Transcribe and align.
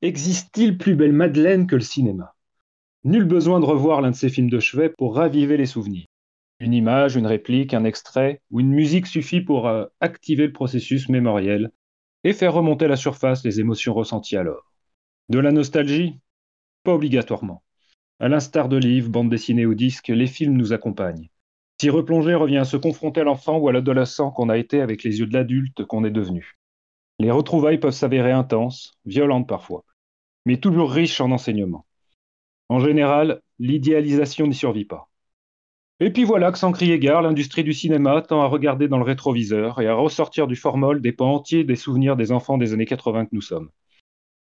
Existe-t-il 0.00 0.78
plus 0.78 0.94
belle 0.94 1.12
Madeleine 1.12 1.66
que 1.66 1.74
le 1.74 1.80
cinéma? 1.80 2.36
Nul 3.02 3.24
besoin 3.24 3.58
de 3.58 3.64
revoir 3.64 4.00
l'un 4.00 4.12
de 4.12 4.14
ces 4.14 4.28
films 4.28 4.48
de 4.48 4.60
chevet 4.60 4.90
pour 4.90 5.16
raviver 5.16 5.56
les 5.56 5.66
souvenirs. 5.66 6.06
Une 6.60 6.72
image, 6.72 7.16
une 7.16 7.26
réplique, 7.26 7.74
un 7.74 7.82
extrait 7.82 8.40
ou 8.52 8.60
une 8.60 8.70
musique 8.70 9.08
suffit 9.08 9.40
pour 9.40 9.66
euh, 9.66 9.86
activer 9.98 10.46
le 10.46 10.52
processus 10.52 11.08
mémoriel 11.08 11.72
et 12.22 12.32
faire 12.32 12.54
remonter 12.54 12.84
à 12.84 12.88
la 12.88 12.96
surface 12.96 13.44
les 13.44 13.58
émotions 13.58 13.92
ressenties 13.92 14.36
alors. 14.36 14.72
De 15.30 15.40
la 15.40 15.50
nostalgie? 15.50 16.20
Pas 16.84 16.94
obligatoirement. 16.94 17.64
À 18.20 18.28
l'instar 18.28 18.68
de 18.68 18.76
livres, 18.76 19.10
bandes 19.10 19.30
dessinées 19.30 19.66
ou 19.66 19.74
disques, 19.74 20.08
les 20.08 20.28
films 20.28 20.56
nous 20.56 20.72
accompagnent. 20.72 21.28
S'y 21.80 21.90
replonger 21.90 22.36
revient 22.36 22.58
à 22.58 22.64
se 22.64 22.76
confronter 22.76 23.22
à 23.22 23.24
l'enfant 23.24 23.58
ou 23.58 23.68
à 23.68 23.72
l'adolescent 23.72 24.30
qu'on 24.30 24.48
a 24.48 24.58
été 24.58 24.80
avec 24.80 25.02
les 25.02 25.18
yeux 25.18 25.26
de 25.26 25.34
l'adulte 25.34 25.84
qu'on 25.86 26.04
est 26.04 26.12
devenu. 26.12 26.54
Les 27.18 27.32
retrouvailles 27.32 27.78
peuvent 27.78 27.90
s'avérer 27.90 28.30
intenses, 28.30 28.92
violentes 29.04 29.48
parfois, 29.48 29.84
mais 30.48 30.56
toujours 30.56 30.90
riches 30.90 31.20
en 31.20 31.30
enseignements. 31.30 31.84
En 32.70 32.80
général, 32.80 33.42
l'idéalisation 33.58 34.46
n'y 34.46 34.54
survit 34.54 34.86
pas. 34.86 35.10
Et 36.00 36.10
puis 36.10 36.24
voilà 36.24 36.50
que 36.50 36.58
sans 36.58 36.72
crier 36.72 36.98
gare, 36.98 37.20
l'industrie 37.20 37.64
du 37.64 37.74
cinéma 37.74 38.22
tend 38.22 38.40
à 38.40 38.46
regarder 38.46 38.88
dans 38.88 38.96
le 38.96 39.04
rétroviseur 39.04 39.78
et 39.82 39.88
à 39.88 39.94
ressortir 39.94 40.46
du 40.46 40.56
formol 40.56 41.02
des 41.02 41.12
pans 41.12 41.34
entiers 41.34 41.64
des 41.64 41.76
souvenirs 41.76 42.16
des 42.16 42.32
enfants 42.32 42.56
des 42.56 42.72
années 42.72 42.86
80 42.86 43.26
que 43.26 43.34
nous 43.34 43.42
sommes. 43.42 43.68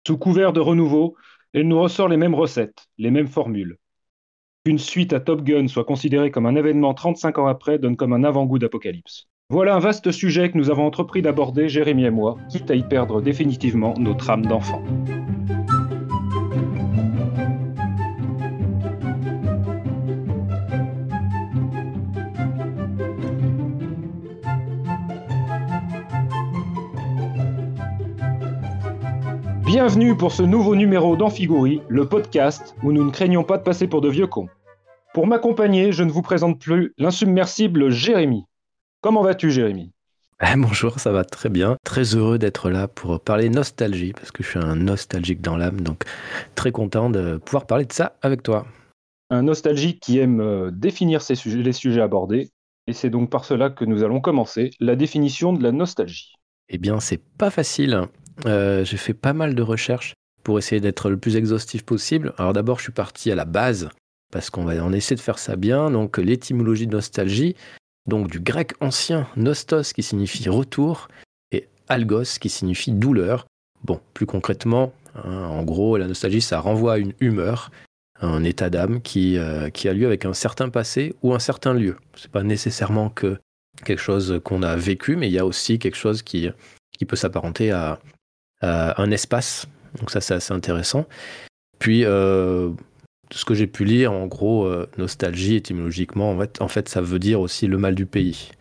Sous 0.06 0.16
couvert 0.16 0.54
de 0.54 0.60
renouveau, 0.60 1.14
elle 1.52 1.68
nous 1.68 1.82
ressort 1.82 2.08
les 2.08 2.16
mêmes 2.16 2.34
recettes, 2.34 2.86
les 2.96 3.10
mêmes 3.10 3.28
formules. 3.28 3.76
Qu'une 4.64 4.78
suite 4.78 5.12
à 5.12 5.20
Top 5.20 5.42
Gun 5.42 5.68
soit 5.68 5.84
considérée 5.84 6.30
comme 6.30 6.46
un 6.46 6.56
événement 6.56 6.94
35 6.94 7.36
ans 7.36 7.48
après 7.48 7.78
donne 7.78 7.96
comme 7.96 8.14
un 8.14 8.24
avant-goût 8.24 8.58
d'apocalypse. 8.58 9.28
Voilà 9.50 9.74
un 9.74 9.78
vaste 9.78 10.10
sujet 10.10 10.50
que 10.50 10.56
nous 10.56 10.70
avons 10.70 10.86
entrepris 10.86 11.20
d'aborder, 11.20 11.68
Jérémy 11.68 12.06
et 12.06 12.10
moi, 12.10 12.38
quitte 12.48 12.70
à 12.70 12.76
y 12.76 12.82
perdre 12.82 13.20
définitivement 13.20 13.92
notre 13.98 14.30
âme 14.30 14.46
d'enfant. 14.46 14.82
Bienvenue 29.72 30.14
pour 30.14 30.32
ce 30.32 30.42
nouveau 30.42 30.76
numéro 30.76 31.16
d'Amphigourie, 31.16 31.80
le 31.88 32.06
podcast 32.06 32.76
où 32.82 32.92
nous 32.92 33.02
ne 33.02 33.10
craignons 33.10 33.42
pas 33.42 33.56
de 33.56 33.62
passer 33.62 33.86
pour 33.86 34.02
de 34.02 34.10
vieux 34.10 34.26
cons. 34.26 34.50
Pour 35.14 35.26
m'accompagner, 35.26 35.92
je 35.92 36.04
ne 36.04 36.10
vous 36.10 36.20
présente 36.20 36.60
plus 36.60 36.92
l'insubmersible 36.98 37.88
Jérémy. 37.88 38.44
Comment 39.00 39.22
vas-tu, 39.22 39.50
Jérémy? 39.50 39.90
Eh, 40.42 40.58
Bonjour, 40.58 41.00
ça 41.00 41.10
va 41.10 41.24
très 41.24 41.48
bien. 41.48 41.78
Très 41.86 42.14
heureux 42.14 42.38
d'être 42.38 42.68
là 42.68 42.86
pour 42.86 43.18
parler 43.20 43.48
nostalgie, 43.48 44.12
parce 44.12 44.30
que 44.30 44.42
je 44.42 44.50
suis 44.50 44.58
un 44.58 44.76
nostalgique 44.76 45.40
dans 45.40 45.56
l'âme, 45.56 45.80
donc 45.80 46.04
très 46.54 46.70
content 46.70 47.08
de 47.08 47.38
pouvoir 47.38 47.64
parler 47.64 47.86
de 47.86 47.94
ça 47.94 48.16
avec 48.20 48.42
toi. 48.42 48.66
Un 49.30 49.40
nostalgique 49.40 50.00
qui 50.00 50.18
aime 50.18 50.42
euh, 50.42 50.70
définir 50.70 51.22
les 51.46 51.72
sujets 51.72 52.02
abordés, 52.02 52.50
et 52.88 52.92
c'est 52.92 53.08
donc 53.08 53.30
par 53.30 53.46
cela 53.46 53.70
que 53.70 53.86
nous 53.86 54.04
allons 54.04 54.20
commencer 54.20 54.68
la 54.80 54.96
définition 54.96 55.54
de 55.54 55.62
la 55.62 55.72
nostalgie. 55.72 56.34
Eh 56.68 56.76
bien, 56.76 57.00
c'est 57.00 57.22
pas 57.38 57.48
facile. 57.48 58.08
Euh, 58.46 58.84
j'ai 58.84 58.96
fait 58.96 59.14
pas 59.14 59.32
mal 59.32 59.54
de 59.54 59.62
recherches 59.62 60.14
pour 60.42 60.58
essayer 60.58 60.80
d'être 60.80 61.10
le 61.10 61.16
plus 61.16 61.36
exhaustif 61.36 61.84
possible. 61.84 62.34
Alors 62.38 62.52
d'abord, 62.52 62.78
je 62.78 62.84
suis 62.84 62.92
parti 62.92 63.30
à 63.30 63.34
la 63.34 63.44
base 63.44 63.88
parce 64.32 64.50
qu'on 64.50 64.64
va 64.64 64.82
en 64.82 64.92
essayer 64.92 65.16
de 65.16 65.20
faire 65.20 65.38
ça 65.38 65.56
bien. 65.56 65.90
Donc 65.90 66.18
l'étymologie 66.18 66.86
de 66.86 66.92
nostalgie, 66.92 67.54
donc 68.08 68.28
du 68.30 68.40
grec 68.40 68.72
ancien 68.80 69.28
nostos 69.36 69.92
qui 69.94 70.02
signifie 70.02 70.48
retour 70.48 71.08
et 71.52 71.68
algos 71.88 72.38
qui 72.40 72.48
signifie 72.48 72.92
douleur. 72.92 73.46
Bon, 73.84 74.00
plus 74.14 74.26
concrètement, 74.26 74.92
hein, 75.14 75.46
en 75.46 75.62
gros, 75.62 75.96
la 75.96 76.06
nostalgie, 76.06 76.40
ça 76.40 76.60
renvoie 76.60 76.94
à 76.94 76.98
une 76.98 77.14
humeur, 77.20 77.70
un 78.20 78.44
état 78.44 78.70
d'âme 78.70 79.02
qui, 79.02 79.36
euh, 79.36 79.70
qui 79.70 79.88
a 79.88 79.92
lieu 79.92 80.06
avec 80.06 80.24
un 80.24 80.34
certain 80.34 80.68
passé 80.68 81.14
ou 81.22 81.34
un 81.34 81.40
certain 81.40 81.74
lieu. 81.74 81.96
C'est 82.14 82.30
pas 82.30 82.44
nécessairement 82.44 83.10
que 83.10 83.38
quelque 83.84 84.00
chose 84.00 84.40
qu'on 84.44 84.62
a 84.62 84.76
vécu, 84.76 85.16
mais 85.16 85.28
il 85.28 85.32
y 85.32 85.38
a 85.38 85.46
aussi 85.46 85.78
quelque 85.80 85.96
chose 85.96 86.22
qui, 86.22 86.48
qui 86.96 87.04
peut 87.04 87.16
s'apparenter 87.16 87.72
à, 87.72 87.98
un 88.62 89.10
espace. 89.10 89.66
Donc 89.98 90.10
ça, 90.10 90.20
c'est 90.20 90.34
assez 90.34 90.52
intéressant. 90.52 91.06
Puis, 91.82 92.04
euh, 92.04 92.70
ce 93.32 93.44
que 93.44 93.54
j'ai 93.54 93.66
pu 93.66 93.84
lire, 93.84 94.12
en 94.12 94.26
gros, 94.26 94.66
euh, 94.66 94.88
nostalgie, 94.98 95.56
étymologiquement, 95.56 96.38
en 96.60 96.68
fait, 96.68 96.88
ça 96.88 97.00
veut 97.00 97.18
dire 97.18 97.40
aussi 97.40 97.66
le 97.66 97.76
mal 97.76 97.94
du 97.94 98.06
pays. 98.06 98.52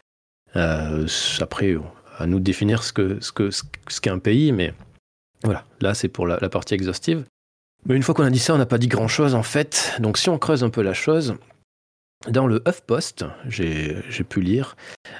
Euh, 0.55 1.05
après, 1.39 1.77
à 2.17 2.25
nous 2.25 2.39
de 2.39 2.43
définir 2.43 2.81
ce 2.81 2.93
qu'est 2.93 3.21
ce 3.21 3.31
que, 3.31 3.51
ce 3.51 4.09
un 4.09 4.19
pays, 4.19 4.51
mais 4.51 4.73
voilà, 5.43 5.65
là, 5.81 5.93
c'est 5.93 6.07
pour 6.07 6.25
la, 6.25 6.37
partie 6.49 6.73
exhaustive. 6.73 7.25
Mais 7.85 7.95
une 7.95 8.03
fois 8.03 8.15
qu'on 8.15 8.23
a 8.23 8.29
dit 8.29 8.39
ça, 8.39 8.53
on 8.53 8.57
n'a 8.57 8.65
pas 8.65 8.77
dit 8.77 8.87
grand-chose, 8.87 9.35
en 9.35 9.43
fait. 9.43 9.93
Donc, 9.99 10.17
si 10.17 10.29
on 10.29 10.37
creuse 10.37 10.63
un 10.63 10.69
peu 10.69 10.81
la 10.81 10.93
chose, 10.93 11.35
dans 12.29 12.47
le 12.47 12.61
HuffPost, 12.67 13.25
j'ai 13.47 14.23
pu 14.27 14.41
lire, 14.41 14.75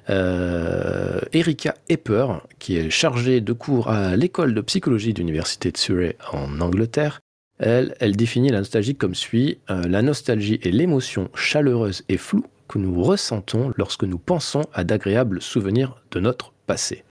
euh, 0.10 1.20
Erika 1.34 1.76
Epper, 1.90 2.28
qui 2.60 2.78
est 2.78 2.90
chargée 2.90 3.42
de 3.42 3.54
cours 3.54 3.90
à 3.90 4.16
l'école 4.16 4.54
de 4.54 4.62
psychologie 4.62 5.14
de 5.14 5.20
l'université 5.20 5.72
de 5.72 5.78
Surrey 5.78 6.18
en 6.32 6.62
Angleterre, 6.62 7.20
elle, 7.60 8.16
définit 8.16 8.50
la 8.50 8.60
nostalgie 8.60 8.96
comme 8.96 9.14
suit. 9.14 9.60
Euh, 9.70 9.84
la 9.88 10.02
nostalgie 10.02 10.60
est 10.64 10.72
l'émotion 10.72 11.30
chaleureuse 11.36 12.04
et 12.10 12.18
floue 12.18 12.46
que 12.68 12.80
nous 12.80 13.04
ressentons 13.04 13.72
lorsque 13.78 14.04
nous 14.04 14.18
pensons 14.18 14.64
à 14.74 14.84
d'agréables 14.84 15.42
souvenirs 15.42 16.02
de 16.10 16.20
notre 16.20 16.54
passé. 16.66 17.04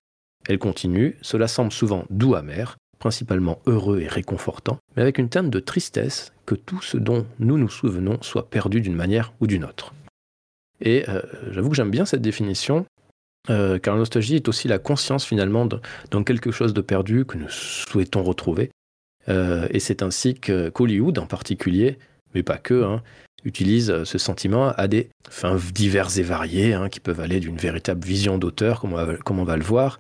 Elle 0.48 0.58
continue, 0.58 1.16
cela 1.22 1.46
semble 1.46 1.70
souvent 1.70 2.04
doux 2.10 2.34
amer, 2.34 2.76
principalement 3.00 3.58
heureux 3.66 4.00
et 4.00 4.06
réconfortant, 4.06 4.78
mais 4.94 5.02
avec 5.02 5.18
une 5.18 5.28
teinte 5.28 5.50
de 5.50 5.58
tristesse 5.58 6.32
que 6.46 6.54
tout 6.54 6.82
ce 6.82 6.96
dont 6.96 7.26
nous 7.40 7.58
nous 7.58 7.68
souvenons 7.68 8.18
soit 8.22 8.48
perdu 8.48 8.80
d'une 8.80 8.94
manière 8.94 9.32
ou 9.40 9.48
d'une 9.48 9.64
autre. 9.64 9.92
Et 10.80 11.04
euh, 11.08 11.20
j'avoue 11.50 11.70
que 11.70 11.76
j'aime 11.76 11.90
bien 11.90 12.04
cette 12.04 12.22
définition, 12.22 12.86
euh, 13.48 13.78
car 13.78 13.94
la 13.94 14.00
nostalgie 14.00 14.36
est 14.36 14.48
aussi 14.48 14.68
la 14.68 14.78
conscience 14.78 15.24
finalement 15.24 15.66
dans 15.66 16.24
quelque 16.24 16.52
chose 16.52 16.74
de 16.74 16.80
perdu 16.80 17.24
que 17.24 17.36
nous 17.36 17.48
souhaitons 17.48 18.22
retrouver, 18.22 18.70
euh, 19.28 19.66
et 19.70 19.80
c'est 19.80 20.02
ainsi 20.02 20.34
qu'Hollywood 20.34 21.18
en 21.18 21.26
particulier, 21.26 21.98
mais 22.34 22.42
pas 22.42 22.58
que, 22.58 22.84
hein, 22.84 23.02
utilise 23.44 24.04
ce 24.04 24.18
sentiment 24.18 24.68
à 24.68 24.86
des 24.86 25.08
fins 25.30 25.58
diverses 25.72 26.18
et 26.18 26.22
variées, 26.22 26.74
hein, 26.74 26.88
qui 26.90 27.00
peuvent 27.00 27.20
aller 27.20 27.40
d'une 27.40 27.56
véritable 27.56 28.04
vision 28.04 28.36
d'auteur, 28.36 28.80
comme, 28.80 29.38
on 29.38 29.44
va 29.44 29.56
le 29.56 29.64
voir, 29.64 29.98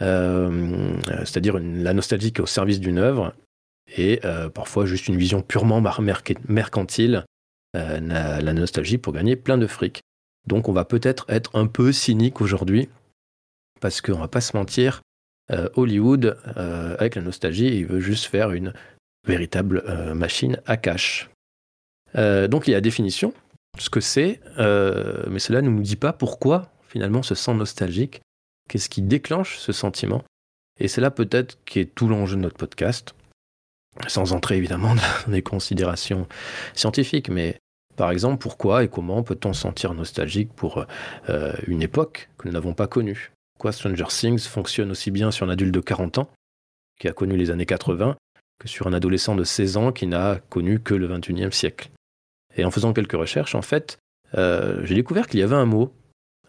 c'est-à-dire 0.00 1.58
la 1.58 1.92
nostalgie 1.92 2.32
qui 2.32 2.40
est 2.40 2.44
au 2.44 2.46
service 2.46 2.80
d'une 2.80 2.98
œuvre, 2.98 3.34
et 3.96 4.20
euh, 4.24 4.48
parfois 4.48 4.86
juste 4.86 5.08
une 5.08 5.16
vision 5.16 5.42
purement 5.42 5.82
mercantile, 6.48 7.24
la 7.74 8.52
nostalgie 8.52 8.98
pour 8.98 9.12
gagner 9.12 9.36
plein 9.36 9.58
de 9.58 9.66
fric. 9.66 10.02
Donc 10.46 10.68
on 10.68 10.72
va 10.72 10.84
peut-être 10.84 11.26
être 11.28 11.50
un 11.54 11.66
peu 11.66 11.92
cynique 11.92 12.40
aujourd'hui, 12.40 12.88
parce 13.80 14.00
qu'on 14.00 14.18
va 14.18 14.28
pas 14.28 14.40
se 14.40 14.56
mentir, 14.56 15.02
euh, 15.50 15.68
Hollywood, 15.76 16.36
euh, 16.56 16.96
avec 16.98 17.14
la 17.14 17.22
nostalgie, 17.22 17.66
il 17.66 17.86
veut 17.86 18.00
juste 18.00 18.26
faire 18.26 18.50
une 18.52 18.72
véritable 19.26 19.82
euh, 19.86 20.14
machine 20.14 20.60
à 20.66 20.76
cash. 20.76 21.30
donc 22.14 22.66
il 22.66 22.70
y 22.70 22.74
a 22.74 22.78
la 22.78 22.82
définition, 22.82 23.32
ce 23.78 23.90
que 23.90 24.00
c'est, 24.00 24.40
mais 24.56 25.38
cela 25.38 25.62
ne 25.62 25.68
nous 25.68 25.82
dit 25.82 25.96
pas 25.96 26.12
pourquoi 26.12 26.72
finalement 26.88 27.20
on 27.20 27.22
se 27.22 27.34
sent 27.34 27.54
nostalgique, 27.54 28.20
qu'est-ce 28.68 28.88
qui 28.88 29.02
déclenche 29.02 29.58
ce 29.58 29.72
sentiment. 29.72 30.22
Et 30.80 30.88
c'est 30.88 31.00
là 31.00 31.10
peut-être 31.10 31.58
qui 31.64 31.80
est 31.80 31.94
tout 31.94 32.08
l'enjeu 32.08 32.36
de 32.36 32.42
notre 32.42 32.56
podcast, 32.56 33.14
sans 34.06 34.32
entrer 34.32 34.56
évidemment 34.56 34.94
dans 35.26 35.32
des 35.32 35.42
considérations 35.42 36.28
scientifiques, 36.74 37.28
mais 37.28 37.58
par 37.96 38.12
exemple, 38.12 38.38
pourquoi 38.38 38.84
et 38.84 38.88
comment 38.88 39.24
peut-on 39.24 39.52
sentir 39.52 39.92
nostalgique 39.92 40.52
pour 40.52 40.86
une 41.66 41.82
époque 41.82 42.28
que 42.38 42.46
nous 42.46 42.54
n'avons 42.54 42.72
pas 42.72 42.86
connue? 42.86 43.32
Quoi, 43.58 43.72
Stranger 43.72 44.04
Things 44.08 44.38
fonctionne 44.38 44.92
aussi 44.92 45.10
bien 45.10 45.32
sur 45.32 45.44
un 45.44 45.50
adulte 45.50 45.74
de 45.74 45.80
40 45.80 46.18
ans, 46.18 46.30
qui 47.00 47.08
a 47.08 47.12
connu 47.12 47.36
les 47.36 47.50
années 47.50 47.66
80, 47.66 48.16
que 48.60 48.68
sur 48.68 48.86
un 48.86 48.92
adolescent 48.92 49.34
de 49.34 49.44
16 49.44 49.76
ans 49.76 49.92
qui 49.92 50.06
n'a 50.06 50.40
connu 50.48 50.78
que 50.80 50.94
le 50.94 51.08
21e 51.08 51.50
siècle? 51.50 51.90
Et 52.56 52.64
en 52.64 52.70
faisant 52.70 52.92
quelques 52.92 53.12
recherches, 53.12 53.54
en 53.54 53.62
fait, 53.62 53.98
euh, 54.36 54.80
j'ai 54.84 54.94
découvert 54.94 55.26
qu'il 55.26 55.40
y 55.40 55.42
avait 55.42 55.56
un 55.56 55.64
mot 55.64 55.92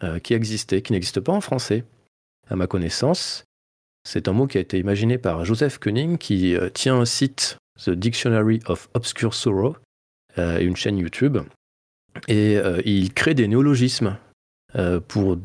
euh, 0.04 0.20
qui 0.20 0.34
existait, 0.34 0.82
qui 0.82 0.92
n'existe 0.92 1.20
pas 1.20 1.34
en 1.34 1.42
français. 1.42 1.84
À 2.50 2.56
ma 2.56 2.68
connaissance, 2.68 3.46
c'est 4.04 4.28
un 4.28 4.34
mot 4.34 4.48
qui 4.48 4.58
a 4.58 4.62
été 4.62 4.80
imaginé 4.80 5.18
par 5.18 5.46
Joseph 5.46 5.78
Koenig, 5.78 6.18
qui 6.18 6.56
euh, 6.56 6.70
tient 6.70 7.00
un 7.00 7.06
site, 7.06 7.58
The 7.84 7.92
Dictionary 7.92 8.60
of 8.66 8.90
Obscure 8.94 9.34
Sorrow, 9.34 9.76
et 10.38 10.64
une 10.64 10.76
chaîne 10.76 10.98
YouTube. 10.98 11.38
Et 12.28 12.58
il 12.86 13.14
crée 13.14 13.34
des 13.34 13.48
néologismes 13.48 14.18
pour 15.08 15.38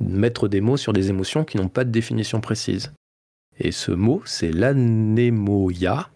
mettre 0.00 0.48
des 0.48 0.62
mots 0.62 0.78
sur 0.78 0.94
des 0.94 1.10
émotions 1.10 1.44
qui 1.44 1.58
n'ont 1.58 1.68
pas 1.68 1.84
de 1.84 1.90
définition 1.90 2.40
précise. 2.40 2.92
Et 3.58 3.72
ce 3.72 3.92
mot, 3.92 4.22
c'est 4.24 4.52
l'anémoia, 4.52 6.08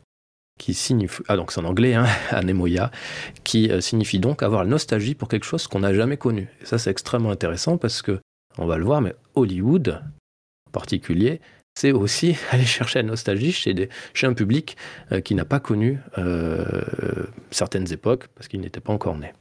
qui 0.59 0.75
signifie, 0.75 1.23
ah 1.29 1.37
donc 1.37 1.53
hein, 1.57 2.07
qui 3.45 3.71
euh, 3.71 3.81
signifie 3.81 4.21
donc 4.21 4.43
avoir 4.43 4.63
la 4.63 4.71
nostalgie 4.71 5.15
pour 5.15 5.29
quelque 5.29 5.45
chose 5.45 5.67
qu'on 5.67 5.81
n'a 5.81 5.93
jamais 5.93 6.17
connu. 6.17 6.49
Et 6.61 6.67
ça, 6.67 6.79
c'est 6.79 6.91
extrêmement 6.91 7.31
intéressant 7.31 7.79
parce 7.79 8.01
que, 8.01 8.21
on 8.59 8.67
va 8.67 8.79
le 8.79 8.85
voir, 8.85 9.01
mais 9.01 9.15
Hollywood, 9.35 10.03
particulier, 10.73 11.41
c'est 11.75 11.93
aussi 11.93 12.37
aller 12.51 12.65
chercher 12.65 13.01
la 13.01 13.09
nostalgie 13.09 13.53
chez, 13.53 13.89
chez 14.15 14.27
un 14.27 14.35
public 14.35 14.77
qui 15.25 15.35
n'a 15.35 15.45
pas 15.45 15.61
connu 15.61 16.01
certaines 17.51 17.93
époques 17.93 18.29
parce 18.35 18.49
qu'il 18.49 18.61
n'était 18.61 18.81
pas 18.81 18.93
encore 18.93 19.17
né. 19.17 19.33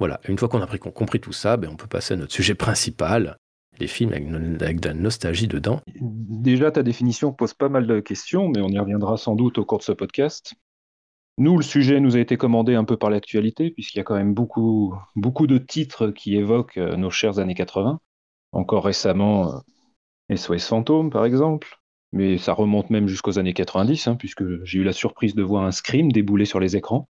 Voilà, 0.00 0.18
une 0.26 0.38
fois 0.38 0.48
qu'on 0.48 0.62
a 0.62 0.78
compris 0.78 1.20
tout 1.20 1.32
ça, 1.32 1.58
ben, 1.58 1.68
on 1.70 1.76
peut 1.76 1.86
passer 1.86 2.14
à 2.14 2.16
notre 2.16 2.32
sujet 2.32 2.54
principal, 2.54 3.36
les 3.78 3.86
films 3.86 4.12
avec, 4.12 4.80
de 4.80 4.88
la 4.88 4.94
nostalgie 4.94 5.46
dedans. 5.46 5.80
Déjà, 6.00 6.70
ta 6.70 6.82
définition 6.82 7.32
pose 7.32 7.52
pas 7.52 7.68
mal 7.68 7.86
de 7.86 8.00
questions, 8.00 8.48
mais 8.48 8.62
on 8.62 8.68
y 8.68 8.78
reviendra 8.78 9.18
sans 9.18 9.36
doute 9.36 9.58
au 9.58 9.66
cours 9.66 9.78
de 9.78 9.82
ce 9.82 9.92
podcast. 9.92 10.54
Nous, 11.36 11.54
le 11.54 11.62
sujet 11.62 12.00
nous 12.00 12.16
a 12.16 12.20
été 12.20 12.38
commandé 12.38 12.74
un 12.74 12.84
peu 12.84 12.96
par 12.96 13.10
l'actualité, 13.10 13.70
puisqu'il 13.70 13.98
y 13.98 14.00
a 14.00 14.04
quand 14.04 14.16
même 14.16 14.32
beaucoup, 14.32 14.94
beaucoup 15.16 15.46
de 15.46 15.58
titres 15.58 16.08
qui 16.08 16.34
évoquent 16.36 16.78
euh, 16.78 16.96
nos 16.96 17.10
chères 17.10 17.38
années 17.38 17.54
80. 17.54 18.00
Encore 18.52 18.86
récemment, 18.86 19.62
SOS 20.34 20.66
Fantôme, 20.66 21.10
par 21.10 21.24
exemple. 21.24 21.80
Mais 22.12 22.38
ça 22.38 22.52
remonte 22.54 22.90
même 22.90 23.06
jusqu'aux 23.06 23.38
années 23.38 23.54
90, 23.54 24.08
hein, 24.08 24.16
puisque 24.16 24.64
j'ai 24.64 24.80
eu 24.80 24.84
la 24.84 24.92
surprise 24.92 25.34
de 25.34 25.42
voir 25.42 25.64
un 25.64 25.70
Scream 25.70 26.10
débouler 26.10 26.44
sur 26.44 26.58
les 26.60 26.76
écrans. 26.76 27.08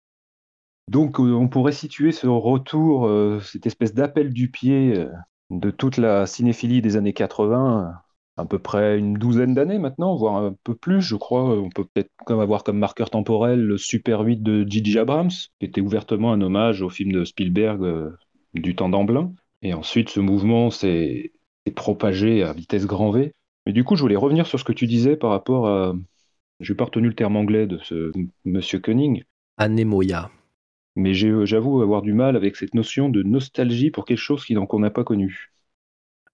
Donc, 0.89 1.19
euh, 1.19 1.33
on 1.33 1.49
pourrait 1.49 1.73
situer 1.73 2.13
ce 2.13 2.27
retour, 2.27 3.07
euh, 3.07 3.41
cette 3.41 3.67
espèce 3.67 3.93
d'appel 3.93 4.33
du 4.33 4.51
pied 4.51 4.95
euh, 4.97 5.11
de 5.51 5.71
toute 5.71 5.97
la 5.97 6.27
cinéphilie 6.27 6.81
des 6.81 6.97
années 6.97 7.13
80, 7.13 7.93
à 8.37 8.45
peu 8.45 8.59
près 8.59 8.99
une 8.99 9.15
douzaine 9.15 9.55
d'années 9.55 9.79
maintenant, 9.79 10.15
voire 10.17 10.37
un 10.37 10.55
peu 10.65 10.75
plus, 10.75 11.03
je 11.03 11.17
crois. 11.17 11.45
On 11.59 11.71
peut 11.71 11.85
peut-être 11.85 12.11
avoir 12.29 12.65
comme 12.65 12.79
marqueur 12.79 13.11
temporel 13.11 13.61
le 13.61 13.77
Super 13.79 14.21
8 14.21 14.43
de 14.43 14.65
Gigi 14.69 14.99
Abrams, 14.99 15.31
qui 15.31 15.67
était 15.67 15.81
ouvertement 15.81 16.33
un 16.33 16.41
hommage 16.41 16.83
au 16.83 16.89
film 16.89 17.13
de 17.13 17.25
Spielberg 17.25 18.13
du 18.55 18.77
temps 18.77 18.89
d'Amblin. 18.89 19.33
Et 19.63 19.75
ensuite, 19.75 20.11
ce 20.11 20.21
mouvement 20.21 20.71
s'est 20.71 21.33
propagé 21.71 22.43
à 22.43 22.53
vitesse 22.53 22.87
grand 22.87 23.11
V. 23.11 23.33
Mais 23.67 23.73
du 23.73 23.85
coup, 23.85 23.97
je 23.97 24.03
voulais 24.03 24.17
revenir 24.17 24.47
sur 24.47 24.59
ce 24.59 24.65
que 24.65 24.73
tu 24.73 24.87
disais 24.87 25.17
par 25.17 25.31
rapport 25.31 25.69
à. 25.69 25.95
Je 26.61 26.73
n'ai 26.73 26.77
pas 26.77 26.85
retenu 26.85 27.09
le 27.09 27.15
terme 27.15 27.37
anglais 27.37 27.67
de 27.67 27.79
ce 27.79 28.13
monsieur 28.45 28.79
Koenig. 28.79 29.25
Anemoya 29.59 30.31
mais 30.97 31.13
j'avoue 31.15 31.83
avoir 31.83 32.03
du 32.03 32.15
mal 32.15 32.37
avec 32.37 32.57
cette 32.57 32.75
notion 32.75 33.09
de 33.11 33.23
nostalgie 33.23 33.91
pour 33.91 34.07
quelque 34.07 34.19
chose 34.19 34.45
qu'on 34.47 34.81
n'a 34.81 34.91
pas 34.91 35.05
connu. 35.05 35.53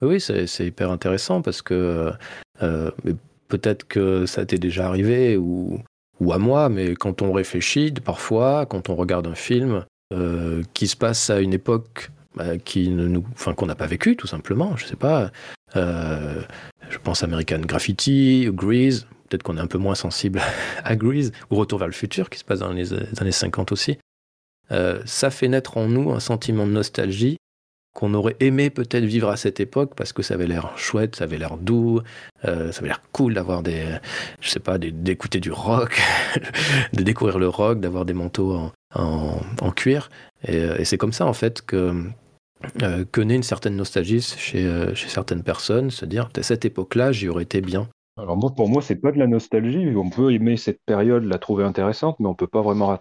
Oui, 0.00 0.20
c'est 0.20 0.66
hyper 0.66 0.90
intéressant 0.90 1.42
parce 1.42 1.62
que 1.62 2.12
euh, 2.62 2.90
peut-être 3.48 3.86
que 3.86 4.24
ça 4.24 4.46
t'est 4.46 4.58
déjà 4.58 4.86
arrivé 4.86 5.36
ou, 5.36 5.80
ou, 6.20 6.32
à 6.32 6.38
moi, 6.38 6.68
mais 6.68 6.94
quand 6.94 7.22
on 7.22 7.32
réfléchit, 7.32 7.92
parfois, 8.04 8.66
quand 8.66 8.88
on 8.88 8.94
regarde 8.94 9.26
un 9.26 9.34
film 9.34 9.84
euh, 10.12 10.62
qui 10.74 10.86
se 10.86 10.96
passe 10.96 11.28
à 11.28 11.40
une 11.40 11.52
époque 11.52 12.10
ne 12.36 13.18
enfin, 13.32 13.54
qu'on 13.54 13.66
n'a 13.66 13.74
pas 13.74 13.86
vécu, 13.86 14.16
tout 14.16 14.26
simplement, 14.26 14.76
je 14.76 14.86
sais 14.86 14.96
pas. 14.96 15.30
je 15.74 16.98
pense 17.02 17.22
American 17.22 17.60
Graffiti, 17.60 18.48
Grease, 18.50 19.06
peut-être 19.28 19.42
qu'on 19.42 19.56
est 19.56 19.60
un 19.60 19.66
peu 19.66 19.78
moins 19.78 19.94
sensible 19.94 20.40
à 20.84 20.96
Grease, 20.96 21.32
ou 21.50 21.56
Retour 21.56 21.78
vers 21.78 21.88
le 21.88 21.94
futur, 21.94 22.30
qui 22.30 22.38
se 22.38 22.44
passe 22.44 22.60
dans 22.60 22.72
les 22.72 22.92
années 23.20 23.32
50 23.32 23.72
aussi. 23.72 23.98
Euh, 24.70 25.02
ça 25.04 25.30
fait 25.30 25.48
naître 25.48 25.76
en 25.76 25.88
nous 25.88 26.12
un 26.12 26.20
sentiment 26.20 26.66
de 26.66 26.72
nostalgie 26.72 27.36
qu'on 27.94 28.14
aurait 28.14 28.36
aimé 28.40 28.70
peut-être 28.70 29.04
vivre 29.04 29.28
à 29.28 29.36
cette 29.36 29.60
époque 29.60 29.92
parce 29.94 30.14
que 30.14 30.22
ça 30.22 30.34
avait 30.34 30.46
l'air 30.46 30.72
chouette, 30.78 31.16
ça 31.16 31.24
avait 31.24 31.36
l'air 31.36 31.58
doux, 31.58 32.00
euh, 32.46 32.72
ça 32.72 32.78
avait 32.78 32.88
l'air 32.88 33.02
cool 33.12 33.34
d'avoir 33.34 33.62
des, 33.62 33.84
je 34.40 34.48
sais 34.48 34.60
pas, 34.60 34.78
d'écouter 34.78 35.40
du 35.40 35.52
rock, 35.52 36.00
de 36.94 37.02
découvrir 37.02 37.38
le 37.38 37.48
rock, 37.48 37.80
d'avoir 37.80 38.06
des 38.06 38.14
manteaux 38.14 38.72
en, 38.94 39.70
cuir. 39.72 40.08
Euh, 40.48 40.78
et, 40.78 40.86
c'est 40.86 40.96
comme 40.96 41.12
ça 41.12 41.26
en 41.26 41.34
fait 41.34 41.60
que 41.60 42.02
que 43.12 43.20
naît 43.20 43.36
une 43.36 43.42
certaine 43.42 43.76
nostalgie 43.76 44.20
chez, 44.20 44.94
chez 44.94 45.08
certaines 45.08 45.42
personnes, 45.42 45.90
se 45.90 46.04
dire 46.04 46.28
à 46.36 46.42
cette 46.42 46.64
époque-là, 46.64 47.12
j'y 47.12 47.28
aurais 47.28 47.44
été 47.44 47.60
bien. 47.60 47.88
Alors 48.18 48.36
moi, 48.36 48.54
pour 48.54 48.68
moi, 48.68 48.82
c'est 48.82 48.96
pas 48.96 49.12
de 49.12 49.18
la 49.18 49.26
nostalgie. 49.26 49.92
On 49.96 50.10
peut 50.10 50.32
aimer 50.32 50.56
cette 50.56 50.80
période, 50.84 51.24
la 51.24 51.38
trouver 51.38 51.64
intéressante, 51.64 52.20
mais 52.20 52.26
on 52.26 52.34
peut 52.34 52.46
pas 52.46 52.62
vraiment 52.62 52.96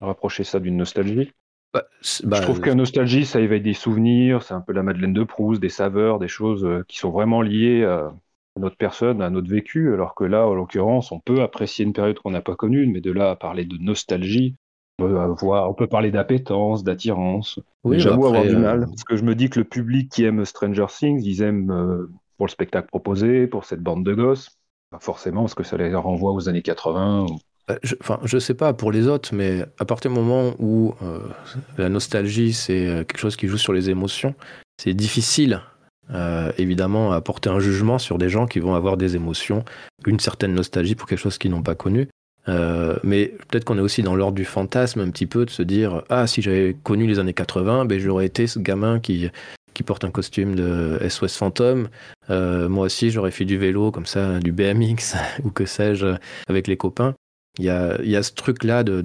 rapprocher 0.00 0.44
ça 0.44 0.58
d'une 0.58 0.76
nostalgie. 0.76 1.32
Bah, 1.72 1.84
bah, 2.24 2.38
je 2.38 2.42
trouve 2.42 2.60
que 2.60 2.68
la 2.68 2.74
nostalgie, 2.74 3.24
ça 3.24 3.40
éveille 3.40 3.60
des 3.60 3.74
souvenirs, 3.74 4.42
c'est 4.42 4.54
un 4.54 4.60
peu 4.60 4.72
la 4.72 4.82
Madeleine 4.82 5.12
de 5.12 5.22
Proust, 5.22 5.60
des 5.60 5.68
saveurs, 5.68 6.18
des 6.18 6.26
choses 6.26 6.64
euh, 6.64 6.84
qui 6.88 6.98
sont 6.98 7.10
vraiment 7.10 7.42
liées 7.42 7.84
à 7.84 8.12
notre 8.56 8.76
personne, 8.76 9.22
à 9.22 9.30
notre 9.30 9.48
vécu, 9.48 9.94
alors 9.94 10.16
que 10.16 10.24
là, 10.24 10.48
en 10.48 10.54
l'occurrence, 10.54 11.12
on 11.12 11.20
peut 11.20 11.42
apprécier 11.42 11.84
une 11.84 11.92
période 11.92 12.18
qu'on 12.18 12.32
n'a 12.32 12.40
pas 12.40 12.56
connue, 12.56 12.86
mais 12.86 13.00
de 13.00 13.12
là 13.12 13.30
à 13.30 13.36
parler 13.36 13.64
de 13.64 13.76
nostalgie, 13.78 14.56
peut, 15.06 15.20
avoir, 15.20 15.70
on 15.70 15.74
peut 15.74 15.86
parler 15.86 16.10
d'appétence, 16.10 16.84
d'attirance. 16.84 17.58
Oui, 17.84 18.00
J'avoue 18.00 18.26
avoir 18.26 18.44
du 18.44 18.56
mal, 18.56 18.82
euh, 18.82 18.86
parce 18.86 19.04
que 19.04 19.16
je 19.16 19.22
me 19.22 19.34
dis 19.34 19.50
que 19.50 19.58
le 19.58 19.64
public 19.64 20.10
qui 20.10 20.24
aime 20.24 20.44
Stranger 20.44 20.86
Things, 20.88 21.22
ils 21.24 21.42
aiment 21.42 21.70
euh, 21.70 22.10
pour 22.36 22.46
le 22.46 22.50
spectacle 22.50 22.88
proposé, 22.88 23.46
pour 23.46 23.64
cette 23.64 23.82
bande 23.82 24.04
de 24.04 24.14
gosses, 24.14 24.58
pas 24.90 24.98
forcément 24.98 25.42
parce 25.42 25.54
que 25.54 25.62
ça 25.62 25.76
les 25.76 25.94
renvoie 25.94 26.32
aux 26.32 26.48
années 26.48 26.62
80 26.62 27.26
bah, 27.70 27.78
je, 27.84 27.94
enfin, 28.00 28.18
je 28.24 28.38
sais 28.38 28.54
pas 28.54 28.72
pour 28.72 28.90
les 28.90 29.06
autres, 29.06 29.32
mais 29.32 29.64
à 29.78 29.84
partir 29.84 30.10
du 30.10 30.16
moment 30.16 30.54
où 30.58 30.94
euh, 31.02 31.20
la 31.78 31.88
nostalgie, 31.88 32.52
c'est 32.52 32.88
euh, 32.88 33.04
quelque 33.04 33.18
chose 33.20 33.36
qui 33.36 33.46
joue 33.46 33.58
sur 33.58 33.72
les 33.72 33.90
émotions, 33.90 34.34
c'est 34.82 34.92
difficile, 34.92 35.62
euh, 36.12 36.50
évidemment, 36.58 37.12
à 37.12 37.20
porter 37.20 37.48
un 37.48 37.60
jugement 37.60 38.00
sur 38.00 38.18
des 38.18 38.28
gens 38.28 38.46
qui 38.48 38.58
vont 38.58 38.74
avoir 38.74 38.96
des 38.96 39.14
émotions, 39.14 39.64
une 40.04 40.18
certaine 40.18 40.52
nostalgie 40.52 40.96
pour 40.96 41.06
quelque 41.06 41.20
chose 41.20 41.38
qu'ils 41.38 41.52
n'ont 41.52 41.62
pas 41.62 41.76
connu. 41.76 42.08
Mais 42.46 43.34
peut-être 43.48 43.64
qu'on 43.64 43.78
est 43.78 43.82
aussi 43.82 44.02
dans 44.02 44.16
l'ordre 44.16 44.34
du 44.34 44.44
fantasme 44.44 45.00
un 45.00 45.10
petit 45.10 45.26
peu 45.26 45.44
de 45.44 45.50
se 45.50 45.62
dire 45.62 46.02
ah 46.08 46.26
si 46.26 46.42
j'avais 46.42 46.76
connu 46.82 47.06
les 47.06 47.18
années 47.18 47.34
80 47.34 47.84
ben 47.84 48.00
j'aurais 48.00 48.26
été 48.26 48.46
ce 48.46 48.58
gamin 48.58 48.98
qui 48.98 49.30
qui 49.72 49.82
porte 49.84 50.04
un 50.04 50.10
costume 50.10 50.56
de 50.56 50.98
SOS 51.08 51.36
fantôme 51.36 51.88
moi 52.28 52.86
aussi 52.86 53.10
j'aurais 53.10 53.30
fait 53.30 53.44
du 53.44 53.56
vélo 53.56 53.92
comme 53.92 54.06
ça 54.06 54.40
du 54.40 54.50
BMX 54.50 55.14
ou 55.44 55.50
que 55.50 55.64
sais-je 55.64 56.16
avec 56.48 56.66
les 56.66 56.76
copains 56.76 57.14
il 57.58 57.64
y 57.64 58.16
a, 58.16 58.22
ce 58.22 58.32
truc-là 58.32 58.84
de, 58.84 59.02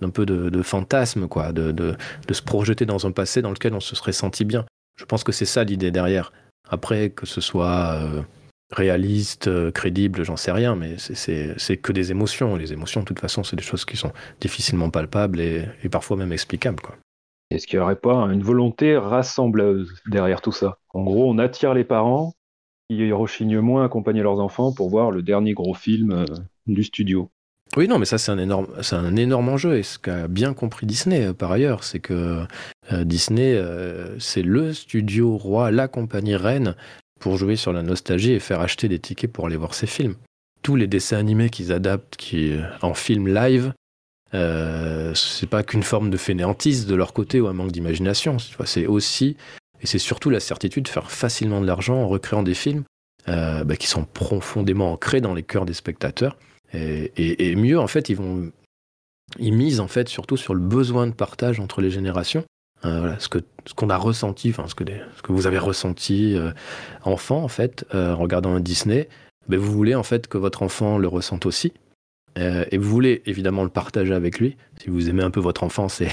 d'un 0.00 0.10
peu 0.10 0.26
de, 0.26 0.62
fantasme, 0.62 1.28
quoi, 1.28 1.52
de, 1.52 1.72
de, 1.72 1.96
se 2.32 2.42
projeter 2.42 2.86
dans 2.86 3.06
un 3.06 3.12
passé 3.12 3.42
dans 3.42 3.50
lequel 3.50 3.74
on 3.74 3.80
se 3.80 3.96
serait 3.96 4.12
senti 4.12 4.44
bien. 4.44 4.64
Je 4.96 5.04
pense 5.04 5.24
que 5.24 5.32
c'est 5.32 5.46
ça 5.46 5.64
l'idée 5.64 5.90
derrière. 5.90 6.32
Après, 6.68 7.10
que 7.10 7.26
ce 7.26 7.40
soit 7.40 7.94
euh, 7.94 8.22
réaliste, 8.70 9.48
euh, 9.48 9.70
crédible, 9.70 10.24
j'en 10.24 10.36
sais 10.36 10.52
rien, 10.52 10.76
mais 10.76 10.96
c'est 10.98 11.76
que 11.76 11.92
des 11.92 12.10
émotions. 12.10 12.56
Les 12.56 12.72
émotions, 12.72 13.00
de 13.00 13.06
toute 13.06 13.20
façon, 13.20 13.42
c'est 13.42 13.56
des 13.56 13.62
choses 13.62 13.84
qui 13.84 13.96
sont 13.96 14.12
difficilement 14.40 14.90
palpables 14.90 15.40
et, 15.40 15.66
parfois 15.90 16.16
même 16.16 16.32
explicables. 16.32 16.80
Quoi. 16.80 16.96
Est-ce 17.50 17.66
qu'il 17.66 17.78
n'y 17.78 17.82
aurait 17.82 17.96
pas 17.96 18.14
une 18.26 18.42
volonté 18.42 18.96
rassembleuse 18.96 19.92
derrière 20.06 20.40
tout 20.40 20.52
ça? 20.52 20.78
En 20.94 21.02
gros, 21.02 21.28
on 21.28 21.38
attire 21.38 21.74
les 21.74 21.84
parents 21.84 22.34
qui 22.88 23.12
rechignent 23.12 23.60
moins 23.60 23.82
à 23.82 23.86
accompagner 23.86 24.22
leurs 24.22 24.40
enfants 24.40 24.72
pour 24.72 24.88
voir 24.88 25.10
le 25.10 25.22
dernier 25.22 25.52
gros 25.52 25.74
film 25.74 26.12
euh, 26.12 26.24
du 26.66 26.84
studio. 26.84 27.30
Oui, 27.76 27.86
non, 27.86 28.00
mais 28.00 28.04
ça, 28.04 28.18
c'est 28.18 28.32
un 28.32 28.38
énorme, 28.38 28.66
c'est 28.82 28.96
un 28.96 29.14
énorme 29.14 29.48
enjeu. 29.48 29.76
Et 29.76 29.84
ce 29.84 29.98
qu'a 29.98 30.26
bien 30.26 30.54
compris 30.54 30.86
Disney, 30.86 31.26
euh, 31.26 31.32
par 31.32 31.52
ailleurs, 31.52 31.84
c'est 31.84 32.00
que 32.00 32.44
euh, 32.92 33.04
Disney, 33.04 33.54
euh, 33.54 34.18
c'est 34.18 34.42
le 34.42 34.72
studio 34.72 35.36
roi, 35.36 35.70
la 35.70 35.86
compagnie 35.86 36.34
reine 36.34 36.74
pour 37.20 37.36
jouer 37.36 37.54
sur 37.54 37.72
la 37.72 37.82
nostalgie 37.82 38.32
et 38.32 38.40
faire 38.40 38.60
acheter 38.60 38.88
des 38.88 38.98
tickets 38.98 39.32
pour 39.32 39.46
aller 39.46 39.56
voir 39.56 39.74
ses 39.74 39.86
films. 39.86 40.16
Tous 40.62 40.74
les 40.74 40.88
dessins 40.88 41.18
animés 41.18 41.50
qu'ils 41.50 41.72
adaptent 41.72 42.16
qui, 42.16 42.54
en 42.82 42.94
film 42.94 43.32
live, 43.32 43.72
euh, 44.34 45.14
c'est 45.14 45.48
pas 45.48 45.62
qu'une 45.62 45.82
forme 45.82 46.10
de 46.10 46.16
fainéantise 46.16 46.86
de 46.86 46.94
leur 46.94 47.12
côté 47.12 47.40
ou 47.40 47.46
un 47.46 47.52
manque 47.52 47.72
d'imagination. 47.72 48.36
C'est 48.64 48.86
aussi, 48.86 49.36
et 49.80 49.86
c'est 49.86 49.98
surtout 49.98 50.30
la 50.30 50.40
certitude 50.40 50.84
de 50.84 50.88
faire 50.88 51.10
facilement 51.10 51.60
de 51.60 51.66
l'argent 51.66 51.96
en 51.96 52.08
recréant 52.08 52.42
des 52.42 52.54
films 52.54 52.84
bah, 53.26 53.76
qui 53.78 53.86
sont 53.86 54.04
profondément 54.04 54.92
ancrés 54.92 55.20
dans 55.20 55.34
les 55.34 55.44
cœurs 55.44 55.64
des 55.64 55.74
spectateurs 55.74 56.36
et, 56.74 57.54
mieux, 57.56 57.78
en 57.78 57.86
fait, 57.86 58.08
ils 58.08 58.18
ils 59.38 59.52
misent 59.52 59.80
en 59.80 59.88
fait 59.88 60.08
surtout 60.08 60.36
sur 60.36 60.54
le 60.54 60.60
besoin 60.60 61.06
de 61.06 61.12
partage 61.12 61.60
entre 61.60 61.80
les 61.80 61.90
générations. 61.90 62.44
Euh, 62.84 63.14
ce 63.18 63.28
que 63.28 63.38
ce 63.66 63.74
qu'on 63.74 63.90
a 63.90 63.96
ressenti, 63.96 64.50
enfin 64.50 64.66
ce 64.66 64.74
que, 64.74 64.84
ce 65.16 65.22
que 65.22 65.32
vous 65.32 65.46
avez 65.46 65.58
ressenti 65.58 66.34
euh, 66.34 66.50
enfant 67.02 67.42
en 67.42 67.48
fait, 67.48 67.84
euh, 67.94 68.14
en 68.14 68.16
regardant 68.16 68.54
un 68.54 68.60
Disney, 68.60 69.08
ben, 69.48 69.58
vous 69.58 69.70
voulez 69.70 69.94
en 69.94 70.02
fait 70.02 70.28
que 70.28 70.38
votre 70.38 70.62
enfant 70.62 70.96
le 70.96 71.08
ressente 71.08 71.44
aussi. 71.46 71.72
et 72.36 72.78
vous 72.78 72.88
voulez 72.88 73.22
évidemment 73.26 73.64
le 73.64 73.68
partager 73.68 74.14
avec 74.14 74.38
lui. 74.38 74.56
Si 74.80 74.88
vous 74.88 75.10
aimez 75.10 75.22
un 75.22 75.30
peu 75.30 75.40
votre 75.40 75.62
enfant, 75.62 75.88
c'est 75.88 76.08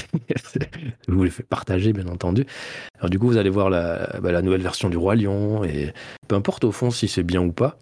vous 1.08 1.18
voulez 1.18 1.32
partager, 1.50 1.94
bien 1.94 2.08
entendu. 2.08 2.46
Alors 2.98 3.10
du 3.10 3.18
coup, 3.18 3.28
vous 3.28 3.38
allez 3.38 3.50
voir 3.50 3.70
la, 3.70 4.20
ben, 4.22 4.32
la 4.32 4.42
nouvelle 4.42 4.62
version 4.62 4.90
du 4.90 4.98
Roi 4.98 5.16
Lion, 5.16 5.64
et 5.64 5.94
peu 6.28 6.36
importe 6.36 6.66
au 6.66 6.74
fond 6.74 6.92
si 6.92 7.08
c'est 7.08 7.24
bien 7.24 7.42
ou 7.42 7.54
pas, 7.54 7.78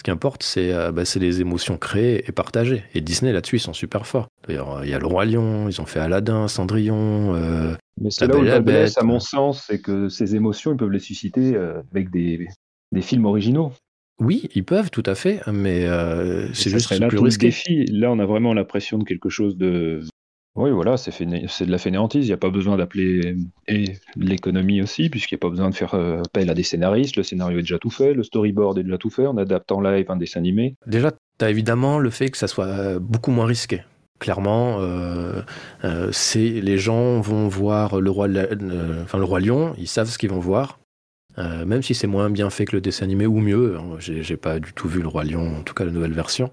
ce 0.00 0.04
qui 0.04 0.10
importe, 0.12 0.46
euh, 0.58 0.92
bah, 0.92 1.04
c'est 1.04 1.18
les 1.18 1.40
émotions 1.40 1.76
créées 1.76 2.24
et 2.28 2.32
partagées. 2.32 2.84
Et 2.94 3.00
Disney, 3.00 3.32
là-dessus, 3.32 3.56
ils 3.56 3.60
sont 3.60 3.72
super 3.72 4.06
forts. 4.06 4.28
D'ailleurs, 4.46 4.84
il 4.84 4.90
y 4.90 4.94
a 4.94 4.98
Le 5.00 5.06
Roi 5.06 5.24
Lion, 5.24 5.68
ils 5.68 5.80
ont 5.80 5.86
fait 5.86 5.98
Aladdin, 5.98 6.46
Cendrillon. 6.46 7.34
Euh, 7.34 7.74
Mais 8.00 8.10
c'est 8.10 8.28
là 8.28 8.36
où 8.36 8.42
le 8.42 8.98
à 8.98 9.02
mon 9.02 9.18
sens, 9.18 9.64
c'est 9.66 9.80
que 9.80 10.08
ces 10.08 10.36
émotions, 10.36 10.72
ils 10.72 10.76
peuvent 10.76 10.90
les 10.90 11.00
susciter 11.00 11.56
euh, 11.56 11.82
avec 11.90 12.10
des, 12.10 12.46
des, 12.92 13.02
films 13.02 13.24
originaux. 13.24 13.72
Oui, 14.20 14.48
ils 14.54 14.64
peuvent, 14.64 14.90
tout 14.90 15.02
à 15.04 15.16
fait, 15.16 15.40
mais 15.52 15.86
c'est 16.54 16.70
juste 16.70 16.96
là 16.96 17.08
plus 17.08 17.18
risqué. 17.18 17.48
Défi. 17.48 17.84
Là, 17.86 18.12
on 18.12 18.20
a 18.20 18.26
vraiment 18.26 18.54
l'impression 18.54 18.98
de 18.98 19.04
quelque 19.04 19.28
chose 19.28 19.56
de 19.56 20.00
Oui, 20.58 20.72
voilà, 20.72 20.96
c'est 20.96 21.16
de 21.24 21.70
la 21.70 21.78
fainéantise. 21.78 22.24
Il 22.24 22.30
n'y 22.30 22.34
a 22.34 22.36
pas 22.36 22.50
besoin 22.50 22.76
d'appeler 22.76 23.36
et 23.68 23.84
l'économie 24.16 24.82
aussi, 24.82 25.08
puisqu'il 25.08 25.36
n'y 25.36 25.38
a 25.38 25.42
pas 25.42 25.50
besoin 25.50 25.70
de 25.70 25.74
faire 25.74 25.94
euh, 25.94 26.20
appel 26.26 26.50
à 26.50 26.54
des 26.54 26.64
scénaristes. 26.64 27.14
Le 27.14 27.22
scénario 27.22 27.58
est 27.58 27.62
déjà 27.62 27.78
tout 27.78 27.90
fait, 27.90 28.12
le 28.12 28.24
storyboard 28.24 28.76
est 28.76 28.82
déjà 28.82 28.98
tout 28.98 29.08
fait. 29.08 29.28
On 29.28 29.36
adapte 29.36 29.70
en 29.70 29.80
live 29.80 30.06
un 30.08 30.16
dessin 30.16 30.40
animé. 30.40 30.74
Déjà, 30.84 31.12
tu 31.12 31.44
as 31.44 31.50
évidemment 31.50 32.00
le 32.00 32.10
fait 32.10 32.30
que 32.30 32.36
ça 32.36 32.48
soit 32.48 32.66
euh, 32.66 32.98
beaucoup 32.98 33.30
moins 33.30 33.46
risqué. 33.46 33.84
Clairement, 34.18 34.78
euh, 34.80 35.42
c'est 36.10 36.60
les 36.60 36.76
gens 36.76 37.20
vont 37.20 37.46
voir 37.46 38.00
le 38.00 38.10
roi, 38.10 38.26
enfin 39.04 39.18
le 39.18 39.24
roi 39.24 39.38
lion, 39.38 39.74
ils 39.78 39.86
savent 39.86 40.08
ce 40.08 40.18
qu'ils 40.18 40.30
vont 40.30 40.40
voir. 40.40 40.80
même 41.36 41.84
si 41.84 41.94
c'est 41.94 42.08
moins 42.08 42.28
bien 42.28 42.50
fait 42.50 42.64
que 42.64 42.74
le 42.74 42.80
dessin 42.80 43.04
animé 43.04 43.26
ou 43.26 43.38
mieux, 43.38 43.76
hein, 43.76 43.96
j'ai 44.00 44.36
pas 44.36 44.58
du 44.58 44.72
tout 44.72 44.88
vu 44.88 45.02
le 45.02 45.06
roi 45.06 45.22
lion, 45.22 45.58
en 45.58 45.62
tout 45.62 45.72
cas 45.72 45.84
la 45.84 45.92
nouvelle 45.92 46.14
version. 46.14 46.50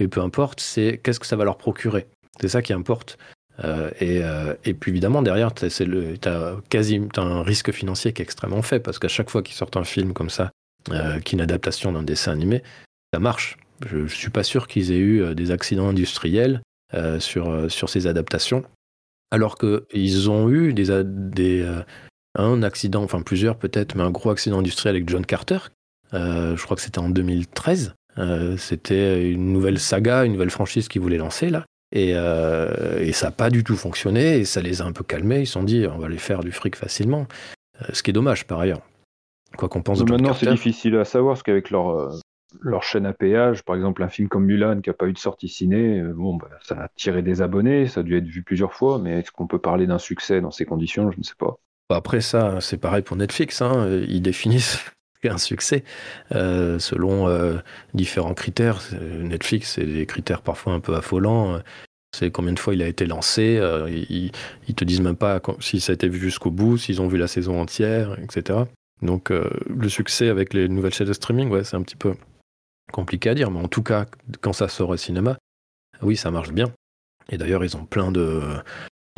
Et 0.00 0.08
peu 0.08 0.20
importe, 0.20 0.58
c'est 0.58 0.98
qu'est-ce 1.00 1.20
que 1.20 1.26
ça 1.26 1.36
va 1.36 1.44
leur 1.44 1.58
procurer? 1.58 2.08
C'est 2.40 2.48
ça 2.48 2.60
qui 2.60 2.72
importe. 2.72 3.18
Euh, 3.64 3.90
euh, 4.02 4.54
et, 4.64 4.74
puis 4.74 4.90
évidemment, 4.90 5.22
derrière, 5.22 5.52
tu 5.54 5.64
as, 5.64 7.22
un 7.22 7.42
risque 7.42 7.72
financier 7.72 8.12
qui 8.12 8.22
est 8.22 8.24
extrêmement 8.24 8.62
fait, 8.62 8.80
parce 8.80 8.98
qu'à 8.98 9.08
chaque 9.08 9.30
fois 9.30 9.42
qu'ils 9.42 9.54
sortent 9.54 9.76
un 9.76 9.84
film 9.84 10.12
comme 10.12 10.30
ça, 10.30 10.50
euh, 10.90 11.20
qui 11.20 11.34
est 11.34 11.38
une 11.38 11.42
adaptation 11.42 11.92
d'un 11.92 12.02
dessin 12.02 12.32
animé, 12.32 12.62
ça 13.12 13.20
marche. 13.20 13.56
Je 13.86 13.98
ne 13.98 14.08
suis 14.08 14.30
pas 14.30 14.42
sûr 14.42 14.68
qu'ils 14.68 14.92
aient 14.92 14.98
eu 14.98 15.34
des 15.34 15.50
accidents 15.50 15.88
industriels 15.88 16.62
sur, 17.18 17.70
sur 17.70 17.90
ces 17.90 18.06
adaptations, 18.06 18.64
alors 19.30 19.58
qu'ils 19.58 20.30
ont 20.30 20.48
eu 20.48 20.72
des 20.72 20.90
un 22.38 22.62
accident, 22.62 23.02
enfin 23.02 23.22
plusieurs 23.22 23.56
peut-être, 23.58 23.94
mais 23.94 24.02
un 24.02 24.10
gros 24.10 24.30
accident 24.30 24.58
industriel 24.58 24.96
avec 24.96 25.08
John 25.08 25.26
Carter. 25.26 25.58
je 26.12 26.62
crois 26.62 26.76
que 26.76 26.82
c'était 26.82 27.00
en 27.00 27.10
2013. 27.10 27.94
c'était 28.56 29.30
une 29.30 29.52
nouvelle 29.52 29.78
saga, 29.78 30.24
une 30.24 30.32
nouvelle 30.32 30.50
franchise 30.50 30.88
qu'ils 30.88 31.02
voulaient 31.02 31.18
lancer 31.18 31.50
là. 31.50 31.66
Euh, 31.94 32.98
et, 33.00 33.12
ça 33.12 33.26
n'a 33.26 33.32
pas 33.32 33.50
du 33.50 33.64
tout 33.64 33.76
fonctionné, 33.76 34.38
et 34.38 34.44
ça 34.44 34.60
les 34.60 34.82
a 34.82 34.84
un 34.84 34.92
peu 34.92 35.04
calmés. 35.04 35.40
Ils 35.40 35.46
se 35.46 35.52
sont 35.52 35.62
dit, 35.62 35.86
on 35.86 35.98
va 35.98 36.08
les 36.08 36.18
faire 36.18 36.40
du 36.40 36.52
fric 36.52 36.76
facilement. 36.76 37.26
Euh, 37.80 37.86
ce 37.92 38.02
qui 38.02 38.10
est 38.10 38.14
dommage 38.14 38.46
par 38.46 38.60
ailleurs. 38.60 38.82
Quoi 39.56 39.68
qu'on 39.68 39.82
pense 39.82 40.04
de 40.04 40.10
Maintenant, 40.10 40.34
c'est 40.34 40.50
difficile 40.50 40.96
à 40.96 41.04
savoir, 41.04 41.34
parce 41.34 41.42
qu'avec 41.42 41.70
leur, 41.70 41.90
euh, 41.90 42.10
leur 42.60 42.82
chaîne 42.82 43.06
à 43.06 43.12
péage, 43.12 43.62
par 43.62 43.76
exemple, 43.76 44.02
un 44.02 44.08
film 44.08 44.28
comme 44.28 44.44
Mulan 44.44 44.80
qui 44.80 44.90
n'a 44.90 44.94
pas 44.94 45.06
eu 45.06 45.12
de 45.12 45.18
sortie 45.18 45.48
ciné, 45.48 46.02
bon, 46.02 46.34
bah, 46.36 46.48
ça 46.62 46.74
a 46.74 46.88
tiré 46.96 47.22
des 47.22 47.40
abonnés, 47.40 47.86
ça 47.86 48.00
a 48.00 48.02
dû 48.02 48.16
être 48.16 48.26
vu 48.26 48.42
plusieurs 48.42 48.74
fois, 48.74 48.98
mais 48.98 49.20
est-ce 49.20 49.30
qu'on 49.30 49.46
peut 49.46 49.60
parler 49.60 49.86
d'un 49.86 49.98
succès 49.98 50.40
dans 50.40 50.50
ces 50.50 50.64
conditions? 50.64 51.10
Je 51.10 51.18
ne 51.18 51.22
sais 51.22 51.34
pas. 51.38 51.56
Après 51.88 52.20
ça, 52.20 52.60
c'est 52.60 52.78
pareil 52.78 53.02
pour 53.02 53.16
Netflix. 53.16 53.62
Hein. 53.62 53.88
Ils 54.08 54.20
définissent 54.20 54.84
un 55.24 55.38
succès 55.38 55.82
selon 56.30 57.60
différents 57.94 58.34
critères. 58.34 58.80
Netflix, 58.92 59.72
c'est 59.74 59.86
des 59.86 60.06
critères 60.06 60.42
parfois 60.42 60.72
un 60.72 60.80
peu 60.80 60.94
affolants. 60.94 61.60
C'est 62.16 62.30
combien 62.30 62.54
de 62.54 62.58
fois 62.58 62.74
il 62.74 62.82
a 62.82 62.88
été 62.88 63.04
lancé. 63.04 63.58
Euh, 63.58 63.90
ils, 63.90 64.74
te 64.74 64.84
disent 64.84 65.02
même 65.02 65.16
pas 65.16 65.40
si 65.60 65.80
ça 65.80 65.92
a 65.92 65.94
été 65.94 66.08
vu 66.08 66.18
jusqu'au 66.18 66.50
bout, 66.50 66.78
s'ils 66.78 67.02
ont 67.02 67.08
vu 67.08 67.18
la 67.18 67.28
saison 67.28 67.60
entière, 67.60 68.18
etc. 68.20 68.60
Donc 69.02 69.30
euh, 69.30 69.50
le 69.68 69.88
succès 69.90 70.30
avec 70.30 70.54
les 70.54 70.66
nouvelles 70.68 70.94
chaînes 70.94 71.06
de 71.06 71.12
streaming, 71.12 71.50
ouais, 71.50 71.62
c'est 71.62 71.76
un 71.76 71.82
petit 71.82 71.96
peu 71.96 72.14
compliqué 72.90 73.28
à 73.28 73.34
dire, 73.34 73.50
mais 73.50 73.60
en 73.60 73.68
tout 73.68 73.82
cas, 73.82 74.06
quand 74.40 74.54
ça 74.54 74.68
sort 74.68 74.90
au 74.90 74.96
cinéma, 74.96 75.36
oui, 76.00 76.16
ça 76.16 76.30
marche 76.30 76.52
bien. 76.52 76.72
Et 77.28 77.36
d'ailleurs, 77.36 77.64
ils 77.64 77.76
ont 77.76 77.84
plein 77.84 78.10
de, 78.10 78.40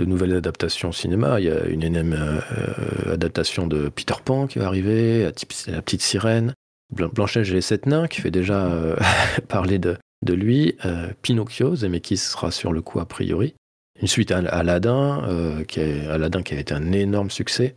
nouvelles 0.07 0.35
adaptations 0.35 0.91
au 0.91 0.93
cinéma. 0.93 1.41
Il 1.41 1.47
y 1.47 1.51
a 1.51 1.67
une 1.67 1.83
énième 1.83 2.13
euh, 2.13 3.15
adaptation 3.15 3.67
de 3.67 3.89
Peter 3.89 4.15
Pan 4.25 4.47
qui 4.47 4.59
va 4.59 4.67
arriver, 4.67 5.25
La 5.67 5.83
Petite 5.83 6.03
Sirène, 6.03 6.55
Blanche-Neige 6.91 7.51
et 7.51 7.55
les 7.55 7.61
Sept 7.61 7.87
Nains 7.87 8.09
qui 8.09 8.21
fait 8.21 8.31
déjà 8.31 8.71
parler 9.49 9.79
de, 9.79 9.97
de 10.23 10.35
lui, 10.35 10.77
euh, 10.85 11.13
Pinocchio, 11.23 11.77
Zemeckis 11.77 12.17
sera 12.17 12.51
sur 12.51 12.73
le 12.73 12.83
coup 12.83 13.01
a 13.01 13.07
priori. 13.07 13.55
Une 14.01 14.09
suite 14.09 14.31
à 14.31 14.39
Aladdin, 14.39 15.25
euh, 15.29 15.65
qui 15.65 15.81
est, 15.81 16.07
Aladdin 16.07 16.43
qui 16.43 16.55
a 16.55 16.61
été 16.61 16.75
un 16.75 16.93
énorme 16.93 17.31
succès. 17.31 17.75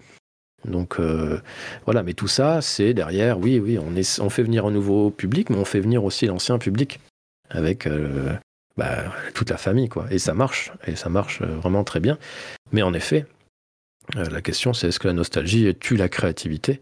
Donc 0.65 0.99
euh, 0.99 1.39
voilà, 1.85 2.03
mais 2.03 2.13
tout 2.13 2.27
ça, 2.27 2.61
c'est 2.61 2.93
derrière, 2.93 3.39
oui, 3.39 3.59
oui, 3.59 3.79
on 3.79 4.29
fait 4.29 4.43
venir 4.43 4.65
un 4.65 4.71
nouveau 4.71 5.09
public, 5.09 5.49
mais 5.49 5.57
on 5.57 5.65
fait 5.65 5.79
venir 5.79 6.03
aussi 6.03 6.27
l'ancien 6.27 6.59
public 6.59 6.99
avec 7.49 7.87
bah, 8.77 9.05
toute 9.33 9.49
la 9.49 9.57
famille, 9.57 9.89
quoi. 9.89 10.05
Et 10.11 10.19
ça 10.19 10.33
marche, 10.33 10.71
et 10.87 10.95
ça 10.95 11.09
marche 11.09 11.41
vraiment 11.41 11.83
très 11.83 11.99
bien. 11.99 12.17
Mais 12.71 12.81
en 12.81 12.93
effet, 12.93 13.25
la 14.15 14.41
question, 14.41 14.73
c'est 14.73 14.87
est-ce 14.87 14.99
que 14.99 15.07
la 15.07 15.13
nostalgie 15.13 15.73
tue 15.75 15.95
la 15.95 16.09
créativité? 16.09 16.81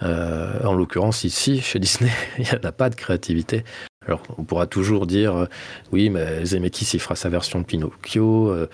En 0.00 0.74
l'occurrence, 0.74 1.24
ici, 1.24 1.60
chez 1.62 1.78
Disney, 1.78 2.10
il 2.38 2.42
n'y 2.42 2.50
a 2.50 2.72
pas 2.72 2.90
de 2.90 2.94
créativité. 2.94 3.64
Alors, 4.06 4.22
on 4.38 4.44
pourra 4.44 4.66
toujours 4.66 5.06
dire, 5.06 5.34
euh, 5.34 5.46
oui, 5.92 6.10
mais 6.10 6.44
Zemeckis, 6.44 6.90
il 6.94 7.00
fera 7.00 7.16
sa 7.16 7.28
version 7.28 7.60
de 7.60 7.64
Pinocchio, 7.64 8.50
euh, 8.50 8.52
euh, 8.52 8.66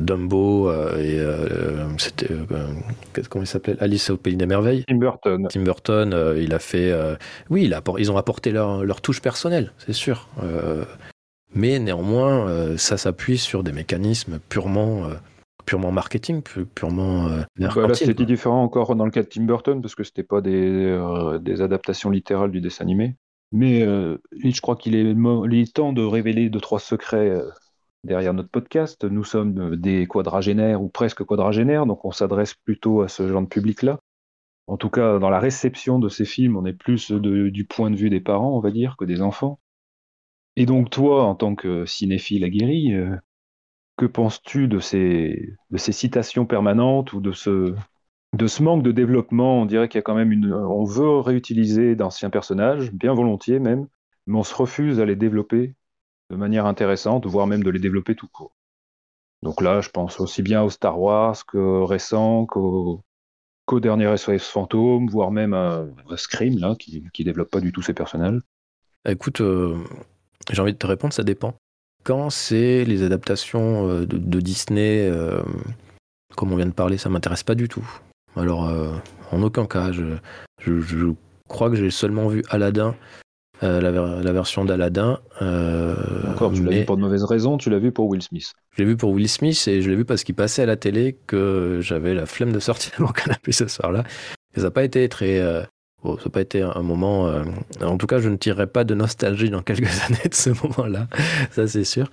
Dumbo, 0.00 0.70
et 0.96 1.20
c'était, 1.98 2.28
comment 3.28 3.44
il 3.44 3.48
s'appelait 3.48 3.76
Alice 3.80 4.10
au 4.10 4.16
Pays 4.16 4.36
des 4.36 4.46
Merveilles 4.46 4.84
Tim 4.86 4.96
Burton. 4.96 5.48
Tim 5.50 5.62
Burton, 5.62 6.34
il 6.36 6.54
a 6.54 6.58
fait, 6.58 6.94
oui, 7.50 7.64
il 7.64 7.74
a, 7.74 7.82
ils 7.98 8.10
ont 8.10 8.16
apporté 8.16 8.52
leur, 8.52 8.84
leur 8.84 9.00
touche 9.00 9.20
personnelle, 9.20 9.72
c'est 9.78 9.92
sûr. 9.92 10.28
mais 11.54 11.78
néanmoins, 11.78 12.76
ça 12.76 12.96
s'appuie 12.96 13.38
sur 13.38 13.62
des 13.62 13.72
mécanismes 13.72 14.38
purement 14.48 15.08
purement 15.66 15.90
marketing, 15.90 16.42
purement 16.74 17.26
euh, 17.26 17.42
bah 17.58 17.92
c'était 17.92 18.24
différent 18.24 18.62
encore 18.62 18.94
dans 18.94 19.04
le 19.04 19.10
cas 19.10 19.22
de 19.22 19.28
Tim 19.28 19.42
Burton 19.42 19.82
parce 19.82 19.94
que 19.94 20.04
c'était 20.04 20.22
pas 20.22 20.40
des, 20.40 20.98
des 21.40 21.60
adaptations 21.60 22.08
littérales 22.08 22.52
du 22.52 22.60
dessin 22.60 22.84
animé. 22.84 23.16
Mais 23.52 23.82
euh, 23.82 24.18
je 24.32 24.60
crois 24.60 24.76
qu'il 24.76 24.94
est, 24.94 25.72
temps 25.72 25.92
de 25.92 26.02
révéler 26.02 26.48
deux, 26.48 26.60
trois 26.60 26.80
secrets 26.80 27.30
euh, 27.30 27.48
derrière 28.06 28.34
notre 28.34 28.48
podcast. 28.48 29.04
Nous 29.04 29.24
sommes 29.24 29.72
euh, 29.72 29.76
des 29.76 30.06
quadragénaires 30.06 30.82
ou 30.82 30.88
presque 30.88 31.24
quadragénaires, 31.24 31.86
donc 31.86 32.04
on 32.04 32.12
s'adresse 32.12 32.54
plutôt 32.54 33.02
à 33.02 33.08
ce 33.08 33.28
genre 33.28 33.42
de 33.42 33.48
public-là. 33.48 34.00
En 34.66 34.76
tout 34.76 34.90
cas, 34.90 35.18
dans 35.18 35.30
la 35.30 35.38
réception 35.38 35.98
de 35.98 36.08
ces 36.08 36.24
films, 36.24 36.56
on 36.56 36.66
est 36.66 36.72
plus 36.72 37.12
du 37.12 37.64
point 37.66 37.90
de 37.90 37.96
vue 37.96 38.10
des 38.10 38.20
parents, 38.20 38.56
on 38.56 38.60
va 38.60 38.70
dire, 38.72 38.96
que 38.98 39.04
des 39.04 39.22
enfants. 39.22 39.60
Et 40.56 40.66
donc 40.66 40.90
toi, 40.90 41.24
en 41.24 41.34
tant 41.36 41.54
que 41.54 41.84
cinéphile 41.84 42.42
aguerri, 42.42 42.92
que 43.96 44.06
penses-tu 44.06 44.68
de 44.68 44.78
ces, 44.78 45.54
de 45.70 45.76
ces 45.76 45.92
citations 45.92 46.46
permanentes 46.46 47.12
ou 47.12 47.20
de 47.20 47.32
ce, 47.32 47.74
de 48.34 48.46
ce 48.46 48.62
manque 48.62 48.82
de 48.82 48.92
développement, 48.92 49.62
on 49.62 49.66
dirait 49.66 49.88
qu'il 49.88 49.98
y 49.98 50.00
a 50.00 50.02
quand 50.02 50.14
même 50.14 50.32
une. 50.32 50.52
On 50.52 50.84
veut 50.84 51.20
réutiliser 51.20 51.96
d'anciens 51.96 52.30
personnages, 52.30 52.92
bien 52.92 53.14
volontiers 53.14 53.58
même, 53.58 53.86
mais 54.26 54.38
on 54.38 54.42
se 54.42 54.54
refuse 54.54 55.00
à 55.00 55.06
les 55.06 55.16
développer 55.16 55.74
de 56.30 56.36
manière 56.36 56.66
intéressante, 56.66 57.26
voire 57.26 57.46
même 57.46 57.62
de 57.62 57.70
les 57.70 57.78
développer 57.78 58.14
tout 58.14 58.28
court. 58.28 58.56
Donc 59.42 59.60
là, 59.60 59.80
je 59.80 59.90
pense 59.90 60.20
aussi 60.20 60.42
bien 60.42 60.62
au 60.62 60.70
Star 60.70 61.00
Wars 61.00 61.44
que 61.46 61.82
récent, 61.82 62.46
qu'au 62.46 63.02
dernier 63.80 64.16
SOS 64.16 64.48
Fantôme, 64.48 65.08
voire 65.08 65.30
même 65.30 65.54
à, 65.54 65.86
Scream, 66.16 66.58
là, 66.58 66.74
qui, 66.78 67.02
ne 67.02 67.24
développe 67.24 67.50
pas 67.50 67.60
du 67.60 67.72
tout 67.72 67.82
ses 67.82 67.94
personnages. 67.94 68.40
Écoute, 69.08 69.40
euh, 69.40 69.76
j'ai 70.50 70.60
envie 70.60 70.72
de 70.72 70.78
te 70.78 70.86
répondre, 70.86 71.12
ça 71.12 71.22
dépend. 71.22 71.54
Quand 72.02 72.30
c'est 72.30 72.84
les 72.84 73.02
adaptations 73.02 73.88
euh, 73.88 74.06
de, 74.06 74.40
Disney, 74.40 75.08
euh, 75.08 75.42
comme 76.36 76.52
on 76.52 76.56
vient 76.56 76.66
de 76.66 76.72
parler, 76.72 76.98
ça 76.98 77.08
m'intéresse 77.08 77.42
pas 77.42 77.54
du 77.54 77.68
tout. 77.68 77.86
Alors, 78.36 78.70
en 79.32 79.42
aucun 79.42 79.64
cas, 79.64 79.92
je, 79.92 81.12
crois 81.48 81.70
que 81.70 81.76
j'ai 81.76 81.90
seulement 81.90 82.28
vu 82.28 82.42
Aladdin, 82.50 82.94
euh, 83.62 83.80
la, 83.80 84.32
version 84.32 84.64
d'Aladdin. 84.64 85.20
Euh, 85.42 85.94
Encore, 86.30 86.52
tu 86.52 86.62
l'as 86.62 86.70
vu 86.70 86.84
pour 86.84 86.96
de 86.96 87.02
mauvaises 87.02 87.24
raisons, 87.24 87.56
tu 87.56 87.70
l'as 87.70 87.78
vu 87.78 87.92
pour 87.92 88.06
Will 88.08 88.22
Smith. 88.22 88.52
Je 88.72 88.82
l'ai 88.82 88.88
vu 88.88 88.96
pour 88.96 89.10
Will 89.10 89.28
Smith 89.28 89.66
et 89.68 89.82
je 89.82 89.90
l'ai 89.90 89.96
vu 89.96 90.04
parce 90.04 90.24
qu'il 90.24 90.34
passait 90.34 90.62
à 90.62 90.66
la 90.66 90.76
télé 90.76 91.16
que 91.26 91.78
j'avais 91.80 92.14
la 92.14 92.26
flemme 92.26 92.52
de 92.52 92.60
sortir 92.60 92.92
de 92.98 93.04
mon 93.04 93.12
canapé 93.12 93.52
ce 93.52 93.66
soir-là. 93.66 94.04
Et 94.54 94.60
ça 94.60 94.64
n'a 94.64 94.70
pas 94.70 94.84
été 94.84 95.08
très. 95.08 95.40
Bon, 96.02 96.16
ça 96.18 96.24
n'a 96.24 96.30
pas 96.30 96.40
été 96.40 96.62
un 96.62 96.82
moment. 96.82 97.32
En 97.82 97.96
tout 97.98 98.06
cas, 98.06 98.18
je 98.18 98.28
ne 98.28 98.36
tirerai 98.36 98.66
pas 98.66 98.84
de 98.84 98.94
nostalgie 98.94 99.50
dans 99.50 99.62
quelques 99.62 99.88
années 100.06 100.28
de 100.28 100.34
ce 100.34 100.50
moment-là, 100.50 101.08
ça 101.50 101.66
c'est 101.66 101.84
sûr. 101.84 102.08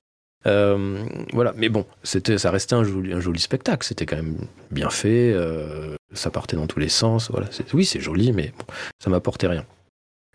Euh, 0.45 1.05
voilà, 1.31 1.53
mais 1.55 1.69
bon, 1.69 1.85
c'était, 2.03 2.37
ça 2.37 2.51
restait 2.51 2.75
un 2.75 2.83
joli, 2.83 3.13
un 3.13 3.19
joli 3.19 3.39
spectacle. 3.39 3.85
C'était 3.85 4.05
quand 4.05 4.15
même 4.15 4.37
bien 4.71 4.89
fait. 4.89 5.31
Euh, 5.33 5.95
ça 6.13 6.29
partait 6.29 6.55
dans 6.55 6.67
tous 6.67 6.79
les 6.79 6.89
sens. 6.89 7.31
Voilà, 7.31 7.47
oui, 7.73 7.85
c'est 7.85 7.99
joli, 7.99 8.31
mais 8.33 8.53
bon, 8.57 8.65
ça 8.99 9.09
m'apportait 9.09 9.47
rien. 9.47 9.65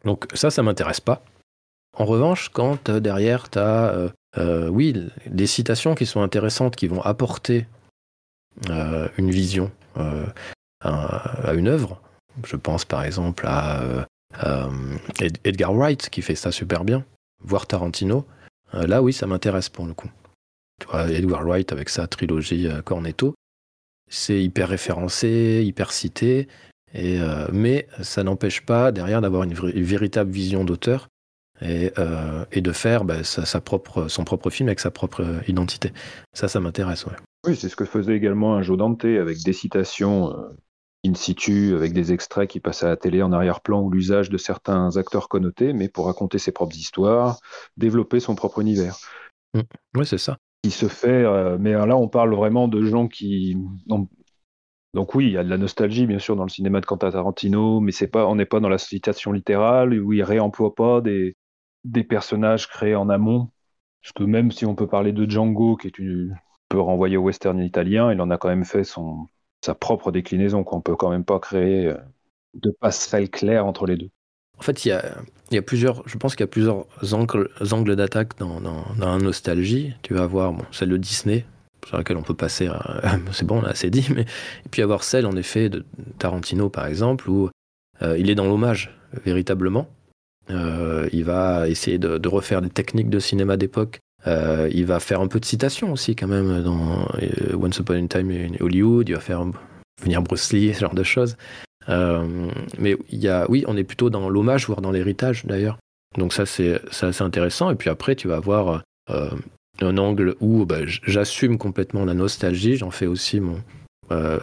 Donc 0.04 0.26
ça, 0.34 0.50
ça 0.50 0.62
m'intéresse 0.62 1.00
pas. 1.00 1.22
En 1.96 2.04
revanche, 2.04 2.48
quand 2.50 2.88
euh, 2.88 3.00
derrière, 3.00 3.50
tu 3.50 3.58
as, 3.58 4.10
oui, 4.70 4.94
des 5.26 5.46
citations 5.46 5.94
qui 5.94 6.06
sont 6.06 6.22
intéressantes, 6.22 6.76
qui 6.76 6.86
vont 6.86 7.02
apporter 7.02 7.66
une 8.68 9.30
vision 9.30 9.70
à, 10.80 11.54
une 11.54 11.68
œuvre. 11.68 12.00
Je 12.44 12.54
pense 12.54 12.84
par 12.84 13.02
exemple 13.02 13.46
à 13.48 14.06
Edgar 15.44 15.74
Wright 15.74 16.08
qui 16.08 16.22
fait 16.22 16.36
ça 16.36 16.52
super 16.52 16.84
bien, 16.84 17.04
voire 17.42 17.66
Tarantino. 17.66 18.24
Euh, 18.74 18.86
là, 18.86 19.02
oui, 19.02 19.12
ça 19.12 19.26
m'intéresse 19.26 19.68
pour 19.68 19.86
le 19.86 19.94
coup. 19.94 20.10
Tu 20.80 20.86
Edward 21.12 21.46
Wright 21.46 21.72
avec 21.72 21.88
sa 21.88 22.06
trilogie 22.06 22.68
euh, 22.68 22.82
Cornetto, 22.82 23.34
c'est 24.08 24.42
hyper 24.42 24.68
référencé, 24.68 25.62
hyper 25.64 25.92
cité, 25.92 26.48
et, 26.94 27.20
euh, 27.20 27.46
mais 27.52 27.86
ça 28.02 28.22
n'empêche 28.22 28.64
pas 28.64 28.92
derrière 28.92 29.20
d'avoir 29.20 29.42
une, 29.42 29.54
véritable 29.54 30.30
vision 30.30 30.64
d'auteur 30.64 31.08
et, 31.60 31.92
euh, 31.98 32.44
et 32.52 32.60
de 32.60 32.72
faire 32.72 33.04
bah, 33.04 33.24
sa, 33.24 33.44
sa, 33.44 33.60
propre, 33.60 34.08
son 34.08 34.24
propre 34.24 34.50
film 34.50 34.68
avec 34.68 34.80
sa 34.80 34.90
propre 34.90 35.24
identité. 35.48 35.92
Ça, 36.32 36.48
ça 36.48 36.60
m'intéresse. 36.60 37.04
Ouais. 37.06 37.16
Oui, 37.46 37.56
c'est 37.56 37.68
ce 37.68 37.76
que 37.76 37.84
faisait 37.84 38.16
également 38.16 38.54
un 38.54 38.62
Joe 38.62 38.78
Dante 38.78 39.04
avec 39.04 39.42
des 39.44 39.52
citations 39.52 40.36
euh, 40.36 40.48
in 41.04 41.14
situ, 41.14 41.74
avec 41.74 41.92
des 41.92 42.12
extraits 42.12 42.48
qui 42.48 42.60
passaient 42.60 42.86
à 42.86 42.90
la 42.90 42.96
télé 42.96 43.22
en 43.22 43.32
arrière-plan 43.32 43.80
ou 43.82 43.90
l'usage 43.90 44.30
de 44.30 44.38
certains 44.38 44.96
acteurs 44.96 45.28
connotés, 45.28 45.72
mais 45.72 45.88
pour 45.88 46.06
raconter 46.06 46.38
ses 46.38 46.52
propres 46.52 46.76
histoires, 46.76 47.38
développer 47.76 48.20
son 48.20 48.34
propre 48.34 48.60
univers. 48.60 48.96
Mmh. 49.54 49.60
Oui, 49.96 50.06
c'est 50.06 50.18
ça. 50.18 50.38
Qui 50.64 50.70
se 50.70 50.88
fait, 50.88 51.24
euh, 51.24 51.56
mais 51.60 51.72
là, 51.72 51.96
on 51.96 52.08
parle 52.08 52.34
vraiment 52.34 52.66
de 52.66 52.84
gens 52.84 53.06
qui. 53.06 53.56
Donc 54.94 55.14
oui, 55.14 55.26
il 55.26 55.32
y 55.32 55.38
a 55.38 55.44
de 55.44 55.50
la 55.50 55.58
nostalgie 55.58 56.06
bien 56.06 56.18
sûr 56.18 56.34
dans 56.36 56.44
le 56.44 56.48
cinéma 56.48 56.80
de 56.80 56.86
Quentin 56.86 57.10
Tarantino, 57.10 57.80
mais 57.80 57.92
c'est 57.92 58.08
pas, 58.08 58.26
on 58.26 58.36
n'est 58.36 58.46
pas 58.46 58.60
dans 58.60 58.68
la 58.68 58.78
citation 58.78 59.32
littérale 59.32 59.92
où 60.00 60.12
il 60.12 60.22
réemploie 60.22 60.74
pas 60.74 61.00
des, 61.00 61.36
des 61.84 62.04
personnages 62.04 62.68
créés 62.68 62.94
en 62.94 63.08
amont. 63.08 63.50
Parce 64.02 64.12
que 64.12 64.24
même 64.24 64.50
si 64.50 64.64
on 64.64 64.74
peut 64.74 64.86
parler 64.86 65.12
de 65.12 65.28
Django, 65.28 65.76
qui 65.76 65.88
est 65.88 65.98
une, 65.98 66.36
peut 66.68 66.80
renvoyer 66.80 67.16
au 67.16 67.22
western 67.22 67.58
italien, 67.60 68.12
il 68.12 68.20
en 68.20 68.30
a 68.30 68.38
quand 68.38 68.48
même 68.48 68.64
fait 68.64 68.84
son, 68.84 69.26
sa 69.64 69.74
propre 69.74 70.12
déclinaison, 70.12 70.64
qu'on 70.64 70.80
peut 70.80 70.96
quand 70.96 71.10
même 71.10 71.24
pas 71.24 71.40
créer 71.40 71.88
euh, 71.88 71.96
de 72.54 72.70
passerelle 72.80 73.30
claire 73.30 73.66
entre 73.66 73.86
les 73.86 73.96
deux. 73.96 74.10
En 74.58 74.62
fait, 74.62 74.84
il 74.84 74.88
y 74.88 74.92
a, 74.92 75.04
il 75.50 75.54
y 75.54 75.58
a 75.58 75.62
plusieurs, 75.62 76.02
je 76.08 76.16
pense 76.18 76.34
qu'il 76.34 76.42
y 76.42 76.44
a 76.44 76.48
plusieurs 76.48 76.86
angles, 77.12 77.96
d'attaque 77.96 78.38
dans, 78.38 78.60
dans, 78.60 78.84
dans 78.98 79.16
la 79.16 79.18
nostalgie. 79.18 79.94
Tu 80.02 80.14
vas 80.14 80.22
avoir 80.24 80.52
bon, 80.52 80.64
celle 80.72 80.88
de 80.88 80.96
Disney, 80.96 81.44
sur 81.88 81.96
laquelle 81.96 82.18
on 82.18 82.22
peut 82.22 82.34
passer, 82.34 82.68
c'est 83.32 83.46
bon, 83.46 83.60
on 83.60 83.64
a 83.64 83.70
assez 83.70 83.88
dit, 83.88 84.06
mais 84.14 84.22
et 84.22 84.68
puis 84.70 84.82
avoir 84.82 85.02
celle 85.02 85.26
en 85.26 85.36
effet 85.36 85.70
de 85.70 85.84
Tarantino 86.18 86.68
par 86.68 86.86
exemple, 86.86 87.30
où 87.30 87.48
euh, 88.02 88.16
il 88.18 88.30
est 88.30 88.34
dans 88.34 88.46
l'hommage 88.46 88.94
véritablement. 89.24 89.88
Euh, 90.50 91.08
il 91.12 91.24
va 91.24 91.68
essayer 91.68 91.98
de, 91.98 92.28
refaire 92.28 92.62
des 92.62 92.70
techniques 92.70 93.10
de 93.10 93.18
cinéma 93.18 93.56
d'époque 93.56 94.00
euh, 94.26 94.68
il 94.72 94.84
va 94.84 94.98
faire 94.98 95.20
un 95.20 95.28
peu 95.28 95.38
de 95.38 95.44
citation 95.44 95.92
aussi 95.92 96.16
quand 96.16 96.26
même 96.26 96.60
dans 96.64 97.06
Once 97.54 97.78
Upon 97.78 98.04
a 98.04 98.08
Time 98.08 98.32
in 98.32 98.52
Hollywood. 98.58 99.08
Il 99.08 99.14
va 99.14 99.20
faire 99.20 99.44
venir 100.02 100.22
Bruce 100.22 100.52
Lee, 100.52 100.74
ce 100.74 100.80
genre 100.80 100.94
de 100.94 101.04
choses. 101.04 101.36
Mais 101.86 102.96
il 103.10 103.20
y 103.20 103.28
a, 103.28 103.46
oui, 103.48 103.64
on 103.68 103.76
est 103.76 103.84
plutôt 103.84 104.10
dans 104.10 104.28
l'hommage, 104.28 104.66
voire 104.66 104.80
dans 104.80 104.90
l'héritage 104.90 105.46
d'ailleurs. 105.46 105.78
Donc 106.16 106.32
ça 106.32 106.46
c'est 106.46 106.80
assez 107.00 107.22
intéressant. 107.22 107.70
Et 107.70 107.76
puis 107.76 107.90
après, 107.90 108.16
tu 108.16 108.26
vas 108.26 108.36
avoir 108.36 108.82
un 109.80 109.98
angle 109.98 110.34
où 110.40 110.64
bah, 110.66 110.80
j'assume 110.84 111.58
complètement 111.58 112.04
la 112.04 112.14
nostalgie. 112.14 112.76
J'en 112.76 112.90
fais 112.90 113.06
aussi 113.06 113.40
mon, 113.40 113.62
euh, 114.10 114.38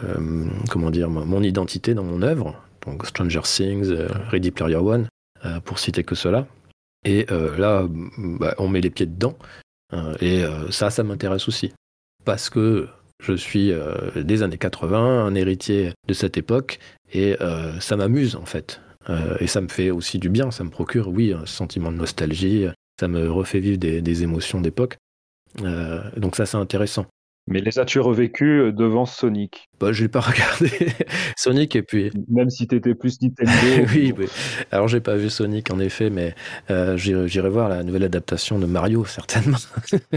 comment 0.70 0.90
dire, 0.90 1.10
mon 1.10 1.42
identité 1.42 1.94
dans 1.94 2.04
mon 2.04 2.22
œuvre. 2.22 2.54
Donc 2.86 3.06
Stranger 3.06 3.42
Things, 3.42 3.92
Ready 4.30 4.50
Player 4.50 4.76
One, 4.76 5.08
pour 5.64 5.78
citer 5.78 6.04
que 6.04 6.14
cela. 6.14 6.46
Et 7.04 7.26
là, 7.58 7.86
bah, 8.16 8.54
on 8.58 8.68
met 8.68 8.80
les 8.80 8.90
pieds 8.90 9.06
dedans. 9.06 9.36
Euh, 9.92 10.14
et 10.20 10.44
euh, 10.44 10.70
ça, 10.70 10.90
ça 10.90 11.02
m'intéresse 11.02 11.48
aussi. 11.48 11.72
Parce 12.24 12.50
que 12.50 12.88
je 13.22 13.32
suis 13.32 13.72
euh, 13.72 14.22
des 14.22 14.42
années 14.42 14.58
80, 14.58 15.24
un 15.26 15.34
héritier 15.34 15.92
de 16.08 16.14
cette 16.14 16.36
époque, 16.36 16.78
et 17.12 17.36
ça 17.80 17.96
m'amuse 17.96 18.34
en 18.34 18.44
fait. 18.44 18.80
et 19.38 19.46
ça 19.46 19.60
me 19.60 19.68
fait 19.68 19.92
aussi 19.92 20.18
du 20.18 20.28
bien, 20.28 20.50
ça 20.50 20.64
me 20.64 20.70
procure, 20.70 21.08
oui, 21.08 21.32
un 21.32 21.46
sentiment 21.46 21.92
de 21.92 21.96
nostalgie, 21.96 22.66
ça 22.98 23.06
me 23.06 23.30
refait 23.30 23.60
vivre 23.60 23.78
des, 23.78 24.02
des 24.02 24.22
émotions 24.24 24.60
d'époque. 24.60 24.96
Donc 26.16 26.36
ça, 26.36 26.46
c'est 26.46 26.56
intéressant. 26.56 27.06
Mais 27.48 27.60
les 27.60 27.78
as-tu 27.78 28.00
revécus 28.00 28.60
euh, 28.60 28.72
devant 28.72 29.06
Sonic? 29.06 29.68
Bah, 29.78 29.92
Je 29.92 30.02
n'ai 30.02 30.08
pas 30.08 30.20
regardé 30.20 30.70
Sonic 31.36 31.76
et 31.76 31.82
puis. 31.82 32.10
Même 32.28 32.50
si 32.50 32.66
tu 32.66 32.74
étais 32.74 32.94
plus 32.94 33.22
Nintendo. 33.22 33.52
oui, 33.94 34.12
oui. 34.18 34.26
Alors 34.72 34.88
j'ai 34.88 35.00
pas 35.00 35.14
vu 35.14 35.30
Sonic 35.30 35.70
en 35.70 35.78
effet, 35.78 36.10
mais 36.10 36.34
euh, 36.70 36.96
j'irai 36.96 37.48
voir 37.48 37.68
la 37.68 37.84
nouvelle 37.84 38.02
adaptation 38.02 38.58
de 38.58 38.66
Mario 38.66 39.04
certainement. 39.04 39.58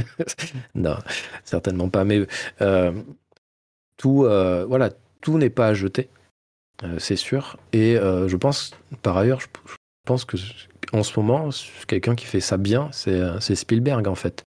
non, 0.75 0.97
certainement 1.43 1.89
pas. 1.89 2.03
Mais 2.03 2.25
euh, 2.61 2.91
tout, 3.99 4.23
euh, 4.25 4.65
voilà, 4.67 4.89
tout 5.21 5.37
n'est 5.37 5.51
pas 5.51 5.67
à 5.67 5.73
jeter, 5.75 6.09
euh, 6.83 6.97
c'est 6.97 7.17
sûr. 7.17 7.57
Et 7.73 7.97
euh, 7.97 8.27
je 8.27 8.37
pense, 8.37 8.71
par 9.03 9.17
ailleurs, 9.17 9.41
je, 9.41 9.47
je 9.67 9.75
pense 10.07 10.25
que 10.25 10.37
en 10.93 11.03
ce 11.03 11.19
moment, 11.19 11.49
quelqu'un 11.85 12.15
qui 12.15 12.25
fait 12.25 12.39
ça 12.39 12.57
bien, 12.57 12.89
c'est 12.91 13.55
Spielberg 13.55 14.07
en 14.07 14.15
fait. 14.15 14.43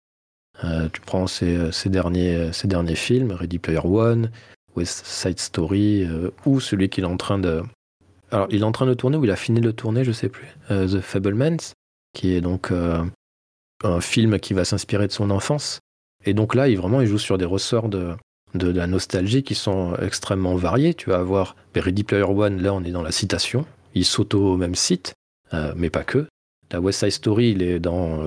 Euh, 0.64 0.90
tu 0.92 1.02
prends 1.02 1.28
ces, 1.28 1.72
ces, 1.72 1.90
derniers, 1.90 2.52
ces 2.52 2.68
derniers 2.68 2.96
films, 2.96 3.32
Ready 3.32 3.60
Player 3.60 3.82
One, 3.84 4.32
West 4.76 5.06
Side 5.06 5.40
Story, 5.40 6.04
euh, 6.04 6.32
ou 6.46 6.60
celui 6.60 6.90
qu'il 6.90 7.04
est 7.04 7.08
en 7.08 7.18
train 7.18 7.40
de. 7.40 7.64
Alors, 8.32 8.48
il 8.52 8.62
est 8.62 8.66
en 8.66 8.72
train 8.72 8.86
de 8.86 8.94
tourner 8.94 9.18
ou 9.18 9.26
il 9.26 9.32
a 9.32 9.36
fini 9.36 9.62
de 9.62 9.72
tourner, 9.72 10.04
je 10.04 10.12
sais 10.12 10.30
plus. 10.30 10.48
Euh, 10.70 10.88
The 10.88 11.02
Fablemans, 11.02 11.74
qui 12.14 12.34
est 12.34 12.42
donc 12.42 12.72
un 13.84 14.02
film 14.02 14.40
qui 14.40 14.54
va 14.54 14.66
s'inspirer 14.66 15.08
de 15.08 15.12
son 15.12 15.30
enfance. 15.30 15.80
Et 16.26 16.34
donc 16.34 16.54
là, 16.54 16.68
il, 16.68 16.78
vraiment, 16.78 17.02
il 17.02 17.08
joue 17.08 17.18
sur 17.18 17.38
des 17.38 17.46
ressorts 17.46 17.88
de, 17.88 18.14
de, 18.54 18.72
de 18.72 18.78
la 18.78 18.88
nostalgie 18.88 19.42
qui 19.42 19.56
sont 19.56 19.96
extrêmement 19.96 20.56
variés. 20.56 20.94
Tu 20.94 21.10
vas 21.10 21.18
avoir 21.18 21.56
Ready 21.76 22.04
Player 22.04 22.24
One, 22.24 22.62
là, 22.62 22.74
on 22.74 22.84
est 22.84 22.92
dans 22.92 23.02
la 23.02 23.12
citation. 23.12 23.66
Il 23.96 24.06
s'auto 24.06 24.54
au 24.54 24.58
même 24.58 24.76
site, 24.76 25.14
mais 25.76 25.90
pas 25.90 26.04
que. 26.04 26.28
La 26.72 26.82
West 26.82 27.00
Side 27.00 27.12
Story, 27.12 27.52
il 27.52 27.64
est 27.64 27.80
dans 27.80 28.20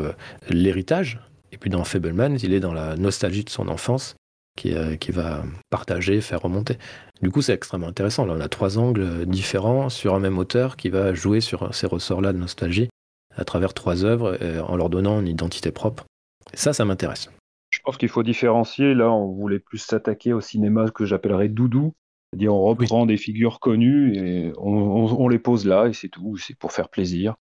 l'héritage, 0.48 1.20
et 1.52 1.58
puis 1.58 1.70
dans 1.70 1.84
Fableman, 1.84 2.38
il 2.42 2.52
est 2.52 2.60
dans 2.60 2.72
la 2.72 2.96
nostalgie 2.96 3.44
de 3.44 3.50
son 3.50 3.68
enfance 3.68 4.16
qui, 4.56 4.74
euh, 4.74 4.96
qui 4.96 5.12
va 5.12 5.44
partager, 5.70 6.20
faire 6.20 6.40
remonter. 6.40 6.76
Du 7.22 7.30
coup, 7.30 7.42
c'est 7.42 7.54
extrêmement 7.54 7.86
intéressant. 7.86 8.26
Là, 8.26 8.34
on 8.36 8.40
a 8.40 8.48
trois 8.48 8.78
angles 8.78 9.26
différents 9.26 9.88
sur 9.88 10.14
un 10.14 10.20
même 10.20 10.38
auteur 10.38 10.76
qui 10.76 10.88
va 10.88 11.14
jouer 11.14 11.40
sur 11.40 11.74
ces 11.74 11.86
ressorts-là 11.86 12.32
de 12.32 12.38
nostalgie 12.38 12.88
à 13.36 13.44
travers 13.44 13.72
trois 13.72 14.04
œuvres 14.04 14.36
en 14.68 14.76
leur 14.76 14.90
donnant 14.90 15.20
une 15.20 15.28
identité 15.28 15.70
propre. 15.70 16.04
Et 16.52 16.56
ça, 16.56 16.72
ça 16.72 16.84
m'intéresse. 16.84 17.30
Je 17.70 17.80
pense 17.80 17.96
qu'il 17.96 18.08
faut 18.08 18.22
différencier. 18.22 18.94
Là, 18.94 19.10
on 19.10 19.32
voulait 19.32 19.58
plus 19.58 19.78
s'attaquer 19.78 20.32
au 20.32 20.40
cinéma 20.40 20.90
que 20.90 21.04
j'appellerais 21.04 21.48
doudou. 21.48 21.94
C'est-à-dire, 22.30 22.54
on 22.54 22.62
reprend 22.62 23.02
oui. 23.02 23.08
des 23.08 23.16
figures 23.16 23.60
connues 23.60 24.16
et 24.16 24.52
on, 24.58 24.72
on, 24.72 25.24
on 25.24 25.28
les 25.28 25.38
pose 25.38 25.66
là 25.66 25.86
et 25.86 25.92
c'est 25.92 26.08
tout. 26.08 26.36
C'est 26.36 26.56
pour 26.56 26.72
faire 26.72 26.88
plaisir. 26.88 27.34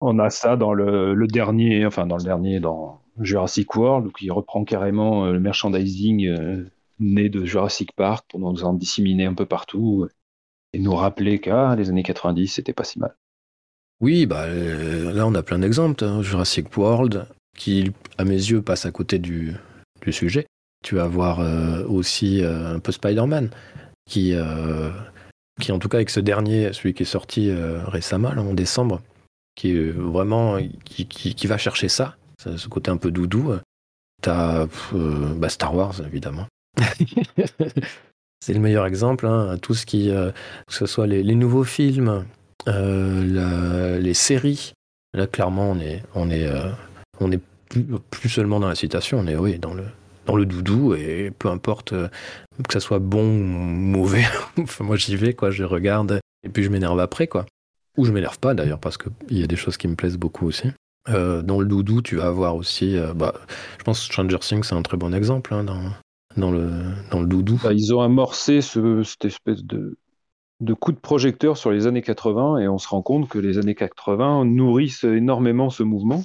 On 0.00 0.18
a 0.18 0.30
ça 0.30 0.56
dans 0.56 0.74
le, 0.74 1.14
le, 1.14 1.26
dernier, 1.26 1.86
enfin 1.86 2.06
dans 2.06 2.16
le 2.16 2.24
dernier, 2.24 2.60
dans 2.60 3.00
Jurassic 3.20 3.74
World, 3.74 4.12
qui 4.12 4.30
reprend 4.30 4.64
carrément 4.64 5.26
euh, 5.26 5.32
le 5.32 5.40
merchandising 5.40 6.26
euh, 6.26 6.64
né 6.98 7.28
de 7.28 7.44
Jurassic 7.44 7.92
Park 7.92 8.26
pour 8.28 8.40
nous 8.40 8.64
en 8.64 8.74
disséminer 8.74 9.26
un 9.26 9.34
peu 9.34 9.46
partout 9.46 10.08
et 10.72 10.78
nous 10.78 10.94
rappeler 10.94 11.38
qu'à 11.38 11.70
ah, 11.70 11.76
les 11.76 11.88
années 11.88 12.02
90, 12.02 12.48
c'était 12.48 12.72
pas 12.72 12.84
si 12.84 12.98
mal. 12.98 13.14
Oui, 14.00 14.26
bah, 14.26 14.44
euh, 14.44 15.12
là 15.12 15.26
on 15.26 15.34
a 15.34 15.42
plein 15.42 15.58
d'exemples. 15.58 16.04
Hein. 16.04 16.22
Jurassic 16.22 16.76
World, 16.76 17.26
qui 17.56 17.92
à 18.18 18.24
mes 18.24 18.34
yeux 18.34 18.62
passe 18.62 18.84
à 18.84 18.90
côté 18.90 19.18
du, 19.18 19.54
du 20.02 20.12
sujet. 20.12 20.46
Tu 20.84 20.94
vas 20.94 21.08
voir 21.08 21.40
aussi 21.88 22.42
un 22.44 22.78
peu 22.78 22.92
Spider-Man, 22.92 23.50
qui, 24.04 24.34
qui 25.60 25.72
en 25.72 25.78
tout 25.80 25.88
cas 25.88 25.96
avec 25.96 26.10
ce 26.10 26.20
dernier, 26.20 26.72
celui 26.74 26.94
qui 26.94 27.02
est 27.02 27.06
sorti 27.06 27.50
récemment, 27.50 28.28
en 28.28 28.54
décembre, 28.54 29.00
qui 29.56 29.74
vraiment 29.74 30.58
qui, 30.84 31.06
qui 31.06 31.46
va 31.48 31.58
chercher 31.58 31.88
ça, 31.88 32.16
ce 32.38 32.68
côté 32.68 32.90
un 32.90 32.96
peu 32.96 33.10
doudou. 33.10 33.54
T'as 34.22 34.66
euh, 34.94 35.34
bah 35.34 35.48
Star 35.48 35.74
Wars 35.74 36.00
évidemment. 36.00 36.46
c'est 38.40 38.54
le 38.54 38.60
meilleur 38.60 38.86
exemple. 38.86 39.26
Hein, 39.26 39.58
tout 39.60 39.74
ce 39.74 39.86
qui, 39.86 40.10
euh, 40.10 40.30
que 40.66 40.74
ce 40.74 40.86
soit 40.86 41.06
les, 41.06 41.34
nouveaux 41.34 41.64
films, 41.64 42.24
euh, 42.68 43.98
les 43.98 44.14
séries. 44.14 44.72
Là, 45.14 45.26
clairement, 45.26 45.70
on 45.70 45.80
est, 45.80 46.02
on 46.14 46.30
est, 46.30 46.46
euh, 46.46 46.70
on 47.20 47.32
est 47.32 47.40
plus, 48.10 48.28
seulement 48.28 48.60
dans 48.60 48.68
la 48.68 48.74
citation. 48.74 49.18
On 49.18 49.26
est 49.26 49.36
oui 49.36 49.58
dans 49.58 49.74
le 49.74 49.84
dans 50.26 50.34
le 50.34 50.44
doudou 50.44 50.94
et 50.94 51.32
peu 51.38 51.48
importe 51.48 51.92
euh, 51.92 52.08
que 52.66 52.72
ça 52.72 52.80
soit 52.80 52.98
bon 52.98 53.22
ou 53.22 53.44
mauvais. 53.44 54.24
enfin, 54.58 54.84
moi, 54.84 54.96
j'y 54.96 55.16
vais 55.16 55.34
quoi. 55.34 55.50
Je 55.50 55.62
regarde 55.62 56.20
et 56.42 56.48
puis 56.48 56.64
je 56.64 56.68
m'énerve 56.68 56.98
après 56.98 57.28
quoi. 57.28 57.46
Ou 57.96 58.04
je 58.04 58.12
m'énerve 58.12 58.38
pas 58.38 58.52
d'ailleurs 58.52 58.80
parce 58.80 58.98
qu'il 58.98 59.38
y 59.38 59.44
a 59.44 59.46
des 59.46 59.56
choses 59.56 59.76
qui 59.76 59.88
me 59.88 59.94
plaisent 59.94 60.18
beaucoup 60.18 60.46
aussi. 60.46 60.68
Euh, 61.08 61.42
dans 61.42 61.60
le 61.60 61.66
doudou, 61.66 62.02
tu 62.02 62.16
vas 62.16 62.26
avoir 62.26 62.56
aussi. 62.56 62.96
Euh, 62.96 63.14
bah, 63.14 63.34
je 63.78 63.84
pense 63.84 64.02
Stranger 64.02 64.38
Things, 64.40 64.64
c'est 64.64 64.74
un 64.74 64.82
très 64.82 64.96
bon 64.96 65.14
exemple 65.14 65.54
hein, 65.54 65.64
dans, 66.36 66.50
le, 66.50 67.26
doudou. 67.26 67.60
Bah, 67.62 67.72
ils 67.72 67.94
ont 67.94 68.00
amorcé 68.00 68.60
ce, 68.60 69.02
cette 69.02 69.24
espèce 69.24 69.62
de 69.64 69.96
coup 70.74 70.92
de 70.92 70.98
projecteur 70.98 71.56
sur 71.56 71.70
les 71.70 71.86
années 71.86 72.02
80 72.02 72.58
et 72.58 72.68
on 72.68 72.78
se 72.78 72.88
rend 72.88 73.02
compte 73.02 73.28
que 73.28 73.38
les 73.38 73.58
années 73.58 73.74
80 73.74 74.44
nourrissent 74.46 75.04
énormément 75.04 75.70
ce 75.70 75.82
mouvement. 75.82 76.24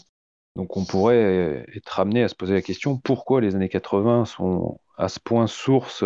Donc 0.56 0.76
on 0.76 0.84
pourrait 0.84 1.66
être 1.76 2.00
amené 2.00 2.24
à 2.24 2.28
se 2.28 2.36
poser 2.36 2.54
la 2.54 2.62
question 2.62 2.98
pourquoi 2.98 3.40
les 3.40 3.56
années 3.56 3.70
80 3.70 4.26
sont 4.26 4.80
à 4.98 5.08
ce 5.08 5.20
point 5.20 5.48
source 5.48 6.04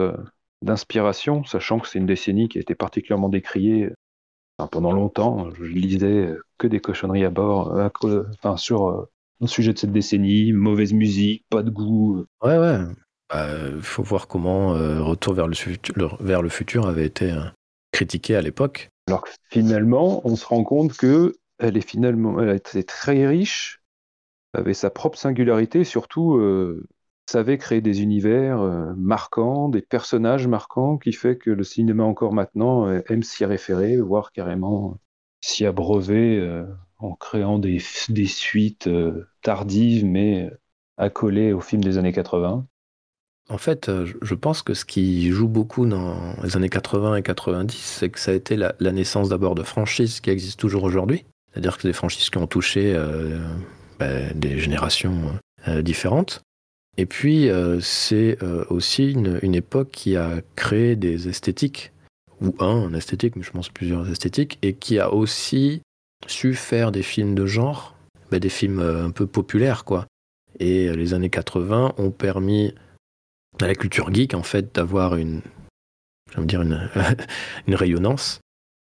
d'inspiration, 0.62 1.44
sachant 1.44 1.80
que 1.80 1.88
c'est 1.88 2.00
une 2.00 2.06
décennie 2.06 2.48
qui 2.48 2.58
a 2.58 2.62
été 2.62 2.76
particulièrement 2.76 3.30
décriée 3.30 3.90
Enfin, 4.58 4.68
pendant 4.68 4.92
longtemps, 4.92 5.50
je 5.54 5.64
lisais 5.64 6.34
que 6.58 6.68
des 6.68 6.80
cochonneries 6.80 7.26
à 7.26 7.30
bord, 7.30 7.78
à, 7.78 7.92
enfin, 8.36 8.58
sur 8.58 8.88
euh, 8.88 9.10
le 9.42 9.48
sujet 9.48 9.74
de 9.74 9.78
cette 9.78 9.92
décennie, 9.92 10.54
mauvaise 10.54 10.94
musique, 10.94 11.46
pas 11.50 11.64
de 11.64 11.70
goût. 11.70 12.26
Ouais, 12.42 12.58
ouais. 12.58 12.80
Il 12.80 12.96
bah, 13.30 13.48
faut 13.82 14.04
voir 14.04 14.28
comment 14.28 14.76
euh, 14.76 15.02
Retour 15.02 15.34
vers 15.34 15.48
le, 15.48 15.56
futur, 15.56 15.94
le, 15.98 16.08
vers 16.20 16.42
le 16.42 16.50
futur 16.50 16.88
avait 16.88 17.06
été 17.06 17.32
euh, 17.32 17.44
critiqué 17.92 18.36
à 18.36 18.42
l'époque. 18.42 18.90
Alors 19.08 19.24
que 19.24 19.32
finalement, 19.50 20.22
on 20.26 20.36
se 20.36 20.46
rend 20.46 20.64
compte 20.64 20.96
que 20.96 21.34
elle 21.60 21.78
est 21.78 21.88
finalement, 21.88 22.40
elle 22.40 22.50
a 22.50 22.56
été 22.56 22.84
très 22.84 23.28
riche 23.28 23.82
avait 24.54 24.74
sa 24.74 24.90
propre 24.90 25.18
singularité, 25.18 25.84
surtout 25.84 26.40
savait 27.26 27.58
créer 27.58 27.82
des 27.82 28.02
univers 28.02 28.60
marquants, 28.98 29.70
des 29.70 29.82
personnages 29.82 30.48
marquants, 30.48 30.98
qui 30.98 31.12
fait 31.12 31.38
que 31.38 31.50
le 31.50 31.64
cinéma 31.64 32.04
encore 32.04 32.34
maintenant 32.34 32.90
aime 33.08 33.24
s'y 33.24 33.46
référer, 33.46 33.98
voire 33.98 34.32
carrément 34.32 35.00
s'y 35.42 35.66
abreuver 35.66 36.64
en 37.00 37.16
créant 37.16 37.60
des, 37.60 37.80
suites 37.80 38.90
tardives, 39.42 40.06
mais 40.06 40.52
accolées 40.98 41.54
aux 41.54 41.62
films 41.62 41.84
des 41.84 41.98
années 41.98 42.14
80. 42.14 42.66
En 43.50 43.58
fait, 43.60 43.90
euh, 43.90 44.08
je 44.22 44.34
pense 44.34 44.64
que 44.64 44.74
ce 44.74 44.86
qui 44.86 45.30
joue 45.30 45.48
beaucoup 45.48 45.86
dans 45.86 46.36
les 46.44 46.58
années 46.58 46.70
80 46.70 47.18
et 47.18 47.22
90, 47.22 47.78
c'est 47.78 48.10
que 48.10 48.20
ça 48.20 48.32
a 48.32 48.34
été 48.34 48.56
la, 48.56 48.74
naissance 48.80 49.30
d'abord 49.30 49.54
de 49.54 49.62
franchises 49.62 50.20
qui 50.20 50.32
existent 50.32 50.60
toujours 50.60 50.84
aujourd'hui. 50.84 51.26
C'est-à-dire 51.52 51.78
que 51.78 51.88
des 51.88 51.94
franchises 51.94 52.30
qui 52.30 52.38
ont 52.40 52.48
touché 52.48 52.94
euh, 52.96 53.40
bah, 54.00 54.34
des 54.34 54.58
générations 54.58 55.40
euh, 55.68 55.84
différentes. 55.84 56.42
Et 56.98 57.06
puis, 57.06 57.50
c'est 57.82 58.38
aussi 58.70 59.12
une, 59.12 59.56
époque 59.56 59.90
qui 59.92 60.16
a 60.16 60.42
créé 60.56 60.96
des 60.96 61.28
esthétiques, 61.28 61.92
ou 62.42 62.56
un, 62.60 62.94
esthétique, 62.94 63.36
mais 63.36 63.44
je 63.44 63.52
pense 63.52 63.70
plusieurs 63.70 64.10
esthétiques, 64.10 64.58
et 64.62 64.74
qui 64.74 65.00
a 65.00 65.14
aussi 65.14 65.82
su 66.28 66.54
faire 66.54 66.92
des 66.92 67.04
films 67.04 67.36
de 67.36 67.46
genre, 67.46 67.96
bah, 68.32 68.40
des 68.40 68.50
films 68.50 68.80
un 68.80 69.12
peu 69.12 69.28
populaires, 69.28 69.84
quoi. 69.84 70.08
Et 70.60 70.90
les 70.96 71.14
années 71.14 71.30
80 71.30 71.96
ont 71.98 72.12
permis 72.12 72.74
à 73.62 73.68
la 73.68 73.76
culture 73.76 74.14
geek, 74.14 74.34
en 74.34 74.44
fait, 74.44 74.74
d'avoir 74.74 75.16
une, 75.16 75.42
dire 76.38 76.62
une, 76.62 76.90
une 77.68 77.76
rayonnance 77.76 78.40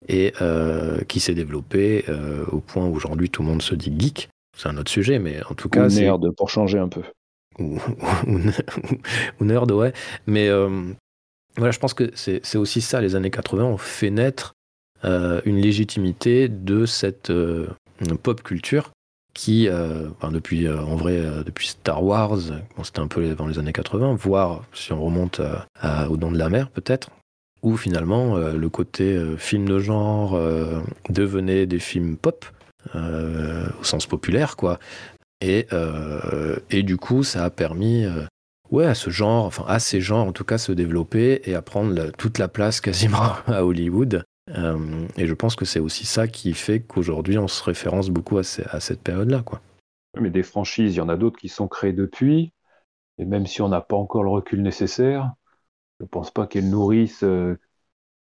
et 0.08 0.32
euh, 0.40 1.00
qui 1.08 1.20
s'est 1.20 1.34
développée 1.34 2.04
euh, 2.08 2.44
au 2.46 2.60
point 2.60 2.86
où 2.86 2.94
aujourd'hui 2.94 3.30
tout 3.30 3.42
le 3.42 3.48
monde 3.48 3.62
se 3.62 3.74
dit 3.74 3.92
geek. 3.96 4.28
C'est 4.56 4.68
un 4.68 4.76
autre 4.76 4.90
sujet, 4.90 5.18
mais 5.18 5.42
en 5.44 5.54
tout 5.54 5.68
cas. 5.68 5.86
Ou 5.86 5.92
nerd, 5.92 6.30
pour 6.36 6.50
changer 6.50 6.78
un 6.78 6.88
peu. 6.88 7.02
Ou, 7.60 7.78
nerd, 9.44 9.70
ouais. 9.70 9.92
Mais 10.26 10.48
euh, 10.48 10.92
voilà, 11.56 11.70
je 11.70 11.78
pense 11.78 11.94
que 11.94 12.10
c'est 12.14 12.56
aussi 12.56 12.80
ça, 12.80 13.00
les 13.00 13.14
années 13.14 13.30
80 13.30 13.64
ont 13.64 13.78
fait 13.78 14.10
naître 14.10 14.54
une 15.02 15.56
légitimité 15.56 16.48
de 16.48 16.84
cette 16.86 17.32
pop 18.22 18.42
culture 18.42 18.90
qui, 19.34 19.68
euh, 19.68 20.08
depuis, 20.30 20.66
euh, 20.66 20.80
en 20.80 20.96
vrai, 20.96 21.16
euh, 21.16 21.42
depuis 21.42 21.68
Star 21.68 22.02
Wars, 22.02 22.38
c'était 22.82 23.00
un 23.00 23.06
peu 23.06 23.34
dans 23.34 23.46
les 23.46 23.58
années 23.58 23.72
80, 23.72 24.14
voire 24.14 24.64
si 24.72 24.92
on 24.92 25.02
remonte 25.02 25.40
au 26.08 26.16
Don 26.16 26.32
de 26.32 26.38
la 26.38 26.48
Mer 26.48 26.68
peut-être, 26.70 27.10
où 27.62 27.76
finalement 27.76 28.36
le 28.36 28.68
côté 28.68 29.18
film 29.36 29.68
de 29.68 29.78
genre 29.78 30.38
devenait 31.10 31.66
des 31.66 31.78
films 31.78 32.16
pop, 32.16 32.44
au 32.94 33.84
sens 33.84 34.06
populaire, 34.06 34.56
quoi. 34.56 34.78
Et, 35.40 35.66
et 36.70 36.82
du 36.82 36.96
coup, 36.96 37.22
ça 37.22 37.44
a 37.44 37.50
permis 37.50 38.04
ouais, 38.70 38.86
à 38.86 38.94
ce 38.94 39.10
genre, 39.10 39.44
enfin 39.44 39.64
à 39.66 39.78
ces 39.78 40.00
genres 40.00 40.26
en 40.26 40.32
tout 40.32 40.44
cas, 40.44 40.58
se 40.58 40.72
développer 40.72 41.42
et 41.44 41.54
à 41.54 41.62
prendre 41.62 42.10
toute 42.12 42.38
la 42.38 42.48
place 42.48 42.80
quasiment 42.80 43.32
à 43.46 43.64
Hollywood. 43.64 44.24
Euh, 44.56 45.06
et 45.16 45.26
je 45.26 45.34
pense 45.34 45.54
que 45.54 45.64
c'est 45.64 45.80
aussi 45.80 46.06
ça 46.06 46.26
qui 46.26 46.54
fait 46.54 46.80
qu'aujourd'hui 46.80 47.38
on 47.38 47.46
se 47.46 47.62
référence 47.62 48.10
beaucoup 48.10 48.38
à, 48.38 48.42
cette 48.42 49.02
période-là. 49.02 49.42
Quoi. 49.42 49.60
Mais 50.18 50.30
des 50.30 50.42
franchises, 50.42 50.94
il 50.94 50.98
y 50.98 51.00
en 51.00 51.08
a 51.08 51.16
d'autres 51.16 51.38
qui 51.38 51.48
sont 51.48 51.68
créées 51.68 51.92
depuis, 51.92 52.52
et 53.18 53.24
même 53.24 53.46
si 53.46 53.62
on 53.62 53.68
n'a 53.68 53.80
pas 53.80 53.96
encore 53.96 54.24
le 54.24 54.30
recul 54.30 54.62
nécessaire, 54.62 55.32
je 55.98 56.04
ne 56.04 56.08
pense 56.08 56.30
pas 56.30 56.46
qu'elles 56.46 56.68
nourrissent, 56.68 57.22
euh, 57.22 57.58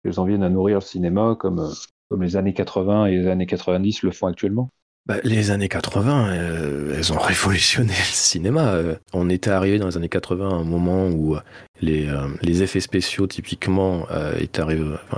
qu'elles 0.03 0.19
en 0.19 0.25
viennent 0.25 0.43
à 0.43 0.49
nourrir 0.49 0.79
le 0.79 0.85
cinéma 0.85 1.37
comme, 1.39 1.61
euh, 1.61 1.73
comme 2.09 2.23
les 2.23 2.37
années 2.37 2.55
80 2.55 3.07
et 3.07 3.19
les 3.19 3.29
années 3.29 3.47
90 3.47 4.03
le 4.03 4.11
font 4.11 4.27
actuellement. 4.27 4.71
Bah, 5.07 5.19
les 5.23 5.53
années 5.53 5.69
80, 5.69 6.31
euh, 6.31 6.95
elles 6.97 7.13
ont 7.13 7.19
révolutionné 7.19 7.93
le 7.97 8.13
cinéma. 8.13 8.73
Euh, 8.73 8.97
on 9.13 9.31
était 9.31 9.51
arrivé 9.51 9.79
dans 9.79 9.87
les 9.87 9.97
années 9.97 10.09
80 10.09 10.49
à 10.49 10.53
un 10.53 10.65
moment 10.65 11.07
où 11.07 11.37
euh, 11.37 11.41
les, 11.81 12.63
effets 12.63 12.81
spéciaux, 12.81 13.29
typiquement, 13.29 14.07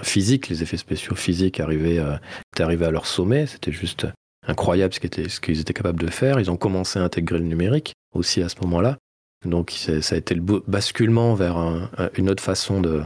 physiques, 0.02 0.48
les 0.48 0.62
effets 0.62 0.76
spéciaux 0.76 1.14
physiques 1.14 1.58
arrivaient, 1.58 2.02
étaient 2.52 2.62
arrivés 2.62 2.84
à 2.84 2.90
leur 2.90 3.06
sommet. 3.06 3.46
C'était 3.46 3.72
juste 3.72 4.06
incroyable 4.46 4.92
ce 4.92 5.40
qu'ils 5.40 5.60
étaient, 5.60 5.72
capables 5.72 6.00
de 6.00 6.10
faire. 6.10 6.38
Ils 6.38 6.50
ont 6.50 6.56
commencé 6.58 6.98
à 6.98 7.02
intégrer 7.02 7.38
le 7.38 7.44
numérique 7.44 7.94
aussi 8.14 8.42
à 8.42 8.50
ce 8.50 8.56
moment-là. 8.62 8.98
Donc 9.46 9.70
ça 9.70 10.14
a 10.14 10.18
été 10.18 10.34
le 10.34 10.42
basculement 10.66 11.34
vers 11.34 11.56
une 12.16 12.28
autre 12.28 12.42
façon 12.42 12.82
de 12.82 13.04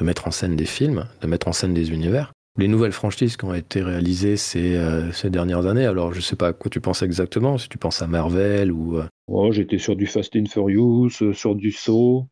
mettre 0.00 0.28
en 0.28 0.30
scène 0.30 0.56
des 0.56 0.66
films, 0.66 1.06
de 1.22 1.26
mettre 1.26 1.48
en 1.48 1.52
scène 1.52 1.72
des 1.72 1.90
univers 1.90 2.32
les 2.56 2.68
nouvelles 2.68 2.92
franchises 2.92 3.36
qui 3.36 3.44
ont 3.44 3.54
été 3.54 3.82
réalisées 3.82 4.36
ces, 4.36 4.76
euh, 4.76 5.10
ces 5.12 5.30
dernières 5.30 5.66
années. 5.66 5.86
Alors, 5.86 6.12
je 6.12 6.20
sais 6.20 6.36
pas 6.36 6.48
à 6.48 6.52
quoi 6.52 6.70
tu 6.70 6.80
penses 6.80 7.02
exactement, 7.02 7.58
si 7.58 7.68
tu 7.68 7.78
penses 7.78 8.02
à 8.02 8.06
Marvel 8.06 8.70
ou. 8.72 8.98
Euh, 8.98 9.06
oh, 9.28 9.52
j'étais 9.52 9.78
sur 9.78 9.96
du 9.96 10.06
Fast 10.06 10.36
and 10.36 10.46
Furious, 10.46 11.22
euh, 11.22 11.32
sur 11.32 11.54
du 11.54 11.72
Saw, 11.72 12.26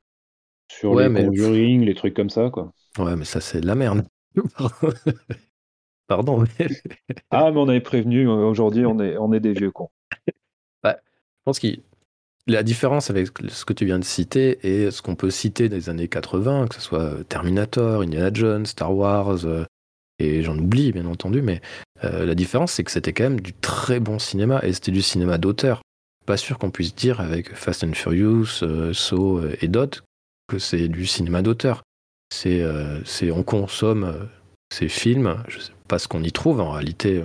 sur 0.71 0.99
les 0.99 1.13
Conjuring, 1.13 1.85
les 1.85 1.95
trucs 1.95 2.15
comme 2.15 2.31
ça, 2.31 2.51
quoi. 2.51 2.73
Ouais, 2.99 3.17
mais 3.17 3.25
ça, 3.25 3.41
c'est 3.41 3.61
de 3.61 3.67
la 3.67 3.75
merde. 3.75 4.05
Pardon. 6.07 6.45
ah, 7.31 7.51
mais 7.51 7.59
on 7.59 7.69
avait 7.69 7.81
prévenu, 7.81 8.27
aujourd'hui, 8.27 8.85
on 8.85 8.99
est, 9.01 9.17
on 9.17 9.33
est 9.33 9.41
des 9.41 9.53
vieux 9.53 9.71
cons. 9.71 9.91
Bah, 10.83 10.97
je 11.03 11.43
pense 11.45 11.59
que 11.59 11.69
la 12.47 12.63
différence 12.63 13.11
avec 13.11 13.29
ce 13.49 13.67
que 13.67 13.75
tu 13.75 13.85
viens 13.85 13.99
de 13.99 14.05
citer 14.05 14.59
et 14.67 14.91
ce 14.91 15.03
qu'on 15.03 15.15
peut 15.15 15.29
citer 15.31 15.69
des 15.69 15.91
années 15.91 16.09
80, 16.09 16.69
que 16.69 16.77
ce 16.77 16.81
soit 16.81 17.23
Terminator, 17.29 18.01
Indiana 18.01 18.31
Jones, 18.33 18.65
Star 18.65 18.97
Wars, 18.97 19.45
et 20.21 20.43
j'en 20.43 20.57
oublie 20.59 20.93
bien 20.93 21.07
entendu, 21.07 21.43
mais 21.43 21.61
euh, 22.05 22.25
la 22.25 22.35
différence 22.35 22.73
c'est 22.73 22.85
que 22.85 22.91
c'était 22.91 23.13
quand 23.13 23.25
même 23.25 23.41
du 23.41 23.53
très 23.53 24.01
bon 24.01 24.19
cinéma 24.19 24.61
et 24.63 24.73
c'était 24.73 24.93
du 24.93 25.03
cinéma 25.03 25.39
d'auteur. 25.39 25.83
Pas 26.27 26.37
sûr 26.37 26.59
qu'on 26.59 26.71
puisse 26.71 26.95
dire 26.95 27.21
avec 27.21 27.55
Fast 27.55 27.83
and 27.83 27.95
Furious, 27.95 28.63
euh, 28.63 28.93
Saw 28.93 29.39
euh, 29.39 29.57
et 29.61 29.69
d'autres 29.69 30.05
que 30.49 30.59
c'est 30.59 30.89
du 30.89 31.07
cinéma 31.07 31.43
d'auteur. 31.43 31.83
C'est, 32.33 32.65
c'est 33.05 33.33
on 33.33 33.43
consomme 33.43 34.29
ces 34.73 34.89
films, 34.89 35.43
je 35.49 35.59
sais 35.59 35.73
pas 35.89 35.99
ce 35.99 36.07
qu'on 36.07 36.23
y 36.23 36.31
trouve 36.31 36.61
en 36.61 36.71
réalité. 36.71 37.25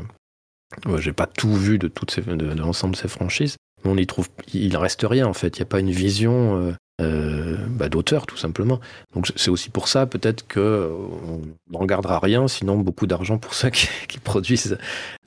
j'ai 0.97 1.13
pas 1.13 1.27
tout 1.27 1.53
vu 1.53 1.77
de 1.77 1.87
toutes 1.87 2.09
ces, 2.09 2.21
de, 2.21 2.45
l'ensemble 2.53 2.95
de 2.95 2.99
ces 2.99 3.07
franchises, 3.07 3.55
mais 3.83 3.91
on 3.91 3.97
y 3.97 4.07
trouve, 4.07 4.29
il 4.51 4.75
reste 4.77 5.05
rien 5.07 5.27
en 5.27 5.33
fait. 5.33 5.57
Il 5.57 5.61
n'y 5.61 5.63
a 5.63 5.67
pas 5.67 5.79
une 5.79 5.91
vision 5.91 6.75
euh, 7.01 7.57
bah, 7.69 7.89
d'auteur 7.89 8.25
tout 8.25 8.37
simplement. 8.37 8.79
Donc 9.13 9.31
c'est 9.35 9.49
aussi 9.49 9.69
pour 9.69 9.87
ça 9.87 10.05
peut-être 10.05 10.47
que 10.47 10.89
on 11.27 11.41
n'en 11.71 11.85
gardera 11.85 12.19
rien, 12.19 12.47
sinon 12.47 12.77
beaucoup 12.77 13.07
d'argent 13.07 13.37
pour 13.37 13.53
ceux 13.53 13.69
qui, 14.07 14.19
produisent 14.19 14.77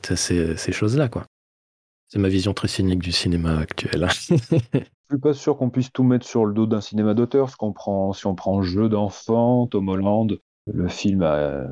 ces, 0.03 0.73
choses-là 0.73 1.09
quoi. 1.09 1.25
C'est 2.09 2.19
ma 2.19 2.29
vision 2.29 2.55
très 2.55 2.69
cynique 2.69 3.01
du 3.01 3.13
cinéma 3.13 3.59
actuel. 3.59 4.05
Hein. 4.05 4.09
Je 5.11 5.15
suis 5.15 5.21
pas 5.21 5.35
sûr 5.35 5.57
qu'on 5.57 5.71
puisse 5.71 5.91
tout 5.91 6.05
mettre 6.05 6.27
sur 6.27 6.45
le 6.45 6.53
dos 6.53 6.67
d'un 6.67 6.83
cinéma 6.83 7.15
d'auteur. 7.15 7.49
Si 7.49 7.57
on 7.61 7.73
prend, 7.73 8.13
si 8.13 8.27
on 8.27 8.35
prend 8.35 8.63
Jeu 8.63 8.91
d'enfant, 8.91 9.67
Tom 9.67 9.89
Holland, 9.89 10.39
le 10.67 10.89
film 10.89 11.23
a, 11.23 11.65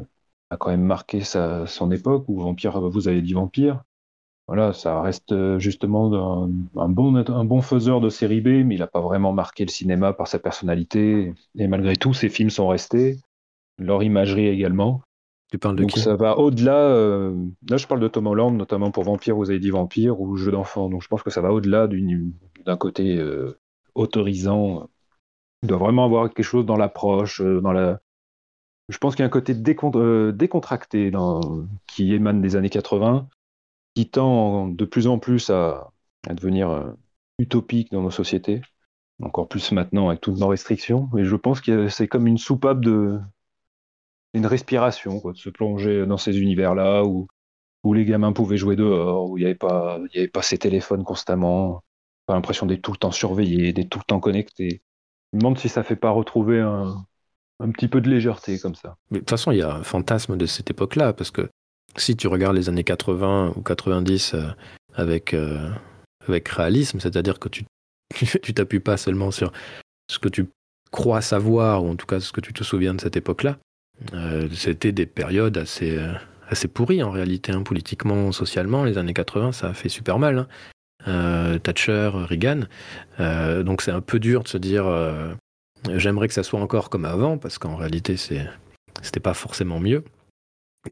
a 0.50 0.56
quand 0.56 0.70
même 0.70 0.82
marqué 0.82 1.22
sa, 1.22 1.66
son 1.66 1.90
époque, 1.90 2.24
ou 2.28 2.40
Vampire, 2.40 2.80
vous 2.80 3.09
avez 3.09 3.20
dit 3.22 3.35
Vampire. 3.35 3.82
Voilà, 4.48 4.72
ça 4.72 5.02
reste 5.02 5.32
euh, 5.32 5.59
justement 5.59 6.12
un, 6.76 6.88
bon, 6.88 7.16
un 7.16 7.44
bon 7.44 7.61
faiseur 7.62 8.00
de 8.00 8.09
série 8.09 8.40
B, 8.40 8.64
mais 8.64 8.76
il 8.76 8.78
n'a 8.78 8.87
pas 8.87 9.00
vraiment 9.00 9.32
marqué 9.32 9.64
le 9.64 9.70
cinéma 9.70 10.12
par 10.12 10.28
sa 10.28 10.38
personnalité. 10.38 11.35
Et 11.59 11.66
malgré 11.66 11.96
tout, 11.96 12.14
ses 12.14 12.28
films 12.28 12.50
sont 12.50 12.68
restés, 12.68 13.18
leur 13.78 14.04
imagerie 14.04 14.46
également. 14.46 15.02
Tu 15.50 15.59
parles 15.59 15.76
de 15.76 15.82
Donc 15.82 15.92
ça 15.92 16.14
va 16.14 16.38
au-delà. 16.38 16.76
Euh, 16.76 17.35
là, 17.68 17.76
je 17.76 17.87
parle 17.88 18.00
de 18.00 18.09
Tom 18.09 18.28
Holland, 18.28 18.56
notamment 18.56 18.92
pour 18.92 19.02
Vampire, 19.02 19.35
vous 19.37 19.50
avez 19.50 19.59
dit 19.59 19.70
Vampire 19.70 20.20
ou 20.20 20.37
Jeu 20.37 20.52
d'enfant. 20.52 20.88
Donc 20.88 21.02
je 21.02 21.09
pense 21.09 21.24
que 21.24 21.30
ça 21.30 21.40
va 21.40 21.52
au-delà 21.52 21.88
d'un 22.64 22.76
côté 22.76 23.16
euh, 23.16 23.59
autorisant. 23.96 24.88
Il 25.62 25.68
doit 25.68 25.78
vraiment 25.78 26.04
avoir 26.04 26.28
quelque 26.28 26.44
chose 26.44 26.66
dans 26.66 26.76
l'approche, 26.76 27.40
dans 27.42 27.72
la. 27.72 28.00
Je 28.88 28.98
pense 28.98 29.16
qu'il 29.16 29.22
y 29.22 29.24
a 29.24 29.26
un 29.26 29.30
côté 29.30 29.54
décontracté 29.54 31.11
dans... 31.11 31.40
qui 31.88 32.14
émane 32.14 32.40
des 32.40 32.54
années 32.54 32.70
80 32.70 33.28
qui 33.96 34.09
tend 34.11 34.68
de 34.68 34.85
plus 34.85 35.06
en 35.06 35.18
plus 35.18 35.48
à, 35.48 35.90
devenir 36.28 36.70
euh, 36.70 36.92
utopique 37.38 37.90
dans 37.92 38.02
nos 38.02 38.11
sociétés, 38.11 38.61
encore 39.22 39.48
plus 39.48 39.72
maintenant 39.72 40.09
avec 40.09 40.20
toutes 40.20 40.38
nos 40.38 40.48
restrictions. 40.48 41.09
Et 41.16 41.24
je 41.24 41.35
pense 41.35 41.62
que 41.62 41.88
c'est 41.88 42.06
comme 42.06 42.26
une 42.26 42.37
soupape 42.37 42.82
de 42.82 43.18
une 44.35 44.44
respiration, 44.44 45.22
de 45.24 45.37
se 45.38 45.48
plonger 45.48 46.04
dans 46.04 46.18
ces 46.18 46.38
univers-là 46.38 47.04
où, 47.04 47.26
où 47.85 47.94
les 47.94 48.04
gamins 48.04 48.35
pouvaient 48.35 48.59
jouer 48.59 48.76
dehors, 48.76 49.30
où 49.30 49.38
il 49.38 49.40
n'y 49.40 49.46
avait, 49.46 49.54
pas, 49.54 49.94
avait 49.94 50.28
pas 50.28 50.42
ces 50.42 50.59
téléphones 50.59 51.04
constamment, 51.04 51.82
pas 52.26 52.35
l'impression 52.35 52.66
d'être 52.66 52.82
tout 52.82 52.92
le 52.92 52.98
temps 52.98 53.12
surveillé, 53.12 53.72
d'être 53.72 53.88
tout 53.88 54.00
le 54.00 54.04
temps 54.04 54.20
connecté. 54.20 54.82
Je 55.32 55.38
me 55.38 55.40
demande 55.40 55.59
si 55.59 55.70
ça 55.70 55.82
fait 55.82 55.96
pas 55.96 56.11
retrouver 56.11 56.61
un, 56.61 57.06
un 57.61 57.70
petit 57.70 57.88
peu 57.88 58.02
de 58.02 58.11
légèreté 58.11 58.59
comme 58.59 58.74
ça. 58.74 58.98
Mais 59.11 59.18
de 59.18 59.20
toute 59.20 59.30
façon, 59.30 59.52
il 59.52 59.59
y 59.59 59.62
a 59.62 59.74
un 59.74 59.82
fantasme 59.82 60.37
de 60.37 60.44
cette 60.44 60.68
époque-là, 60.68 61.14
parce 61.14 61.30
que 61.30 61.48
si 61.96 62.16
tu 62.16 62.29
regardes 62.29 62.57
les 62.57 62.68
années 62.68 62.85
80 62.85 63.55
ou 63.57 63.62
90 63.62 64.35
euh, 64.35 64.49
avec, 64.94 65.35
euh, 65.35 65.70
avec 66.27 66.49
réalisme, 66.49 67.01
c'est-à-dire 67.01 67.38
que 67.38 67.49
tu 67.49 67.64
tu 68.42 68.55
t'appuies 68.55 68.81
pas 68.81 68.96
seulement 68.96 69.31
sur 69.31 69.53
ce 70.11 70.18
que 70.18 70.29
tu 70.29 70.46
crois 70.92 71.20
savoir, 71.20 71.85
ou 71.85 71.90
en 71.90 71.96
tout 71.96 72.07
cas 72.07 72.20
ce 72.20 72.33
que 72.33 72.40
tu 72.40 72.53
te 72.53 72.62
souviens 72.62 72.94
de 72.94 73.01
cette 73.01 73.16
époque-là, 73.16 73.59
euh, 74.14 74.49
c'était 74.53 74.92
des 74.92 75.07
périodes 75.07 75.59
assez, 75.59 75.99
assez 76.49 76.68
pourries 76.68 77.03
en 77.03 77.11
réalité, 77.11 77.53
hein, 77.53 77.62
politiquement, 77.62 78.31
socialement. 78.31 78.85
Les 78.85 78.96
années 78.99 79.14
80, 79.14 79.53
ça 79.53 79.68
a 79.68 79.75
fait 79.75 79.88
super 79.88 80.18
mal. 80.18 80.46
Hein. 81.05 81.59
Thatcher, 81.62 82.11
Reagan. 82.14 82.62
donc 83.64 83.83
c'est 83.83 83.90
un 83.90 84.01
peu 84.01 84.18
dur 84.18 84.42
de 84.42 84.49
se 84.49 84.59
dire 84.59 84.87
j'aimerais 85.94 86.29
que 86.29 86.35
ça 86.35 86.42
soit 86.42 86.61
encore 86.61 86.90
comme 86.90 87.05
avant, 87.05 87.38
parce 87.38 87.59
qu'en 87.59 87.77
réalité, 87.77 88.16
c'est, 88.16 88.46
c'était 89.03 89.20
pas 89.20 89.35
forcément 89.35 89.81
mieux. 89.81 90.05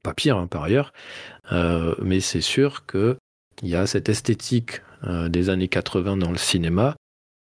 Pas 0.03 0.15
pire, 0.15 0.37
hein, 0.37 0.47
par 0.47 0.65
ailleurs. 0.65 0.93
mais 2.03 2.21
c'est 2.21 2.41
sûr 2.41 2.87
qu'il 2.87 3.17
y 3.63 3.75
a 3.77 3.87
cette 3.87 4.09
esthétique 4.09 4.83
des 5.29 5.51
années 5.51 5.69
80 5.69 6.17
dans 6.17 6.31
le 6.31 6.39
cinéma 6.39 6.97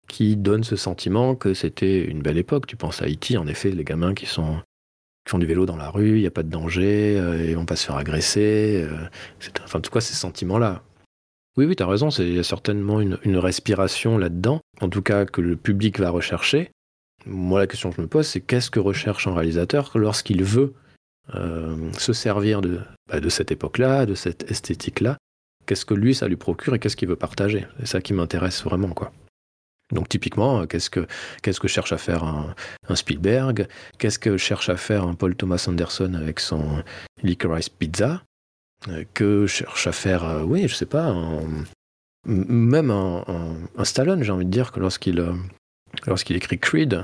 qui 0.08 0.36
donne 0.36 0.64
ce 0.64 0.76
sentiment 0.76 1.36
que 1.36 1.54
c'était 1.54 2.04
une 2.04 2.22
belle 2.22 2.38
époque. 2.38 2.68
Tu 2.68 2.76
penses 2.76 3.02
à 3.02 3.06
Haïti, 3.06 3.38
en 3.38 3.48
effet, 3.48 3.72
les 3.72 3.84
gamins 3.84 4.14
qui 4.14 4.26
sont 4.26 4.62
font 5.30 5.40
du 5.40 5.46
vélo 5.46 5.66
dans 5.66 5.78
la 5.78 5.90
rue, 5.90 6.18
il 6.18 6.22
n'y 6.22 6.28
a 6.28 6.32
pas 6.32 6.44
de 6.44 6.50
danger, 6.50 7.18
euh, 7.18 7.46
ils 7.46 7.56
vont 7.56 7.66
pas 7.66 7.76
se 7.76 7.86
faire 7.86 7.96
agresser. 7.96 8.86
Euh, 8.86 9.08
enfin, 9.64 9.80
en 9.80 9.82
tout 9.82 9.92
cas, 9.92 10.02
ces 10.02 10.16
sentiments-là. 10.16 10.84
Oui, 11.56 11.66
oui, 11.66 11.76
tu 11.76 11.84
as 11.84 11.88
raison, 11.88 12.10
il 12.10 12.34
y 12.34 12.40
a 12.40 12.44
certainement 12.44 13.00
une, 13.00 13.38
respiration 13.38 14.18
là-dedans, 14.18 14.60
en 14.82 14.90
tout 14.90 15.04
cas 15.04 15.26
que 15.26 15.40
le 15.40 15.56
public 15.56 16.00
va 16.00 16.10
rechercher. 16.10 16.72
Moi, 17.26 17.60
la 17.60 17.68
question 17.68 17.90
que 17.92 17.98
je 17.98 18.02
me 18.02 18.08
pose, 18.08 18.28
c'est 18.28 18.42
qu'est-ce 18.42 18.72
que 18.72 18.80
recherche 18.80 19.28
un 19.28 19.34
réalisateur 19.34 19.92
lorsqu'il 19.96 20.44
veut 20.44 20.74
euh, 20.74 20.83
se 21.32 22.14
servir 22.14 22.62
de, 22.62 22.80
bah, 23.08 23.20
de 23.20 23.30
cette 23.30 23.52
époque-là, 23.52 24.06
de 24.06 24.16
cette 24.16 24.50
esthétique-là. 24.52 25.18
Qu'est-ce 25.66 25.86
que 25.86 25.94
lui, 25.94 26.14
ça 26.14 26.28
lui 26.28 26.36
procure 26.36 26.76
et 26.76 26.80
qu'est-ce 26.80 26.98
qu'il 26.98 27.08
veut 27.08 27.16
partager? 27.16 27.66
C'est 27.80 27.88
ça 27.88 28.02
qui 28.02 28.14
m'intéresse 28.14 28.64
vraiment, 28.64 28.90
quoi. 28.90 29.12
Donc 29.92 30.10
typiquement, 30.10 30.62
euh, 30.62 30.66
qu'est-ce 30.66 30.90
que, 30.90 31.68
cherche 31.68 31.94
à 31.94 31.98
faire 31.98 32.24
un, 32.24 32.56
Spielberg? 32.96 33.68
Qu'est-ce 33.98 34.20
que 34.20 34.38
cherche 34.38 34.70
à 34.70 34.78
faire 34.78 35.04
un 35.04 35.14
Paul 35.14 35.36
Thomas 35.36 35.66
Anderson 35.68 36.14
avec 36.16 36.40
son 36.40 36.84
Licorice 37.22 37.70
Pizza? 37.70 38.24
Euh, 38.90 39.04
Que 39.14 39.48
cherche 39.48 39.88
à 39.88 39.92
faire, 39.92 40.24
euh, 40.26 40.44
oui, 40.44 40.68
je 40.68 40.76
sais 40.76 40.86
pas, 40.86 41.16
même 42.26 42.92
un, 42.92 43.84
Stallone, 43.84 44.24
j'ai 44.24 44.32
envie 44.32 44.46
de 44.46 44.52
dire, 44.52 44.72
que 44.72 44.80
lorsqu'il 44.80 45.20
écrit 46.36 46.60
Creed, 46.60 47.04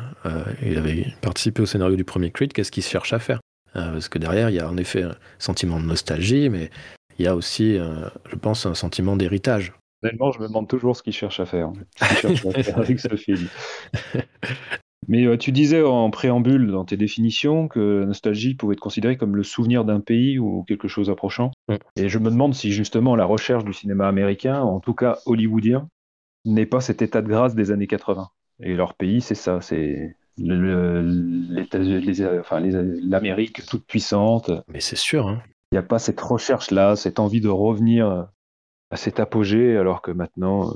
il 0.62 0.77
avait 0.77 1.13
participé 1.21 1.62
au 1.62 1.65
scénario 1.65 1.95
du 1.95 2.05
premier 2.05 2.32
Creed, 2.32 2.53
qu'est-ce 2.53 2.71
qu'il 2.71 2.84
cherche 2.84 3.13
à 3.13 3.19
faire? 3.19 3.39
Parce 3.73 4.10
que 4.10 4.17
derrière, 4.17 4.49
il 4.49 4.55
y 4.55 4.60
a 4.60 4.69
en 4.69 4.77
effet 4.77 5.03
un 5.03 5.15
sentiment 5.38 5.79
de 5.79 5.86
nostalgie, 5.86 6.49
mais 6.49 6.69
il 7.17 7.25
y 7.25 7.27
a 7.27 7.36
aussi, 7.36 7.77
je 7.77 8.36
pense, 8.36 8.65
un 8.65 8.73
sentiment 8.73 9.15
d'héritage. 9.15 9.73
Honnêtement, 10.03 10.32
je 10.32 10.39
me 10.39 10.47
demande 10.47 10.67
toujours 10.67 10.95
ce 10.95 11.03
qu'il 11.03 11.13
cherche 11.13 11.39
à 11.39 11.45
faire, 11.45 11.71
avec 12.75 12.99
ce 12.99 13.15
film. 13.15 13.47
Mais 15.10 15.25
euh, 15.25 15.38
tu 15.38 15.51
disais 15.51 15.82
en 15.82 16.12
préambule 16.12 16.71
dans 16.71 16.86
tes 16.86 16.95
définitions 16.95 17.67
que 17.67 18.01
la 18.01 18.05
nostalgie 18.05 18.53
pouvait 18.53 18.73
être 18.73 18.79
considérée 18.79 19.17
comme 19.17 19.36
le 19.36 19.41
souvenir 19.41 19.84
d'un 19.84 20.01
pays 20.01 20.38
ou 20.38 20.63
quelque 20.67 20.88
chose 20.88 21.10
approchant. 21.10 21.51
Et 21.95 22.10
je 22.10 22.19
me 22.19 22.29
demande 22.29 22.53
si 22.53 22.71
justement 22.71 23.15
la 23.15 23.25
recherche 23.25 23.65
du 23.65 23.73
cinéma 23.73 24.08
américain, 24.08 24.62
en 24.62 24.79
tout 24.79 24.93
cas 24.93 25.17
hollywoodien, 25.25 25.89
n'est 26.45 26.67
pas 26.67 26.79
cet 26.79 27.01
état 27.01 27.23
de 27.23 27.27
grâce 27.27 27.55
des 27.55 27.71
années 27.71 27.88
80. 27.88 28.29
Et 28.62 28.75
leur 28.75 28.93
pays, 28.93 29.19
c'est 29.19 29.36
ça, 29.36 29.62
c'est 29.62 30.15
l'Amérique 33.04 33.65
toute 33.65 33.86
puissante. 33.86 34.52
Mais 34.67 34.82
c'est 34.82 34.97
sûr. 34.97 35.28
Hein. 35.28 35.41
Il 35.71 35.75
n'y 35.75 35.80
a 35.80 35.84
pas 35.84 35.99
cette 35.99 36.21
recherche-là, 36.21 36.95
cette 36.95 37.19
envie 37.19 37.41
de 37.41 37.49
revenir 37.49 38.28
à 38.91 38.97
cet 38.97 39.19
apogée, 39.19 39.78
alors 39.78 40.02
que 40.02 40.12
maintenant, 40.12 40.69
euh, 40.69 40.73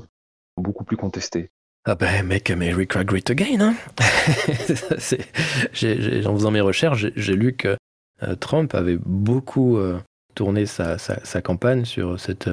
beaucoup 0.56 0.84
plus 0.84 0.96
contesté. 0.96 1.50
Ah 1.84 1.94
ben, 1.94 2.26
Make 2.26 2.50
America 2.50 3.04
Great 3.04 3.30
Again. 3.30 3.60
Hein 3.60 3.74
en 6.26 6.34
faisant 6.34 6.50
mes 6.50 6.60
recherches, 6.60 7.06
j'ai 7.14 7.36
lu 7.36 7.54
que 7.54 7.76
euh, 8.22 8.34
Trump 8.36 8.74
avait 8.74 8.98
beaucoup 9.04 9.76
euh, 9.76 10.00
tourné 10.34 10.66
sa, 10.66 10.96
campagne 11.42 11.84
sur, 11.84 12.18
cette, 12.18 12.48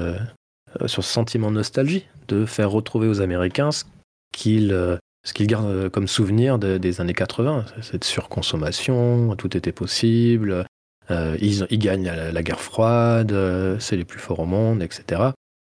sur 0.86 1.04
ce 1.04 1.14
sentiment 1.14 1.50
de 1.50 1.56
nostalgie, 1.56 2.06
de 2.28 2.46
faire 2.46 2.72
retrouver 2.72 3.08
aux 3.08 3.22
Américains 3.22 3.72
ce 3.72 3.86
qu'ils 4.34 5.00
ce 5.24 5.34
gardent 5.44 5.90
comme 5.90 6.08
souvenir 6.08 6.58
des 6.58 7.02
années 7.02 7.14
80. 7.14 7.66
Cette 7.82 8.04
surconsommation, 8.04 9.36
tout 9.36 9.56
était 9.56 9.72
possible, 9.72 10.66
ils, 11.10 11.68
ils, 11.70 11.80
gagnent 11.80 12.12
la, 12.12 12.44
guerre 12.44 12.62
froide, 12.62 13.36
c'est 13.80 13.98
les 13.98 14.06
plus 14.06 14.20
forts 14.20 14.40
au 14.40 14.46
monde, 14.46 14.82
etc. 14.82 15.32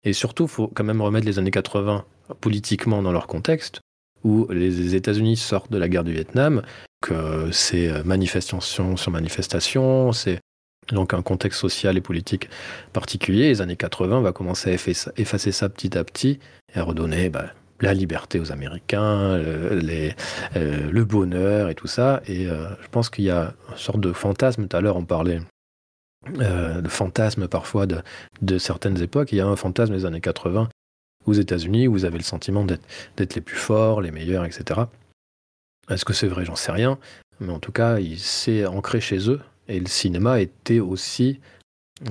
Et 0.03 0.13
surtout, 0.13 0.43
il 0.43 0.49
faut 0.49 0.67
quand 0.67 0.83
même 0.83 1.01
remettre 1.01 1.25
les 1.25 1.39
années 1.39 1.51
80 1.51 2.05
politiquement 2.39 3.01
dans 3.01 3.11
leur 3.11 3.27
contexte, 3.27 3.81
où 4.23 4.47
les 4.49 4.95
États-Unis 4.95 5.37
sortent 5.37 5.71
de 5.71 5.77
la 5.77 5.89
guerre 5.89 6.03
du 6.03 6.13
Vietnam, 6.13 6.61
que 7.01 7.49
c'est 7.51 7.89
euh, 7.89 8.03
manifestation 8.03 8.61
sur 8.61 9.11
manifestation, 9.11 10.11
c'est 10.13 10.39
donc 10.91 11.13
un 11.13 11.21
contexte 11.21 11.59
social 11.59 11.97
et 11.97 12.01
politique 12.01 12.49
particulier. 12.91 13.49
Les 13.49 13.61
années 13.61 13.75
80 13.75 14.21
va 14.21 14.31
commencer 14.31 14.71
à 14.71 14.73
effacer 15.17 15.51
ça 15.51 15.69
petit 15.69 15.97
à 15.97 16.03
petit 16.03 16.39
et 16.73 16.79
à 16.79 16.83
redonner 16.83 17.29
bah, 17.29 17.53
la 17.83 17.93
liberté 17.93 18.39
aux 18.39 18.51
Américains, 18.51 19.33
euh, 19.35 19.81
le 20.55 21.03
bonheur 21.03 21.69
et 21.69 21.75
tout 21.75 21.87
ça. 21.87 22.21
Et 22.27 22.47
euh, 22.47 22.69
je 22.81 22.87
pense 22.87 23.09
qu'il 23.09 23.25
y 23.25 23.29
a 23.29 23.53
une 23.69 23.77
sorte 23.77 23.99
de 23.99 24.13
fantasme. 24.13 24.67
Tout 24.67 24.77
à 24.77 24.81
l'heure, 24.81 24.95
on 24.95 25.03
parlait 25.03 25.41
euh, 26.39 26.81
le 26.81 26.89
fantasme 26.89 27.49
parfois 27.49 27.85
de, 27.85 28.57
certaines 28.57 29.01
époques. 29.01 29.33
Il 29.33 29.35
y 29.35 29.41
a 29.41 29.47
un 29.47 29.57
fantasme 29.57 29.93
des 29.93 30.05
années 30.05 30.21
80 30.21 30.69
aux 31.25 31.33
États-Unis 31.33 31.89
où 31.89 31.91
vous 31.91 32.05
avez 32.05 32.17
le 32.17 32.23
sentiment 32.23 32.63
d'être 32.63 33.35
les 33.35 33.41
plus 33.41 33.57
forts, 33.57 34.01
les 34.01 34.11
meilleurs, 34.11 34.45
etc. 34.45 34.81
Est-ce 35.89 36.05
que 36.05 36.13
c'est 36.13 36.27
vrai? 36.27 36.45
J'en 36.45 36.55
sais 36.55 36.71
rien. 36.71 36.97
Mais 37.41 37.51
en 37.51 37.59
tout 37.59 37.73
cas, 37.73 37.99
il 37.99 38.19
s'est 38.19 38.65
ancré 38.65 39.01
chez 39.01 39.29
eux. 39.29 39.41
Et 39.67 39.79
le 39.79 39.87
cinéma 39.87 40.39
était 40.39 40.79
aussi, 40.79 41.41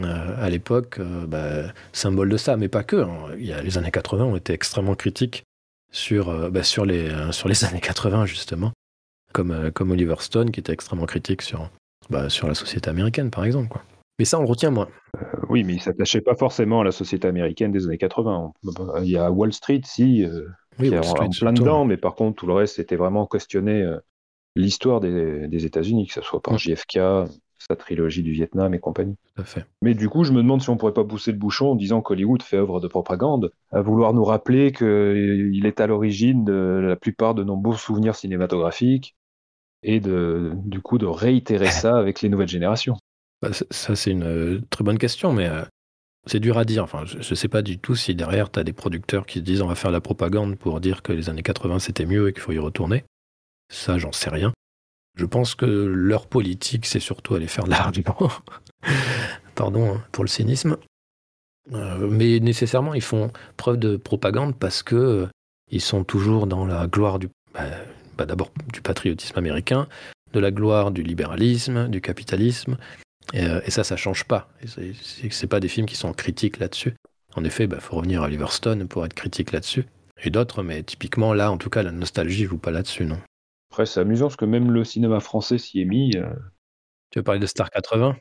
euh, 0.02 0.34
à 0.38 0.50
l'époque, 0.50 1.00
bah, 1.28 1.72
symbole 1.94 2.28
de 2.28 2.36
ça. 2.36 2.58
Mais 2.58 2.68
pas 2.68 2.82
que. 2.82 2.96
Hein. 2.96 3.30
Il 3.38 3.46
y 3.46 3.54
a, 3.54 3.62
les 3.62 3.78
années 3.78 3.90
80 3.90 4.24
ont 4.24 4.36
été 4.36 4.52
extrêmement 4.52 4.94
critiques 4.94 5.44
sur, 5.92 6.50
bah, 6.50 6.62
sur, 6.62 6.84
les, 6.84 7.10
sur 7.32 7.48
les 7.48 7.64
années 7.64 7.80
80, 7.80 8.26
justement. 8.26 8.72
Comme, 9.32 9.70
comme 9.72 9.92
Oliver 9.92 10.16
Stone, 10.18 10.50
qui 10.50 10.60
était 10.60 10.72
extrêmement 10.72 11.06
critique 11.06 11.40
sur, 11.40 11.70
bah, 12.10 12.28
sur 12.28 12.48
la 12.48 12.54
société 12.54 12.90
américaine, 12.90 13.30
par 13.30 13.44
exemple. 13.44 13.68
Quoi. 13.68 13.82
Mais 14.18 14.24
ça, 14.24 14.38
on 14.38 14.42
le 14.42 14.48
retient 14.48 14.70
moins. 14.70 14.88
Euh, 15.16 15.24
oui, 15.48 15.64
mais 15.64 15.74
il 15.74 15.76
ne 15.76 15.82
s'attachait 15.82 16.20
pas 16.20 16.36
forcément 16.36 16.80
à 16.80 16.84
la 16.84 16.92
société 16.92 17.26
américaine 17.26 17.72
des 17.72 17.86
années 17.86 17.98
80. 17.98 18.52
Il 19.02 19.08
y 19.08 19.16
a 19.16 19.30
Wall 19.30 19.52
Street, 19.52 19.80
si, 19.84 20.24
euh, 20.24 20.46
qui 20.78 20.86
est 20.86 20.98
en, 20.98 21.28
plein 21.28 21.52
dedans, 21.52 21.84
mais 21.84 21.96
par 21.96 22.14
contre, 22.14 22.36
tout 22.36 22.46
le 22.46 22.52
reste, 22.52 22.76
c'était 22.76 22.96
vraiment 22.96 23.26
questionner 23.26 23.82
euh, 23.82 23.98
l'histoire 24.54 25.00
des, 25.00 25.64
États-Unis, 25.64 26.06
que 26.06 26.14
ce 26.14 26.20
soit 26.20 26.40
par. 26.40 26.58
JFK, 26.58 26.98
sa 27.68 27.76
trilogie 27.76 28.22
du 28.22 28.32
Vietnam 28.32 28.74
et 28.74 28.78
compagnie. 28.78 29.16
Tout 29.34 29.42
à 29.42 29.44
fait. 29.44 29.66
Mais 29.82 29.94
du 29.94 30.08
coup, 30.08 30.24
je 30.24 30.32
me 30.32 30.38
demande 30.38 30.62
si 30.62 30.70
on 30.70 30.76
pourrait 30.76 30.92
pas 30.92 31.04
pousser 31.04 31.32
le 31.32 31.38
bouchon 31.38 31.72
en 31.72 31.74
disant 31.74 32.02
qu'Hollywood 32.02 32.42
fait 32.42 32.56
œuvre 32.56 32.80
de 32.80 32.88
propagande, 32.88 33.52
à 33.70 33.80
vouloir 33.80 34.14
nous 34.14 34.24
rappeler 34.24 34.72
qu'il 34.72 35.62
est 35.64 35.80
à 35.80 35.86
l'origine 35.86 36.44
de 36.44 36.80
la 36.82 36.96
plupart 36.96 37.34
de 37.34 37.44
nos 37.44 37.56
beaux 37.56 37.74
souvenirs 37.74 38.14
cinématographiques 38.14 39.16
et 39.82 40.00
de, 40.00 40.52
du 40.64 40.80
coup 40.80 40.98
de 40.98 41.06
réitérer 41.06 41.70
ça 41.70 41.96
avec 41.96 42.22
les 42.22 42.28
nouvelles 42.28 42.48
générations. 42.48 42.96
Bah, 43.40 43.50
ça, 43.52 43.96
c'est 43.96 44.10
une 44.10 44.22
euh, 44.22 44.60
très 44.70 44.84
bonne 44.84 44.98
question, 44.98 45.32
mais 45.32 45.48
euh, 45.48 45.62
c'est 46.26 46.40
dur 46.40 46.58
à 46.58 46.64
dire. 46.64 46.84
Enfin, 46.84 47.04
je 47.04 47.16
ne 47.16 47.34
sais 47.34 47.48
pas 47.48 47.62
du 47.62 47.78
tout 47.78 47.96
si 47.96 48.14
derrière, 48.14 48.50
tu 48.50 48.60
as 48.60 48.64
des 48.64 48.72
producteurs 48.72 49.26
qui 49.26 49.40
se 49.40 49.44
disent 49.44 49.62
on 49.62 49.66
va 49.66 49.74
faire 49.74 49.90
la 49.90 50.00
propagande 50.00 50.56
pour 50.56 50.80
dire 50.80 51.02
que 51.02 51.12
les 51.12 51.28
années 51.28 51.42
80 51.42 51.80
c'était 51.80 52.06
mieux 52.06 52.28
et 52.28 52.32
qu'il 52.32 52.42
faut 52.42 52.52
y 52.52 52.58
retourner. 52.58 53.04
Ça, 53.68 53.98
j'en 53.98 54.12
sais 54.12 54.30
rien. 54.30 54.52
Je 55.14 55.26
pense 55.26 55.54
que 55.54 55.66
leur 55.66 56.26
politique, 56.26 56.86
c'est 56.86 57.00
surtout 57.00 57.34
aller 57.34 57.46
faire 57.46 57.64
de 57.64 57.70
l'argent. 57.70 58.30
Pardon 59.54 59.94
hein, 59.94 60.04
pour 60.12 60.24
le 60.24 60.28
cynisme. 60.28 60.76
Euh, 61.72 62.08
mais 62.10 62.40
nécessairement, 62.40 62.94
ils 62.94 63.02
font 63.02 63.30
preuve 63.56 63.76
de 63.76 63.96
propagande 63.96 64.56
parce 64.56 64.82
que 64.82 65.28
ils 65.70 65.80
sont 65.80 66.04
toujours 66.04 66.46
dans 66.46 66.66
la 66.66 66.86
gloire 66.86 67.18
du, 67.18 67.28
bah, 67.54 67.62
bah, 68.16 68.26
d'abord 68.26 68.52
du 68.72 68.80
patriotisme 68.80 69.38
américain, 69.38 69.88
de 70.32 70.40
la 70.40 70.50
gloire 70.50 70.90
du 70.90 71.02
libéralisme, 71.02 71.88
du 71.88 72.00
capitalisme, 72.00 72.76
euh, 73.34 73.60
et, 73.64 73.70
ça, 73.70 73.84
ça 73.84 73.96
change 73.96 74.24
pas. 74.24 74.48
C'est 75.30 75.46
pas 75.46 75.60
des 75.60 75.68
films 75.68 75.86
qui 75.86 75.96
sont 75.96 76.12
critiques 76.12 76.58
là-dessus. 76.58 76.94
En 77.34 77.44
effet, 77.44 77.64
il 77.64 77.68
bah, 77.68 77.80
faut 77.80 77.96
revenir 77.96 78.22
à 78.22 78.28
Liverstone 78.28 78.86
pour 78.88 79.06
être 79.06 79.14
critique 79.14 79.52
là-dessus. 79.52 79.86
Et 80.24 80.30
d'autres, 80.30 80.62
mais 80.62 80.82
typiquement 80.82 81.32
là, 81.32 81.50
en 81.50 81.56
tout 81.56 81.70
cas, 81.70 81.82
la 81.82 81.92
nostalgie 81.92 82.44
joue 82.44 82.58
pas 82.58 82.70
là-dessus, 82.70 83.04
non. 83.04 83.18
Après, 83.72 83.86
c'est 83.86 84.00
amusant 84.00 84.26
parce 84.26 84.36
que 84.36 84.44
même 84.44 84.70
le 84.70 84.84
cinéma 84.84 85.18
français 85.20 85.56
s'y 85.56 85.80
est 85.80 85.86
mis. 85.86 86.14
Euh. 86.18 86.28
Tu 87.08 87.18
veux 87.18 87.22
parler 87.22 87.40
de 87.40 87.46
Star 87.46 87.70
80 87.70 88.16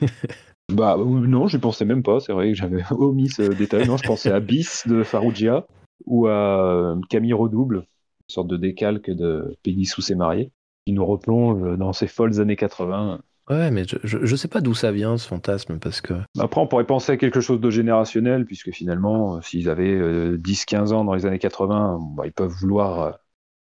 Bah 0.72 0.96
non, 0.98 1.46
je 1.46 1.58
pensais 1.58 1.84
même 1.84 2.02
pas. 2.02 2.18
C'est 2.18 2.32
vrai 2.32 2.48
que 2.48 2.54
j'avais 2.54 2.82
omis 2.90 3.28
ce 3.28 3.42
détail. 3.42 3.86
Non, 3.86 3.96
je 3.98 4.02
pensais 4.02 4.32
à 4.32 4.40
Bis 4.40 4.84
de 4.88 5.04
Farougia 5.04 5.64
ou 6.06 6.26
à 6.26 6.90
euh, 6.90 6.96
Camille 7.08 7.34
Redouble, 7.34 7.76
une 7.76 7.84
sorte 8.26 8.48
de 8.48 8.56
décalque 8.56 9.08
de 9.08 9.56
Peggy 9.62 9.84
Sous 9.84 10.02
ses 10.02 10.16
mariés, 10.16 10.50
qui 10.84 10.92
nous 10.92 11.06
replonge 11.06 11.78
dans 11.78 11.92
ces 11.92 12.08
folles 12.08 12.40
années 12.40 12.56
80. 12.56 13.20
Ouais, 13.48 13.70
mais 13.70 13.84
je, 13.86 13.96
je, 14.02 14.34
sais 14.34 14.48
pas 14.48 14.60
d'où 14.60 14.74
ça 14.74 14.90
vient 14.90 15.16
ce 15.18 15.28
fantasme 15.28 15.78
parce 15.78 16.00
que. 16.00 16.14
Après, 16.36 16.60
on 16.60 16.66
pourrait 16.66 16.84
penser 16.84 17.12
à 17.12 17.16
quelque 17.16 17.40
chose 17.40 17.60
de 17.60 17.70
générationnel, 17.70 18.44
puisque 18.44 18.72
finalement, 18.72 19.36
euh, 19.36 19.40
s'ils 19.40 19.68
avaient 19.68 20.00
10-15 20.36 20.74
euh, 20.90 20.96
ans 20.96 21.04
dans 21.04 21.14
les 21.14 21.26
années 21.26 21.38
80, 21.38 22.00
bah, 22.16 22.26
ils 22.26 22.32
peuvent 22.32 22.50
vouloir 22.50 23.20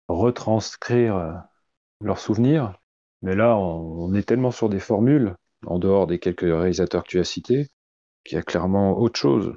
retranscrire 0.09 1.45
leurs 2.01 2.19
souvenirs. 2.19 2.75
Mais 3.23 3.37
là, 3.37 3.57
on, 3.57 4.12
est 4.15 4.25
tellement 4.27 4.51
sur 4.51 4.69
des 4.69 4.81
formules, 4.81 5.37
en 5.67 5.79
dehors 5.79 6.07
des 6.07 6.19
quelques 6.19 6.41
réalisateurs 6.41 7.05
que 7.05 7.09
tu 7.09 7.21
as 7.21 7.25
cités, 7.25 7.69
qu'il 8.25 8.37
y 8.37 8.38
a 8.38 8.43
clairement 8.43 8.99
autre 8.99 9.19
chose. 9.19 9.55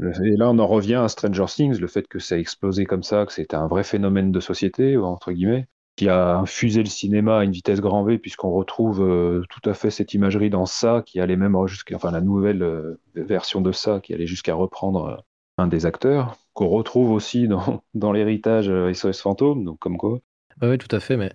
Et 0.00 0.36
là, 0.36 0.50
on 0.50 0.58
en 0.58 0.66
revient 0.66 0.96
à 0.96 1.08
Stranger 1.08 1.46
Things, 1.46 1.78
le 1.78 1.86
fait 1.86 2.06
que 2.06 2.18
ça 2.18 2.34
a 2.34 2.38
explosé 2.38 2.84
comme 2.84 3.02
ça, 3.02 3.24
que 3.24 3.32
c'était 3.32 3.56
un 3.56 3.66
vrai 3.66 3.82
phénomène 3.82 4.30
de 4.30 4.40
société, 4.40 4.96
entre 4.98 5.32
guillemets, 5.32 5.68
qui 5.96 6.10
a 6.10 6.36
infusé 6.36 6.80
le 6.82 6.88
cinéma 6.88 7.38
à 7.38 7.44
une 7.44 7.52
vitesse 7.52 7.80
grand 7.80 8.04
V, 8.04 8.18
puisqu'on 8.18 8.50
retrouve 8.50 9.02
euh, 9.02 9.42
tout 9.48 9.68
à 9.68 9.72
fait 9.72 9.90
cette 9.90 10.12
imagerie 10.12 10.50
dans 10.50 10.66
ça, 10.66 11.02
qui 11.04 11.18
allait 11.20 11.36
même 11.36 11.56
jusqu'à, 11.66 11.96
enfin, 11.96 12.10
la 12.10 12.20
nouvelle 12.20 12.62
euh, 12.62 13.00
version 13.14 13.62
de 13.62 13.72
ça, 13.72 14.00
qui 14.00 14.12
allait 14.12 14.26
jusqu'à 14.26 14.54
reprendre 14.54 15.06
euh, 15.06 15.16
un 15.56 15.66
des 15.66 15.86
acteurs, 15.86 16.36
qu'on 16.56 16.68
retrouve 16.68 17.12
aussi 17.12 17.46
dans, 17.46 17.82
dans 17.94 18.10
l'héritage 18.10 18.70
SOS 18.92 19.20
Fantôme, 19.20 19.64
donc 19.64 19.78
comme 19.78 19.96
quoi. 19.96 20.18
Oui, 20.62 20.78
tout 20.78 20.94
à 20.94 21.00
fait, 21.00 21.16
mais 21.16 21.30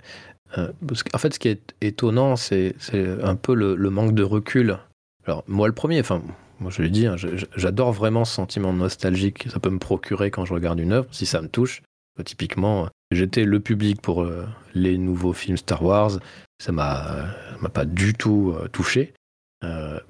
en 0.57 1.17
fait, 1.17 1.33
ce 1.33 1.39
qui 1.39 1.47
est 1.47 1.73
étonnant, 1.79 2.35
c'est 2.35 2.75
un 3.23 3.35
peu 3.35 3.53
le, 3.53 3.75
le, 3.75 3.89
manque 3.89 4.13
de 4.13 4.23
recul. 4.23 4.77
Alors, 5.25 5.43
moi, 5.47 5.67
le 5.67 5.73
premier, 5.73 5.99
enfin, 6.01 6.21
moi, 6.61 6.69
je 6.69 6.83
l'ai 6.83 6.89
dit, 6.89 7.07
hein, 7.07 7.15
j'adore 7.55 7.91
vraiment 7.91 8.23
ce 8.23 8.35
sentiment 8.35 8.71
nostalgique 8.71 9.45
que 9.45 9.49
ça 9.49 9.59
peut 9.59 9.71
me 9.71 9.79
procurer 9.79 10.29
quand 10.29 10.45
je 10.45 10.53
regarde 10.53 10.79
une 10.79 10.93
œuvre, 10.93 11.07
si 11.11 11.25
ça 11.25 11.41
me 11.41 11.47
touche. 11.47 11.81
Euh, 12.19 12.23
typiquement, 12.23 12.87
j'étais 13.11 13.45
le 13.45 13.59
public 13.59 13.99
pour 13.99 14.21
euh, 14.21 14.45
les 14.75 14.99
nouveaux 14.99 15.33
films 15.33 15.57
Star 15.57 15.83
Wars. 15.83 16.19
Ça 16.61 16.71
m'a, 16.71 17.33
m'a 17.61 17.69
pas 17.69 17.85
du 17.85 18.13
tout 18.13 18.53
euh, 18.55 18.67
touché. 18.67 19.13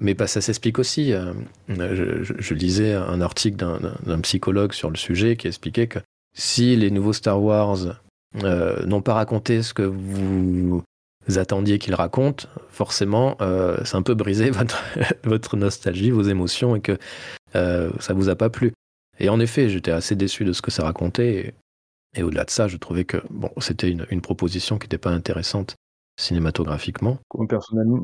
Mais 0.00 0.14
bah, 0.14 0.26
ça 0.26 0.40
s'explique 0.40 0.78
aussi. 0.78 1.12
Je, 1.68 2.54
lisais 2.54 2.94
un 2.94 3.20
article 3.20 3.56
d'un, 3.56 4.20
psychologue 4.20 4.72
sur 4.72 4.90
le 4.90 4.96
sujet 4.96 5.36
qui 5.36 5.46
expliquait 5.46 5.86
que 5.86 5.98
si 6.34 6.76
les 6.76 6.90
nouveaux 6.90 7.12
Star 7.12 7.42
Wars 7.42 8.00
n'ont 8.34 9.02
pas 9.02 9.14
raconté 9.14 9.62
ce 9.62 9.74
que 9.74 9.82
vous 9.82 10.82
attendiez 11.36 11.78
qu'il 11.78 11.94
raconte, 11.94 12.48
forcément, 12.68 13.36
euh, 13.40 13.76
c'est 13.84 13.96
un 13.96 14.02
peu 14.02 14.14
brisé 14.14 14.50
votre, 15.24 15.56
nostalgie, 15.56 16.10
vos 16.10 16.22
émotions, 16.22 16.76
et 16.76 16.80
que 16.80 16.98
euh, 17.54 17.90
ça 18.00 18.14
vous 18.14 18.28
a 18.28 18.34
pas 18.34 18.50
plu. 18.50 18.72
Et 19.18 19.28
en 19.28 19.40
effet, 19.40 19.68
j'étais 19.68 19.90
assez 19.90 20.16
déçu 20.16 20.44
de 20.44 20.52
ce 20.52 20.62
que 20.62 20.70
ça 20.70 20.84
racontait. 20.84 21.54
Et, 22.16 22.22
au-delà 22.22 22.44
de 22.44 22.50
ça, 22.50 22.68
je 22.68 22.76
trouvais 22.76 23.04
que 23.04 23.18
bon, 23.30 23.50
c'était 23.58 23.90
une, 23.90 24.06
une, 24.10 24.20
proposition 24.20 24.78
qui 24.78 24.86
n'était 24.86 24.98
pas 24.98 25.10
intéressante 25.10 25.76
cinématographiquement. 26.16 27.18
Personnellement, 27.48 28.00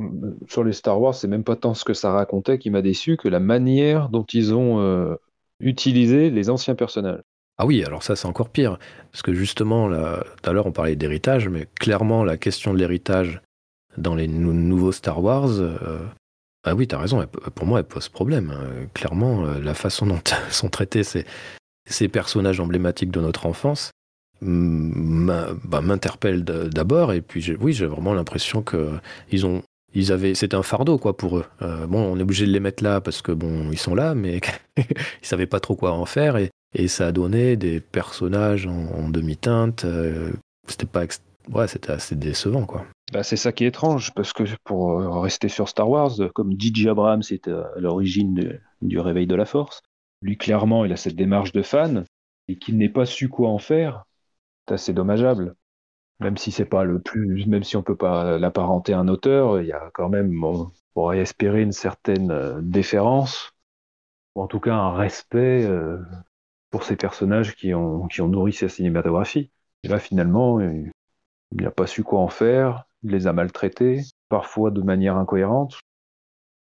sur 0.49 0.65
les 0.65 0.73
Star 0.73 1.01
Wars, 1.01 1.15
c'est 1.15 1.29
même 1.29 1.45
pas 1.45 1.57
tant 1.57 1.75
ce 1.75 1.85
que 1.85 1.95
ça 1.95 2.13
racontait 2.13 2.59
qui 2.59 2.71
m'a 2.71 2.83
déçu 2.83 3.17
que 3.17 3.29
la 3.29 3.41
manière 3.41 4.09
dont 4.09 4.25
ils 4.33 4.55
ont 4.55 4.81
euh, 4.81 5.15
utilisé 5.61 6.31
les 6.31 6.51
anciens 6.51 6.75
personnages. 6.75 7.21
Ah 7.59 7.67
oui, 7.67 7.85
alors 7.85 8.05
ça 8.05 8.15
c'est 8.15 8.29
encore 8.29 8.51
pire, 8.51 8.79
parce 9.11 9.23
que 9.23 9.33
justement, 9.33 9.89
là, 9.89 10.25
tout 10.41 10.49
à 10.49 10.53
l'heure 10.53 10.67
on 10.67 10.73
parlait 10.73 10.95
d'héritage, 10.95 11.49
mais 11.49 11.67
clairement 11.81 12.23
la 12.23 12.37
question 12.37 12.73
de 12.73 12.79
l'héritage 12.79 13.43
dans 13.97 14.15
les 14.15 14.29
nouveaux 14.29 14.93
Star 14.93 15.23
Wars, 15.23 15.59
euh, 15.59 15.99
ah 16.65 16.75
oui, 16.77 16.87
t'as 16.87 16.99
raison, 16.99 17.27
pour 17.55 17.67
moi 17.67 17.81
elle 17.81 17.87
pose 17.87 18.09
problème. 18.09 18.51
Hein. 18.51 18.87
Clairement, 18.95 19.45
euh, 19.45 19.59
la 19.59 19.75
façon 19.75 20.07
dont 20.07 20.21
sont 20.51 20.69
traités 20.69 21.03
ces, 21.03 21.27
ces 21.87 22.09
personnages 22.09 22.61
emblématiques 22.61 23.11
de 23.11 23.21
notre 23.21 23.47
enfance 23.47 23.91
m'interpelle 24.41 26.45
d'abord, 26.45 27.13
et 27.13 27.21
puis 27.21 27.57
oui, 27.61 27.73
j'ai 27.73 27.87
vraiment 27.87 28.15
l'impression 28.15 28.63
que 28.63 28.91
ils 29.31 29.47
ont 29.47 29.63
ils 29.95 30.13
avaient, 30.13 30.35
c'était 30.35 30.55
un 30.55 30.63
fardeau 30.63 30.99
quoi 30.99 31.17
pour 31.17 31.39
eux. 31.39 31.47
Euh, 31.63 31.87
bon, 31.87 32.01
on 32.01 32.19
est 32.19 32.23
obligé 32.23 32.47
de 32.47 32.53
les 32.53 32.61
mettre 32.61 32.85
là 32.85 33.01
parce 33.01 33.23
que 33.23 33.33
bon, 33.33 33.71
ils 33.73 33.79
sont 33.79 33.95
là, 33.95 34.15
mais 34.15 34.41
ils 34.77 34.85
savaient 35.23 35.47
pas 35.47 35.61
trop 35.61 35.77
quoi 35.77 35.93
en 35.93 36.05
faire 36.05 36.37
et 36.75 36.89
ça 36.89 37.09
a 37.09 37.13
donné 37.13 37.57
des 37.57 37.81
personnages 37.81 38.67
en, 38.67 39.09
demi-teinte. 39.09 39.85
Euh, 39.85 40.33
c'était 40.67 40.87
pas 40.87 41.05
ouais, 41.53 41.69
c'était 41.69 41.93
assez 41.93 42.15
décevant, 42.15 42.67
quoi. 42.67 42.85
Bah, 43.13 43.23
c'est 43.23 43.37
ça 43.37 43.53
qui 43.53 43.65
est 43.65 43.69
étrange, 43.69 44.13
parce 44.15 44.35
que 44.35 44.45
pour 44.65 45.01
euh, 45.01 45.21
rester 45.21 45.49
sur 45.49 45.69
Star 45.69 45.89
Wars, 45.89 46.13
comme 46.35 46.53
DJ 46.53 46.89
Abrams 46.89 47.23
était 47.31 47.51
à 47.51 47.73
l'origine 47.79 48.61
du 48.83 48.99
réveil 48.99 49.27
de 49.27 49.35
la 49.35 49.47
Force, 49.47 49.81
lui 50.21 50.37
clairement 50.37 50.85
il 50.85 50.93
a 50.93 50.97
cette 50.97 51.17
démarche 51.17 51.53
de 51.53 51.63
fan, 51.63 52.05
et 52.49 52.57
qu'il 52.57 52.77
n'ait 52.77 52.91
pas 52.91 53.07
su 53.07 53.29
quoi 53.29 53.49
en 53.49 53.59
faire, 53.59 54.05
assez 54.73 54.93
dommageable. 54.93 55.55
Même 56.21 56.37
si 56.37 56.51
c'est 56.51 56.65
pas 56.65 56.85
le 56.85 57.01
plus, 57.01 57.47
même 57.47 57.63
si 57.63 57.77
on 57.77 57.83
peut 57.83 57.97
pas 57.97 58.39
l'apparenter 58.39 58.93
à 58.93 58.99
un 58.99 59.09
auteur, 59.09 59.61
il 59.61 59.67
y 59.67 59.73
a 59.73 59.91
quand 59.95 60.09
même, 60.09 60.43
on 60.43 60.71
pourrait 60.95 61.21
espérer 61.21 61.63
une 61.63 61.73
certaine 61.73 62.31
euh, 62.31 62.61
déférence, 62.61 63.53
ou 64.35 64.43
en 64.43 64.47
tout 64.49 64.61
cas 64.61 64.75
un 64.75 64.95
respect 64.95 65.69
pour 66.71 66.83
ces 66.85 66.97
personnages 66.97 67.55
qui 67.55 67.75
ont, 67.75 68.07
qui 68.09 68.21
ont 68.21 68.29
nourri 68.29 68.53
sa 68.53 68.69
cinématographie. 68.69 69.51
Et 69.85 69.89
là, 69.89 69.99
finalement, 69.99 70.61
il 70.61 70.91
n'a 71.53 71.71
pas 71.71 71.87
su 71.87 72.03
quoi 72.03 72.21
en 72.21 72.29
faire, 72.29 72.85
il 73.03 73.11
les 73.11 73.27
a 73.27 73.33
maltraités, 73.33 74.03
parfois 74.29 74.71
de 74.71 74.83
manière 74.83 75.17
incohérente. 75.17 75.79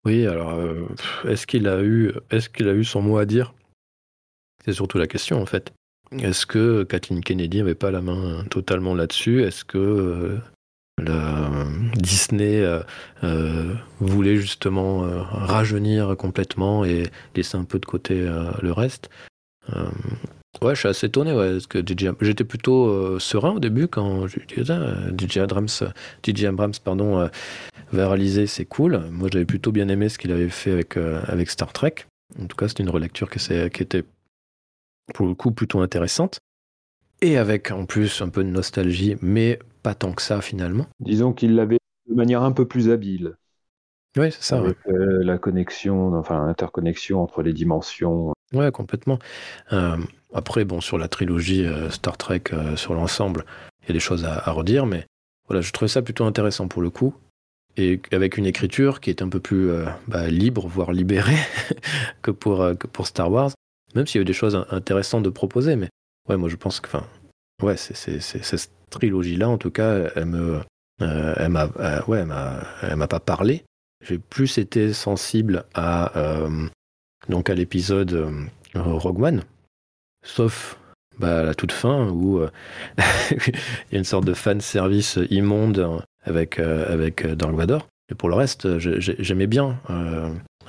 Oui, 0.04 0.26
alors, 0.26 0.50
euh, 0.50 0.86
est-ce 1.24 1.46
qu'il 1.46 1.66
a, 1.66 1.82
eu, 1.82 2.12
est 2.30 2.52
qu'il 2.52 2.68
a 2.68 2.74
eu 2.74 2.84
son 2.84 3.00
mot 3.00 3.16
à 3.16 3.24
dire? 3.24 3.54
C'est 4.64 4.74
surtout 4.74 4.98
la 4.98 5.06
question, 5.06 5.40
en 5.40 5.46
fait. 5.46 5.72
Est-ce 6.12 6.46
que 6.46 6.84
Kathleen 6.84 7.22
Kennedy 7.22 7.58
n'avait 7.58 7.74
pas 7.74 7.90
la 7.90 8.00
main 8.00 8.44
totalement 8.50 8.94
là-dessus? 8.94 9.42
Est-ce 9.42 9.64
que 9.64 10.38
euh, 11.00 11.64
Disney 11.96 12.64
euh, 13.22 13.74
voulait 14.00 14.36
justement 14.36 15.00
rajeunir 15.30 16.16
complètement 16.16 16.84
et 16.84 17.04
laisser 17.34 17.56
un 17.56 17.64
peu 17.64 17.78
de 17.78 17.86
côté 17.86 18.28
le 18.62 18.72
reste? 18.72 19.10
Euh, 19.72 19.86
ouais, 20.62 20.74
je 20.74 20.80
suis 20.80 20.88
assez 20.88 21.06
étonné, 21.06 21.32
ouais, 21.32 21.58
j'étais 22.20 22.44
plutôt 22.44 22.86
euh, 22.88 23.18
serein 23.18 23.52
au 23.52 23.60
début 23.60 23.88
quand 23.88 24.26
je 24.26 24.38
disais 24.40 24.74
DJ 25.18 25.38
Abrams, 26.44 26.72
pardon, 26.82 27.20
euh, 27.20 27.28
va 27.92 28.08
réaliser, 28.08 28.46
c'est 28.46 28.64
cool. 28.64 29.02
Moi, 29.10 29.28
j'avais 29.32 29.44
plutôt 29.44 29.72
bien 29.72 29.88
aimé 29.88 30.08
ce 30.08 30.18
qu'il 30.18 30.32
avait 30.32 30.48
fait 30.48 30.72
avec, 30.72 31.50
Star 31.50 31.72
Trek. 31.72 31.94
En 32.40 32.46
tout 32.46 32.56
cas, 32.56 32.68
c'était 32.68 32.82
une 32.82 32.90
relecture 32.90 33.30
qui 33.30 33.38
était 33.82 34.04
pour 35.12 35.26
le 35.26 35.34
coup 35.34 35.52
plutôt 35.52 35.80
intéressante. 35.80 36.38
Et 37.20 37.36
avec 37.36 37.70
en 37.70 37.86
plus 37.86 38.22
un 38.22 38.28
peu 38.28 38.44
de 38.44 38.48
nostalgie, 38.48 39.16
mais 39.22 39.58
pas 39.82 39.94
tant 39.94 40.12
que 40.12 40.22
ça 40.22 40.40
finalement. 40.40 40.86
Disons 41.00 41.32
qu'il 41.32 41.54
l'avait 41.54 41.78
de 42.08 42.14
manière 42.14 42.42
un 42.42 42.52
peu 42.52 42.66
plus 42.66 42.90
habile. 42.90 43.34
Oui, 44.16 44.30
c'est 44.30 44.42
ça. 44.42 44.58
Avec 44.58 44.78
la 44.86 45.38
connexion, 45.38 46.14
enfin 46.14 46.46
l'interconnexion 46.46 47.22
entre 47.22 47.42
les 47.42 47.52
dimensions 47.52 48.34
Ouais, 48.54 48.70
complètement. 48.70 49.18
Euh, 49.72 49.96
après, 50.32 50.64
bon, 50.64 50.80
sur 50.80 50.96
la 50.96 51.08
trilogie 51.08 51.64
euh, 51.64 51.90
Star 51.90 52.16
Trek, 52.16 52.44
euh, 52.52 52.76
sur 52.76 52.94
l'ensemble, 52.94 53.44
il 53.82 53.88
y 53.88 53.90
a 53.90 53.94
des 53.94 54.00
choses 54.00 54.24
à, 54.24 54.50
redire, 54.52 54.86
mais 54.86 55.06
voilà, 55.48 55.60
je 55.60 55.72
trouvais 55.72 55.88
ça 55.88 56.02
plutôt 56.02 56.24
intéressant 56.24 56.68
pour 56.68 56.80
le 56.80 56.90
coup. 56.90 57.14
Et 57.76 58.00
avec 58.12 58.38
une 58.38 58.46
écriture 58.46 59.00
qui 59.00 59.10
est 59.10 59.20
un 59.20 59.28
peu 59.28 59.40
plus 59.40 59.68
bah, 60.06 60.28
libre, 60.28 60.68
voire 60.68 60.92
libérée, 60.92 61.36
que, 62.22 62.30
pour, 62.30 62.58
que 62.78 62.86
pour 62.86 63.08
Star 63.08 63.30
Wars. 63.32 63.50
Même 63.94 64.06
s'il 64.06 64.18
y 64.18 64.20
a 64.20 64.22
eu 64.22 64.26
des 64.26 64.32
choses 64.32 64.64
intéressantes 64.70 65.22
de 65.22 65.30
proposer, 65.30 65.76
mais 65.76 65.88
ouais, 66.28 66.36
moi 66.36 66.48
je 66.48 66.56
pense 66.56 66.80
que, 66.80 66.96
ouais, 67.62 67.76
c'est, 67.76 68.20
cette 68.20 68.70
trilogie-là, 68.90 69.48
en 69.48 69.58
tout 69.58 69.70
cas, 69.70 70.10
elle 70.14 70.26
me, 70.26 70.60
elle 70.98 71.48
m'a, 71.48 71.66
ouais, 72.06 72.24
elle 72.82 72.96
m'a, 72.96 73.08
pas 73.08 73.20
parlé. 73.20 73.64
J'ai 74.02 74.18
plus 74.18 74.58
été 74.58 74.92
sensible 74.92 75.64
à 75.74 76.12
donc 77.28 77.50
à 77.50 77.54
l'épisode 77.54 78.12
euh, 78.12 78.46
Rogue 78.74 79.22
One, 79.22 79.42
sauf 80.24 80.78
bah, 81.18 81.40
à 81.40 81.42
la 81.42 81.54
toute 81.54 81.72
fin 81.72 82.08
où 82.08 82.38
euh, 82.38 82.50
il 83.30 83.92
y 83.92 83.94
a 83.94 83.98
une 83.98 84.04
sorte 84.04 84.24
de 84.24 84.34
fan 84.34 84.60
service 84.60 85.18
immonde 85.30 86.02
avec, 86.22 86.58
euh, 86.58 86.92
avec 86.92 87.26
Dark 87.26 87.54
Vador. 87.54 87.88
Et 88.10 88.14
pour 88.14 88.28
le 88.28 88.34
reste, 88.34 88.78
j'aimais 88.78 89.46
bien 89.46 89.80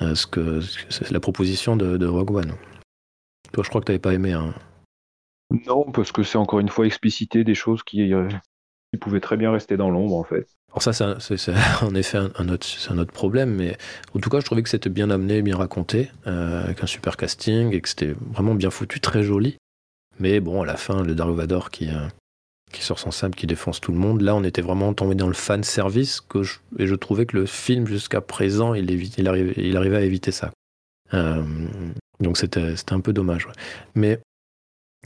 ce 0.00 0.26
que 0.26 0.62
la 1.10 1.20
proposition 1.20 1.76
de, 1.76 2.06
Rogue 2.06 2.30
One. 2.30 2.52
Toi, 3.52 3.64
je 3.64 3.68
crois 3.68 3.80
que 3.80 3.86
tu 3.86 3.92
n'avais 3.92 4.00
pas 4.00 4.14
aimé. 4.14 4.32
Hein. 4.32 4.54
Non, 5.66 5.84
parce 5.92 6.12
que 6.12 6.22
c'est 6.22 6.38
encore 6.38 6.60
une 6.60 6.68
fois 6.68 6.86
explicité 6.86 7.44
des 7.44 7.54
choses 7.54 7.82
qui, 7.82 8.12
qui 8.92 8.98
pouvaient 8.98 9.20
très 9.20 9.36
bien 9.36 9.52
rester 9.52 9.76
dans 9.76 9.90
l'ombre, 9.90 10.16
en 10.16 10.24
fait. 10.24 10.46
Alors 10.70 10.82
ça, 10.82 10.92
c'est 11.20 11.54
en 11.82 11.94
effet 11.94 12.18
un, 12.18 12.48
autre, 12.48 12.66
un 12.90 12.98
autre 12.98 13.12
problème, 13.12 13.54
mais 13.54 13.78
en 14.14 14.18
tout 14.18 14.28
cas, 14.28 14.40
je 14.40 14.44
trouvais 14.44 14.62
que 14.62 14.68
c'était 14.68 14.90
bien 14.90 15.10
amené, 15.10 15.42
bien 15.42 15.56
raconté, 15.56 16.10
euh, 16.26 16.64
avec 16.64 16.82
un 16.82 16.86
super 16.86 17.16
casting, 17.16 17.72
et 17.72 17.80
que 17.80 17.88
c'était 17.88 18.14
vraiment 18.32 18.54
bien 18.54 18.70
foutu, 18.70 19.00
très 19.00 19.22
joli. 19.22 19.56
Mais 20.18 20.40
bon, 20.40 20.62
à 20.62 20.66
la 20.66 20.76
fin, 20.76 21.02
le 21.02 21.14
Dark 21.14 21.30
Vador 21.30 21.70
qui, 21.70 21.88
euh, 21.88 22.08
qui 22.72 22.82
sort 22.82 22.98
son 22.98 23.10
sable, 23.10 23.34
qui 23.34 23.46
défonce 23.46 23.80
tout 23.80 23.92
le 23.92 23.98
monde, 23.98 24.20
là, 24.22 24.34
on 24.34 24.44
était 24.44 24.62
vraiment 24.62 24.92
tombé 24.92 25.14
dans 25.14 25.28
le 25.28 25.34
fan 25.34 25.62
service, 25.62 26.20
que 26.20 26.42
et 26.78 26.86
je 26.86 26.94
trouvais 26.94 27.26
que 27.26 27.36
le 27.36 27.46
film, 27.46 27.86
jusqu'à 27.86 28.20
présent, 28.20 28.74
il, 28.74 28.90
il, 28.90 29.28
arrivait, 29.28 29.54
il 29.56 29.76
arrivait 29.76 29.96
à 29.96 30.02
éviter 30.02 30.32
ça. 30.32 30.50
Euh, 31.14 31.42
donc 32.20 32.38
c'était 32.38 32.74
un 32.90 33.00
peu 33.00 33.12
dommage. 33.12 33.48
Mais 33.94 34.20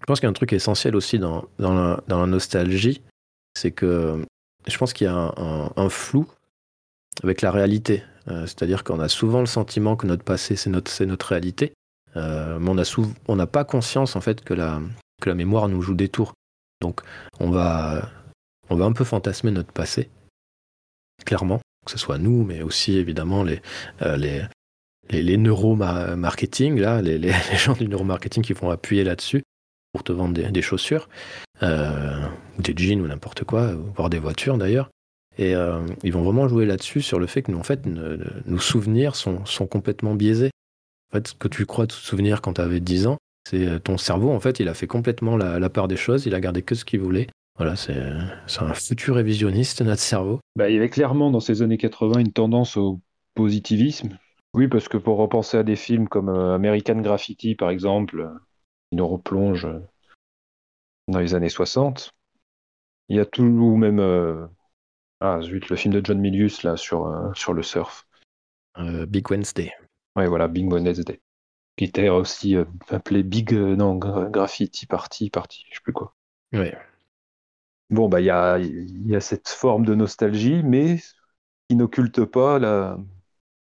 je 0.00 0.04
pense 0.06 0.20
qu'il 0.20 0.26
y 0.26 0.28
a 0.28 0.30
un 0.30 0.34
truc 0.34 0.52
essentiel 0.52 0.96
aussi 0.96 1.18
dans, 1.18 1.44
dans, 1.58 2.00
la, 2.08 2.26
nostalgie, 2.26 3.02
c'est 3.54 3.70
que 3.70 4.24
je 4.66 4.78
pense 4.78 4.92
qu'il 4.92 5.06
y 5.06 5.10
a 5.10 5.34
un, 5.76 5.88
flou 5.88 6.26
avec 7.22 7.42
la 7.42 7.50
réalité. 7.50 8.02
Euh, 8.28 8.42
c'est-à-dire 8.42 8.84
qu'on 8.84 9.00
a 9.00 9.08
souvent 9.08 9.40
le 9.40 9.46
sentiment 9.46 9.96
que 9.96 10.06
notre 10.06 10.24
passé, 10.24 10.56
c'est 10.56 10.70
notre, 10.70 11.04
notre 11.04 11.26
réalité. 11.26 11.72
Euh, 12.16 12.58
mais 12.58 12.82
on 13.28 13.36
n'a 13.36 13.46
pas 13.46 13.64
conscience 13.64 14.16
en 14.16 14.20
fait 14.20 14.42
que 14.42 14.54
la, 14.54 14.80
que 15.20 15.28
la 15.28 15.34
mémoire 15.34 15.68
nous 15.68 15.82
joue 15.82 15.94
des 15.94 16.08
tours. 16.08 16.34
Donc 16.80 17.02
on 17.38 17.50
va, 17.50 18.08
on 18.68 18.76
va 18.76 18.84
un 18.84 18.92
peu 18.92 19.04
fantasmer 19.04 19.50
notre 19.50 19.72
passé, 19.72 20.08
clairement, 21.24 21.60
que 21.84 21.92
ce 21.92 21.98
soit 21.98 22.18
nous, 22.18 22.44
mais 22.44 22.62
aussi 22.62 22.96
évidemment 22.96 23.42
les, 23.42 23.60
euh, 24.02 24.16
les, 24.16 24.42
les, 25.10 25.22
les 25.22 25.36
neuromarketing, 25.36 26.78
là, 26.78 27.02
les, 27.02 27.32
gens 27.56 27.74
du 27.74 27.88
neuromarketing 27.88 28.42
qui 28.42 28.52
vont 28.52 28.70
appuyer 28.70 29.04
là-dessus 29.04 29.42
pour 29.92 30.04
te 30.04 30.12
vendre 30.12 30.34
des, 30.34 30.62
chaussures, 30.62 31.08
euh, 31.62 32.20
des 32.58 32.74
jeans 32.76 33.00
ou 33.00 33.08
n'importe 33.08 33.44
quoi, 33.44 33.72
voire 33.96 34.08
des 34.08 34.18
voitures 34.20 34.56
d'ailleurs. 34.56 34.90
Et 35.38 35.54
euh, 35.54 35.80
ils 36.02 36.12
vont 36.12 36.22
vraiment 36.22 36.48
jouer 36.48 36.66
là-dessus 36.66 37.02
sur 37.02 37.18
le 37.18 37.26
fait 37.26 37.42
que 37.42 37.50
nous, 37.50 37.58
en 37.58 37.62
fait, 37.62 37.86
nos 37.86 38.58
souvenirs 38.58 39.16
sont, 39.16 39.44
sont 39.46 39.66
complètement 39.66 40.14
biaisés. 40.14 40.50
En 41.10 41.16
fait, 41.16 41.28
ce 41.28 41.34
que 41.34 41.48
tu 41.48 41.66
crois 41.66 41.86
te 41.86 41.92
souvenir 41.92 42.40
quand 42.40 42.54
tu 42.54 42.60
avais 42.60 42.80
10 42.80 43.08
ans, 43.08 43.18
c'est 43.48 43.66
euh, 43.66 43.78
ton 43.78 43.98
cerveau, 43.98 44.30
en 44.30 44.40
fait, 44.40 44.60
il 44.60 44.68
a 44.68 44.74
fait 44.74 44.86
complètement 44.86 45.36
la, 45.36 45.70
part 45.70 45.88
des 45.88 45.96
choses, 45.96 46.26
il 46.26 46.34
a 46.34 46.40
gardé 46.40 46.62
que 46.62 46.74
ce 46.74 46.84
qu'il 46.84 47.00
voulait. 47.00 47.26
Voilà, 47.56 47.74
c'est 47.76 47.96
un 48.60 48.74
futur 48.74 49.16
révisionniste, 49.16 49.82
notre 49.82 50.00
cerveau. 50.00 50.40
Bah, 50.56 50.70
il 50.70 50.74
y 50.74 50.78
avait 50.78 50.88
clairement 50.88 51.30
dans 51.30 51.40
ces 51.40 51.62
années 51.62 51.76
80 51.76 52.20
une 52.20 52.32
tendance 52.32 52.76
au 52.76 53.00
positivisme. 53.34 54.16
Oui, 54.54 54.66
parce 54.68 54.88
que 54.88 54.96
pour 54.96 55.18
repenser 55.18 55.58
à 55.58 55.62
des 55.62 55.76
films 55.76 56.08
comme 56.08 56.28
American 56.28 57.00
Graffiti, 57.00 57.54
par 57.54 57.70
exemple, 57.70 58.30
nous 58.92 59.06
replonge 59.06 59.68
dans 61.08 61.20
les 61.20 61.34
années 61.34 61.48
60. 61.48 62.14
Il 63.08 63.16
y 63.16 63.20
a 63.20 63.26
tout, 63.26 63.42
ou 63.42 63.76
même, 63.76 64.00
euh, 64.00 64.46
ah 65.20 65.40
zut, 65.42 65.68
le 65.68 65.76
film 65.76 65.94
de 65.94 66.00
John 66.04 66.20
Milius 66.20 66.62
là 66.62 66.76
sur, 66.76 67.06
euh, 67.06 67.32
sur 67.34 67.52
le 67.52 67.62
surf. 67.62 68.06
Euh, 68.78 69.06
Big 69.06 69.28
Wednesday. 69.30 69.72
Ouais, 70.16 70.26
voilà, 70.26 70.48
Big 70.48 70.70
Wednesday. 70.72 71.20
Qui 71.76 71.84
était 71.84 72.08
aussi 72.08 72.56
appelé 72.88 73.22
Big, 73.22 73.52
non, 73.52 73.96
Graffiti 73.96 74.86
Party, 74.86 75.30
Party, 75.30 75.64
je 75.70 75.76
sais 75.76 75.80
plus 75.82 75.92
quoi. 75.92 76.14
Ouais. 76.52 76.76
Bon, 77.88 78.08
bah, 78.08 78.20
il 78.20 78.26
y 78.26 78.30
a, 78.30 78.58
y 78.58 79.16
a 79.16 79.20
cette 79.20 79.48
forme 79.48 79.84
de 79.84 79.94
nostalgie, 79.94 80.62
mais 80.62 80.98
qui 81.68 81.76
n'occulte 81.76 82.24
pas 82.24 82.58
la, 82.58 82.98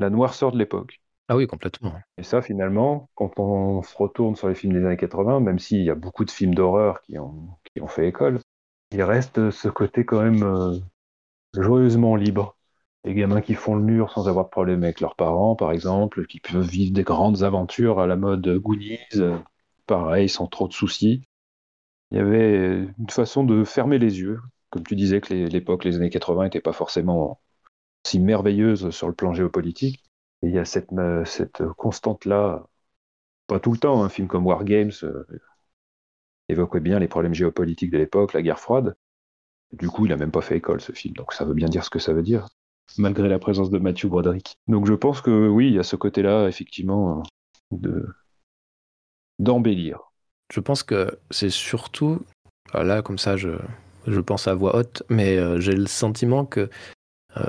la 0.00 0.10
noirceur 0.10 0.52
de 0.52 0.58
l'époque. 0.58 1.00
Ah 1.28 1.36
oui, 1.36 1.46
complètement. 1.46 1.94
Et 2.16 2.22
ça, 2.22 2.40
finalement, 2.40 3.10
quand 3.14 3.38
on 3.38 3.82
se 3.82 3.96
retourne 3.96 4.34
sur 4.36 4.48
les 4.48 4.54
films 4.54 4.72
des 4.72 4.84
années 4.84 4.96
80, 4.96 5.40
même 5.40 5.58
s'il 5.58 5.82
y 5.82 5.90
a 5.90 5.94
beaucoup 5.94 6.24
de 6.24 6.30
films 6.30 6.54
d'horreur 6.54 7.02
qui 7.02 7.18
ont, 7.18 7.48
qui 7.64 7.82
ont 7.82 7.86
fait 7.86 8.08
école, 8.08 8.40
il 8.92 9.02
reste 9.02 9.50
ce 9.50 9.68
côté 9.68 10.04
quand 10.04 10.22
même 10.22 10.42
euh, 10.42 10.78
joyeusement 11.54 12.16
libre. 12.16 12.56
Les 13.04 13.14
gamins 13.14 13.40
qui 13.40 13.54
font 13.54 13.76
le 13.76 13.82
mur 13.82 14.10
sans 14.12 14.28
avoir 14.28 14.46
de 14.46 14.50
problème 14.50 14.82
avec 14.84 15.00
leurs 15.00 15.16
parents, 15.16 15.56
par 15.56 15.72
exemple, 15.72 16.26
qui 16.26 16.40
peuvent 16.40 16.66
vivre 16.68 16.92
des 16.94 17.04
grandes 17.04 17.42
aventures 17.42 18.00
à 18.00 18.06
la 18.06 18.16
mode 18.16 18.48
Goonies, 18.58 18.98
pareil, 19.86 20.28
sans 20.28 20.46
trop 20.46 20.68
de 20.68 20.72
soucis. 20.72 21.24
Il 22.10 22.18
y 22.18 22.20
avait 22.20 22.86
une 22.98 23.10
façon 23.10 23.44
de 23.44 23.64
fermer 23.64 23.98
les 23.98 24.20
yeux. 24.20 24.40
Comme 24.70 24.84
tu 24.84 24.96
disais 24.96 25.20
que 25.20 25.32
l'époque, 25.34 25.84
les 25.84 25.96
années 25.96 26.10
80, 26.10 26.44
n'étaient 26.44 26.60
pas 26.60 26.72
forcément 26.74 27.40
si 28.04 28.20
merveilleuses 28.20 28.90
sur 28.90 29.08
le 29.08 29.14
plan 29.14 29.32
géopolitique 29.34 30.02
il 30.42 30.50
y 30.50 30.58
a 30.58 30.64
cette, 30.64 30.92
euh, 30.92 31.24
cette 31.24 31.66
constante-là, 31.76 32.66
pas 33.46 33.60
tout 33.60 33.72
le 33.72 33.78
temps, 33.78 34.02
un 34.02 34.08
film 34.08 34.28
comme 34.28 34.46
War 34.46 34.64
Games 34.64 34.92
euh, 35.02 35.26
évoquait 36.48 36.80
bien 36.80 36.98
les 36.98 37.08
problèmes 37.08 37.34
géopolitiques 37.34 37.90
de 37.90 37.98
l'époque, 37.98 38.32
la 38.32 38.42
guerre 38.42 38.60
froide. 38.60 38.96
Du 39.72 39.88
coup, 39.88 40.06
il 40.06 40.10
n'a 40.10 40.16
même 40.16 40.30
pas 40.30 40.40
fait 40.40 40.56
école, 40.56 40.80
ce 40.80 40.92
film, 40.92 41.14
donc 41.14 41.32
ça 41.32 41.44
veut 41.44 41.54
bien 41.54 41.68
dire 41.68 41.84
ce 41.84 41.90
que 41.90 41.98
ça 41.98 42.12
veut 42.12 42.22
dire, 42.22 42.48
malgré 42.96 43.28
la 43.28 43.38
présence 43.38 43.70
de 43.70 43.78
Matthew 43.78 44.06
Broderick. 44.06 44.56
Donc 44.66 44.86
je 44.86 44.94
pense 44.94 45.20
que 45.20 45.48
oui, 45.48 45.68
il 45.68 45.74
y 45.74 45.78
a 45.78 45.82
ce 45.82 45.96
côté-là, 45.96 46.48
effectivement, 46.48 47.22
de 47.70 48.06
d'embellir. 49.38 50.00
Je 50.50 50.60
pense 50.60 50.82
que 50.82 51.18
c'est 51.30 51.50
surtout, 51.50 52.22
là, 52.72 53.02
comme 53.02 53.18
ça, 53.18 53.36
je, 53.36 53.50
je 54.06 54.20
pense 54.20 54.48
à 54.48 54.54
voix 54.54 54.74
haute, 54.74 55.02
mais 55.10 55.36
euh, 55.36 55.60
j'ai 55.60 55.74
le 55.74 55.86
sentiment 55.86 56.44
que 56.44 56.70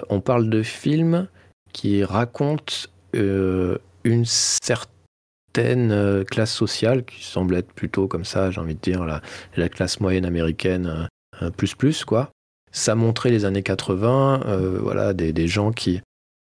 on 0.10 0.22
parle 0.22 0.50
de 0.50 0.62
films 0.62 1.28
qui 1.74 2.04
raconte 2.04 2.90
euh, 3.16 3.78
une 4.04 4.26
certaine 4.26 5.92
euh, 5.92 6.24
classe 6.24 6.54
sociale 6.54 7.04
qui 7.06 7.24
semble 7.24 7.56
être 7.56 7.74
plutôt 7.74 8.08
comme 8.08 8.26
ça, 8.26 8.52
j'ai 8.52 8.62
envie 8.62 8.76
de 8.76 8.80
dire, 8.80 9.06
la, 9.06 9.22
la 9.56 9.70
classe 9.70 10.00
moyenne 10.00 10.26
américaine 10.26 11.10
euh, 11.42 11.50
plus 11.50 11.76
plus, 11.76 12.06
quoi. 12.06 12.30
Ça 12.72 12.96
montrait 12.96 13.32
les 13.32 13.46
années 13.46 13.64
80, 13.64 14.42
voilà, 14.82 15.14
des, 15.14 15.48
gens 15.48 15.72
qui, 15.72 16.02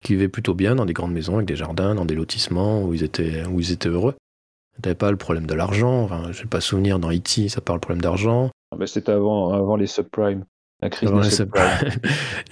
vivaient 0.04 0.28
plutôt 0.28 0.54
bien 0.54 0.74
dans 0.74 0.84
des 0.84 0.92
grandes 0.92 1.12
maisons 1.12 1.36
avec 1.36 1.46
des 1.46 1.54
jardins, 1.54 1.94
dans 1.94 2.04
des 2.04 2.16
lotissements 2.16 2.82
où 2.82 2.92
ils 2.92 3.04
étaient, 3.04 3.46
où 3.46 3.60
ils 3.60 3.70
étaient 3.70 3.88
heureux. 3.88 4.16
T'avais 4.82 4.96
pas 4.96 5.12
le 5.12 5.16
problème 5.16 5.46
de 5.46 5.54
l'argent, 5.54 6.02
enfin, 6.02 6.32
j'ai 6.32 6.46
pas 6.46 6.60
souvenir 6.60 6.98
dans 6.98 7.12
E.T., 7.12 7.48
ça 7.48 7.60
parle 7.60 7.78
problème 7.78 8.00
d'argent. 8.00 8.50
Ah 8.72 8.86
c'était 8.86 9.12
avant, 9.12 9.52
avant 9.52 9.76
les 9.76 9.86
subprimes. 9.86 10.44
La 10.80 10.90
crise 10.90 11.10
des 11.10 11.30
subprimes. 11.30 11.64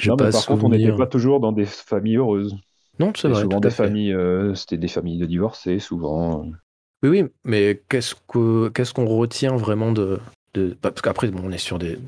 non, 0.07 0.17
par 0.17 0.47
contre, 0.47 0.65
on 0.65 0.69
n'était 0.69 0.93
pas 0.93 1.07
toujours 1.07 1.41
dans 1.41 1.53
des 1.53 1.67
familles 1.67 2.17
heureuses. 2.17 2.57
Non, 2.99 3.13
c'est 3.15 3.29
vrai. 3.29 3.43
Souvent 3.43 3.61
des 3.61 3.71
familles, 3.71 4.13
euh, 4.13 4.55
c'était 4.55 4.79
des 4.79 4.89
familles 4.89 5.19
de 5.19 5.27
divorcés, 5.27 5.79
souvent. 5.79 6.43
Euh. 6.45 6.51
Oui, 7.03 7.09
oui, 7.11 7.25
mais 7.45 7.83
qu'est-ce 7.89 8.15
que 8.27 8.69
qu'est-ce 8.71 8.95
qu'on 8.95 9.07
retient 9.07 9.57
vraiment 9.57 9.93
de, 9.93 10.19
de... 10.55 10.77
parce 10.81 11.03
qu'après, 11.03 11.29
bon, 11.29 11.43
on 11.45 11.53
est 11.53 11.59
sur 11.59 11.79
des, 11.79 11.99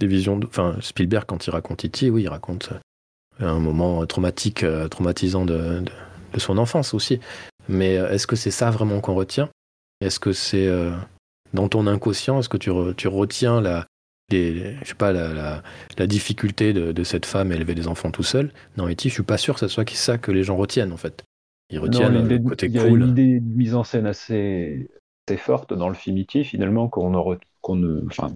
des 0.00 0.06
visions, 0.06 0.36
de... 0.36 0.46
enfin 0.46 0.76
Spielberg 0.80 1.24
quand 1.26 1.46
il 1.46 1.50
raconte 1.50 1.84
E.T., 1.84 2.10
oui, 2.10 2.22
il 2.24 2.28
raconte 2.28 2.70
euh, 3.40 3.46
un 3.46 3.60
moment 3.60 4.04
traumatique, 4.04 4.64
traumatisant 4.90 5.44
de, 5.46 5.82
de, 6.32 6.40
son 6.40 6.58
enfance 6.58 6.92
aussi. 6.92 7.20
Mais 7.68 7.94
est-ce 7.94 8.26
que 8.26 8.36
c'est 8.36 8.50
ça 8.50 8.70
vraiment 8.70 9.00
qu'on 9.00 9.14
retient? 9.14 9.48
Est-ce 10.00 10.20
que 10.20 10.32
c'est 10.32 10.68
dans 11.54 11.68
ton 11.68 11.86
inconscient, 11.86 12.38
est-ce 12.38 12.48
que 12.48 12.58
tu, 12.58 12.70
tu 12.96 13.08
retiens 13.08 13.60
la, 13.60 13.86
je 14.30 14.76
sais 14.84 14.94
pas, 14.94 15.12
la, 15.12 15.62
la, 15.98 16.06
difficulté 16.06 16.72
de, 16.72 17.04
cette 17.04 17.26
femme 17.26 17.52
à 17.52 17.54
élever 17.54 17.74
des 17.74 17.88
enfants 17.88 18.10
tout 18.10 18.22
seul. 18.22 18.52
Non, 18.76 18.88
E.T., 18.88 19.08
je 19.08 19.14
suis 19.14 19.22
pas 19.22 19.38
sûr 19.38 19.54
que 19.54 19.60
ce 19.60 19.68
soit 19.68 19.88
ça 19.90 20.18
que 20.18 20.32
les 20.32 20.42
gens 20.42 20.56
retiennent 20.56 20.92
en 20.92 20.96
fait. 20.96 21.24
Ils 21.70 21.78
retiennent 21.78 22.28
le 22.28 22.38
côté 22.38 22.68
cool. 22.68 22.76
Il 22.76 22.80
y 22.80 22.84
a 22.84 22.88
une 22.88 23.08
idée 23.08 23.40
de 23.40 23.56
mise 23.56 23.74
en 23.74 23.84
scène 23.84 24.06
assez, 24.06 24.88
assez 25.28 25.36
forte 25.36 25.72
dans 25.72 25.88
le 25.88 25.94
film 25.94 26.18
E.T. 26.20 26.44
finalement 26.44 26.88
qu'on 26.88 27.38
qu'on 27.60 28.06
enfin, 28.06 28.32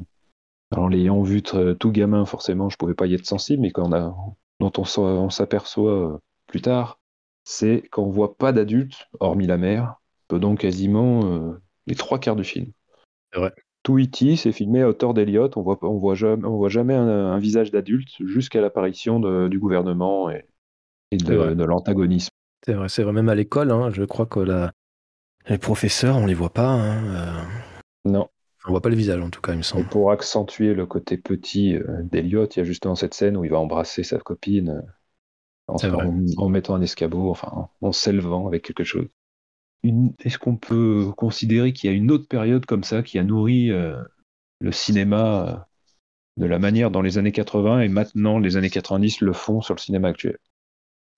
en 0.77 0.89
l'ayant 0.89 1.23
vu 1.23 1.43
tout 1.43 1.91
gamin 1.91 2.25
forcément, 2.25 2.69
je 2.69 2.77
pouvais 2.77 2.95
pas 2.95 3.07
y 3.07 3.15
être 3.15 3.27
sensible, 3.27 3.63
mais 3.63 3.71
quand 3.71 3.89
on 3.89 3.93
a, 3.93 4.15
dont 4.61 4.73
on, 4.77 5.31
s'aperçoit 5.31 6.21
plus 6.47 6.61
tard, 6.61 7.01
c'est 7.45 7.83
qu'on 7.91 8.11
voit 8.11 8.37
pas 8.37 8.53
d'adultes 8.53 9.09
hormis 9.19 9.47
la 9.47 9.57
mère, 9.57 9.97
pendant 10.29 10.55
quasiment 10.55 11.25
euh, 11.25 11.61
les 11.87 11.97
trois 11.97 12.19
quarts 12.19 12.37
du 12.37 12.45
film. 12.45 12.71
C'est 13.33 13.41
vrai. 13.41 13.53
E.T., 13.89 14.37
c'est 14.37 14.53
filmé 14.53 14.83
à 14.83 14.89
hauteur 14.89 15.15
d'Eliott. 15.15 15.57
On 15.57 15.63
voit, 15.63 15.79
on 15.83 15.99
voit 15.99 16.15
jamais, 16.15 16.47
on 16.47 16.57
voit 16.57 16.69
jamais 16.69 16.95
un, 16.95 17.39
visage 17.39 17.71
d'adulte 17.71 18.11
jusqu'à 18.21 18.61
l'apparition 18.61 19.49
du 19.49 19.59
gouvernement 19.59 20.31
et, 20.31 20.47
de, 21.13 21.65
l'antagonisme. 21.65 22.31
C'est 22.65 22.75
vrai, 22.75 22.89
c'est 22.89 23.03
vrai. 23.03 23.13
Même 23.13 23.29
à 23.29 23.35
l'école, 23.35 23.71
hein, 23.71 23.91
je 23.91 24.05
crois 24.05 24.27
que 24.27 24.41
la... 24.41 24.73
les 25.49 25.59
professeurs, 25.59 26.17
on 26.17 26.27
les 26.27 26.35
voit 26.35 26.53
pas. 26.53 26.69
Hein, 26.69 27.05
euh. 27.15 27.43
Non. 28.05 28.29
On 28.67 28.71
voit 28.73 28.83
pas 28.83 28.91
le 28.91 28.97
visage, 28.97 29.21
en 29.23 29.31
tout 29.31 29.41
cas, 29.41 29.53
il 29.53 29.59
me 29.59 29.63
semble. 29.63 29.87
pour 29.87 30.11
accentuer 30.11 30.75
le 30.75 30.85
côté 30.85 31.17
petit 31.17 31.77
euh, 31.77 32.03
d'Eliott, 32.03 32.55
il 32.57 32.59
y 32.59 32.63
a 32.63 32.65
justement 32.65 32.95
cette 32.95 33.15
scène 33.15 33.39
où 33.39 33.45
il 33.45 33.51
va 33.51 33.59
embrasser 33.59 34.03
sa 34.03 34.19
copine 34.19 34.83
euh, 35.69 35.91
en, 36.37 36.49
mettant 36.51 36.75
un 36.75 36.83
escabeau, 36.83 37.31
enfin, 37.31 37.71
en 37.81 37.93
s'élevant 37.93 38.47
avec 38.47 38.63
quelque 38.63 38.85
chose 38.85 39.07
est-ce 39.83 40.39
qu'on 40.39 40.57
peut 40.57 41.11
considérer 41.17 41.73
qu'il 41.73 41.91
y 41.91 41.93
a 41.93 41.97
une 41.97 42.11
autre 42.11 42.29
période 42.29 42.67
comme 42.67 42.85
ça 42.85 43.03
qui 43.03 43.19
a 43.19 43.25
nourri 43.25 43.71
euh, 43.71 43.97
le 44.61 44.73
cinéma 44.73 45.49
euh, 45.49 45.57
de 46.37 46.47
la 46.47 46.59
manière 46.59 46.91
dont 46.91 47.03
les 47.03 47.19
années 47.19 47.33
80 47.33 47.81
et 47.81 47.89
maintenant 47.89 48.39
les 48.39 48.57
années 48.57 48.71
90 48.71 49.21
le 49.21 49.33
font 49.33 49.61
sur 49.61 49.75
le 49.75 49.81
cinéma 49.81 50.09
actuel? 50.09 50.37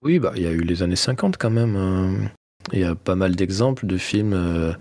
Oui, 0.03 0.19
bah 0.19 0.33
il 0.37 0.43
y 0.43 0.47
a 0.47 0.51
eu 0.51 0.63
les 0.63 0.83
années 0.83 0.97
50 0.97 1.37
quand 1.37 1.51
même. 1.51 1.77
Hein. 1.77 2.31
Il 2.73 2.81
y 2.81 2.85
a 2.85 2.95
pas 2.95 3.15
mal 3.15 3.37
d'exemples 3.37 3.87
de 3.87 3.97
films. 3.97 4.35
Euh, 4.35 4.73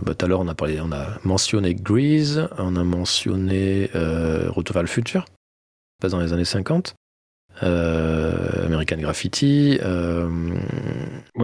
bah, 0.00 0.14
tout 0.14 0.24
à 0.24 0.28
l'heure, 0.28 0.40
on 0.40 0.48
a 0.48 1.18
mentionné 1.24 1.74
Grease, 1.74 2.48
on 2.58 2.74
a 2.74 2.82
mentionné 2.84 3.88
Retour 3.94 4.74
vers 4.74 4.82
le 4.82 4.88
futur, 4.88 5.24
pas 6.00 6.08
dans 6.08 6.20
les 6.20 6.32
années 6.32 6.44
50. 6.44 6.96
Euh, 7.62 8.66
American 8.66 8.98
Graffiti. 8.98 9.78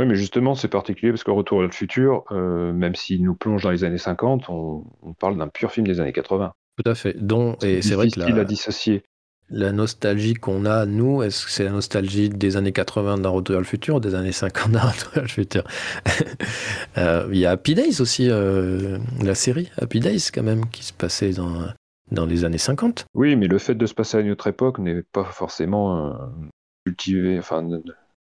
Oui, 0.03 0.09
mais 0.09 0.14
justement, 0.14 0.55
c'est 0.55 0.68
particulier 0.68 1.12
parce 1.12 1.24
que 1.24 1.30
Retour 1.30 1.59
vers 1.59 1.68
le 1.68 1.72
futur, 1.72 2.24
euh, 2.30 2.72
même 2.72 2.94
s'il 2.94 3.22
nous 3.22 3.34
plonge 3.34 3.62
dans 3.62 3.70
les 3.70 3.84
années 3.84 3.98
50, 3.98 4.48
on, 4.48 4.84
parle 5.18 5.36
d'un 5.38 5.48
pur 5.48 5.72
film 5.72 5.86
des 5.86 6.00
années 6.00 6.12
80. 6.12 6.53
Tout 6.76 6.90
à 6.90 6.94
fait. 6.94 7.16
Dont, 7.18 7.57
et 7.62 7.82
c'est 7.82 7.94
vrai 7.94 8.09
que 8.09 8.20
la, 8.20 8.44
dissocier. 8.44 9.03
La 9.50 9.72
nostalgie 9.72 10.34
qu'on 10.34 10.64
a, 10.64 10.86
nous, 10.86 11.22
est-ce 11.22 11.44
que 11.44 11.50
c'est 11.50 11.64
la 11.64 11.70
nostalgie 11.70 12.28
des 12.28 12.57
années 12.57 12.72
80 12.72 13.18
d'un 13.18 13.28
Retour 13.28 13.55
vers 13.55 13.61
le 13.61 13.66
futur 13.66 13.96
ou 13.96 14.00
des 14.00 14.14
années 14.14 14.32
50 14.32 14.72
d'un 14.72 14.80
Retour 14.80 15.12
vers 15.12 15.22
le 15.22 15.28
futur? 15.28 15.64
Il 16.96 17.38
y 17.38 17.46
a 17.46 17.50
Happy 17.50 17.74
Days 17.74 18.00
aussi, 18.00 18.28
la 18.28 19.34
série 19.34 19.70
Happy 19.80 20.00
Days 20.00 20.30
quand 20.32 20.42
même, 20.42 20.66
qui 20.70 20.84
se 20.84 20.92
passait 20.92 21.32
dans 21.32 21.66
dans 22.12 22.26
les 22.26 22.44
années 22.44 22.59
50. 22.59 23.07
Oui, 23.14 23.36
mais 23.36 23.48
le 23.48 23.59
fait 23.59 23.74
de 23.74 23.86
se 23.86 23.94
passer 23.94 24.18
à 24.18 24.20
une 24.20 24.30
autre 24.30 24.46
époque 24.46 24.78
n'est 24.78 25.03
pas 25.03 25.24
forcément 25.24 26.07
euh, 26.07 26.12
cultivé, 26.84 27.38
enfin, 27.38 27.66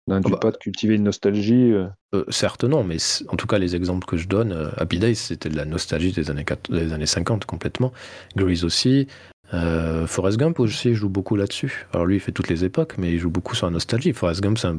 n'induit 0.07 0.33
ah 0.33 0.35
bah. 0.35 0.39
pas 0.39 0.51
de 0.51 0.57
cultiver 0.57 0.95
une 0.95 1.03
nostalgie. 1.03 1.71
Euh. 1.71 1.87
Euh, 2.13 2.23
certes 2.29 2.63
non, 2.63 2.83
mais 2.83 2.97
en 3.29 3.35
tout 3.35 3.47
cas 3.47 3.57
les 3.57 3.75
exemples 3.75 4.05
que 4.05 4.17
je 4.17 4.27
donne, 4.27 4.71
Happy 4.77 4.99
Days 4.99 5.15
c'était 5.15 5.49
de 5.49 5.55
la 5.55 5.65
nostalgie 5.65 6.11
des 6.11 6.29
années, 6.29 6.45
des 6.69 6.93
années 6.93 7.05
50 7.05 7.45
complètement, 7.45 7.91
Grease 8.35 8.63
aussi, 8.63 9.07
Forrest 9.51 10.37
Gump 10.37 10.59
aussi 10.59 10.95
joue 10.95 11.09
beaucoup 11.09 11.35
là-dessus. 11.35 11.87
Alors 11.93 12.05
lui 12.05 12.15
il 12.15 12.19
fait 12.19 12.31
toutes 12.31 12.49
les 12.49 12.63
époques, 12.63 12.95
mais 12.97 13.11
il 13.11 13.19
joue 13.19 13.29
beaucoup 13.29 13.55
sur 13.55 13.67
la 13.67 13.71
nostalgie. 13.71 14.13
Forrest 14.13 14.41
Gump 14.41 14.57
c'est 14.57 14.69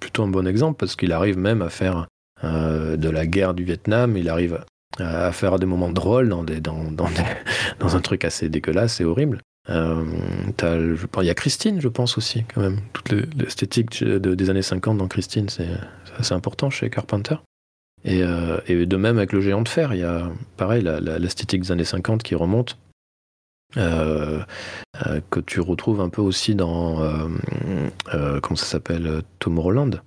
plutôt 0.00 0.22
un 0.22 0.28
bon 0.28 0.46
exemple 0.46 0.76
parce 0.78 0.96
qu'il 0.96 1.12
arrive 1.12 1.38
même 1.38 1.62
à 1.62 1.68
faire 1.68 2.06
de 2.42 3.08
la 3.08 3.26
guerre 3.26 3.54
du 3.54 3.64
Vietnam, 3.64 4.16
il 4.16 4.28
arrive 4.28 4.64
à 4.98 5.32
faire 5.32 5.58
des 5.58 5.66
moments 5.66 5.90
drôles 5.90 6.28
dans, 6.28 6.44
des, 6.44 6.60
dans, 6.60 6.90
dans, 6.90 7.08
dans 7.80 7.96
un 7.96 8.00
truc 8.00 8.24
assez 8.24 8.48
dégueulasse 8.48 9.00
et 9.00 9.04
horrible. 9.04 9.40
Euh, 9.68 10.04
il 10.62 11.24
y 11.24 11.30
a 11.30 11.34
Christine, 11.34 11.80
je 11.80 11.88
pense 11.88 12.18
aussi, 12.18 12.44
quand 12.44 12.60
même. 12.60 12.78
Toute 12.92 13.10
l'esthétique 13.10 14.02
des 14.04 14.50
années 14.50 14.62
50 14.62 14.98
dans 14.98 15.08
Christine, 15.08 15.48
c'est 15.48 15.68
assez 16.18 16.34
important 16.34 16.70
chez 16.70 16.90
Carpenter. 16.90 17.36
Et, 18.04 18.22
euh, 18.22 18.58
et, 18.68 18.86
de 18.86 18.96
même 18.96 19.16
avec 19.18 19.32
le 19.32 19.40
géant 19.40 19.62
de 19.62 19.68
fer, 19.68 19.92
il 19.92 20.00
y 20.00 20.04
a 20.04 20.30
pareil 20.56 20.82
l'esthétique 21.18 21.62
des 21.62 21.72
années 21.72 21.84
50 21.84 22.22
qui 22.22 22.36
remonte, 22.36 22.78
euh, 23.76 24.44
que 25.30 25.40
tu 25.40 25.60
retrouves 25.60 26.00
un 26.00 26.08
peu 26.08 26.22
aussi 26.22 26.54
dans 26.54 27.02
comment 28.42 28.56
ça 28.56 28.66
s'appelle 28.66 29.22
Tomorrowland 29.40 30.00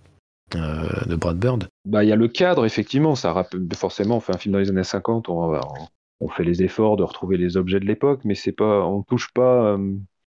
de 0.53 1.15
Brad 1.15 1.37
Bird. 1.37 1.67
Bah 1.85 2.05
il 2.05 2.07
y 2.07 2.13
a 2.13 2.15
le 2.15 2.29
cadre 2.29 2.65
effectivement, 2.65 3.15
ça 3.15 3.33
rappelle 3.33 3.67
forcément. 3.75 4.17
On 4.17 4.19
fait 4.21 4.33
un 4.33 4.37
film 4.37 4.53
dans 4.53 4.59
les 4.59 4.69
années 4.69 4.83
50, 4.83 5.27
on 5.27 5.47
va, 5.49 5.59
on 6.19 6.27
fait 6.27 6.43
les 6.43 6.63
efforts 6.63 6.97
de 6.97 7.03
retrouver 7.03 7.37
les 7.37 7.57
objets 7.57 7.79
de 7.79 7.85
l'époque, 7.85 8.21
mais 8.25 8.35
c'est 8.35 8.51
pas, 8.51 8.85
on 8.85 9.03
touche 9.03 9.31
pas, 9.33 9.73
euh, 9.73 9.95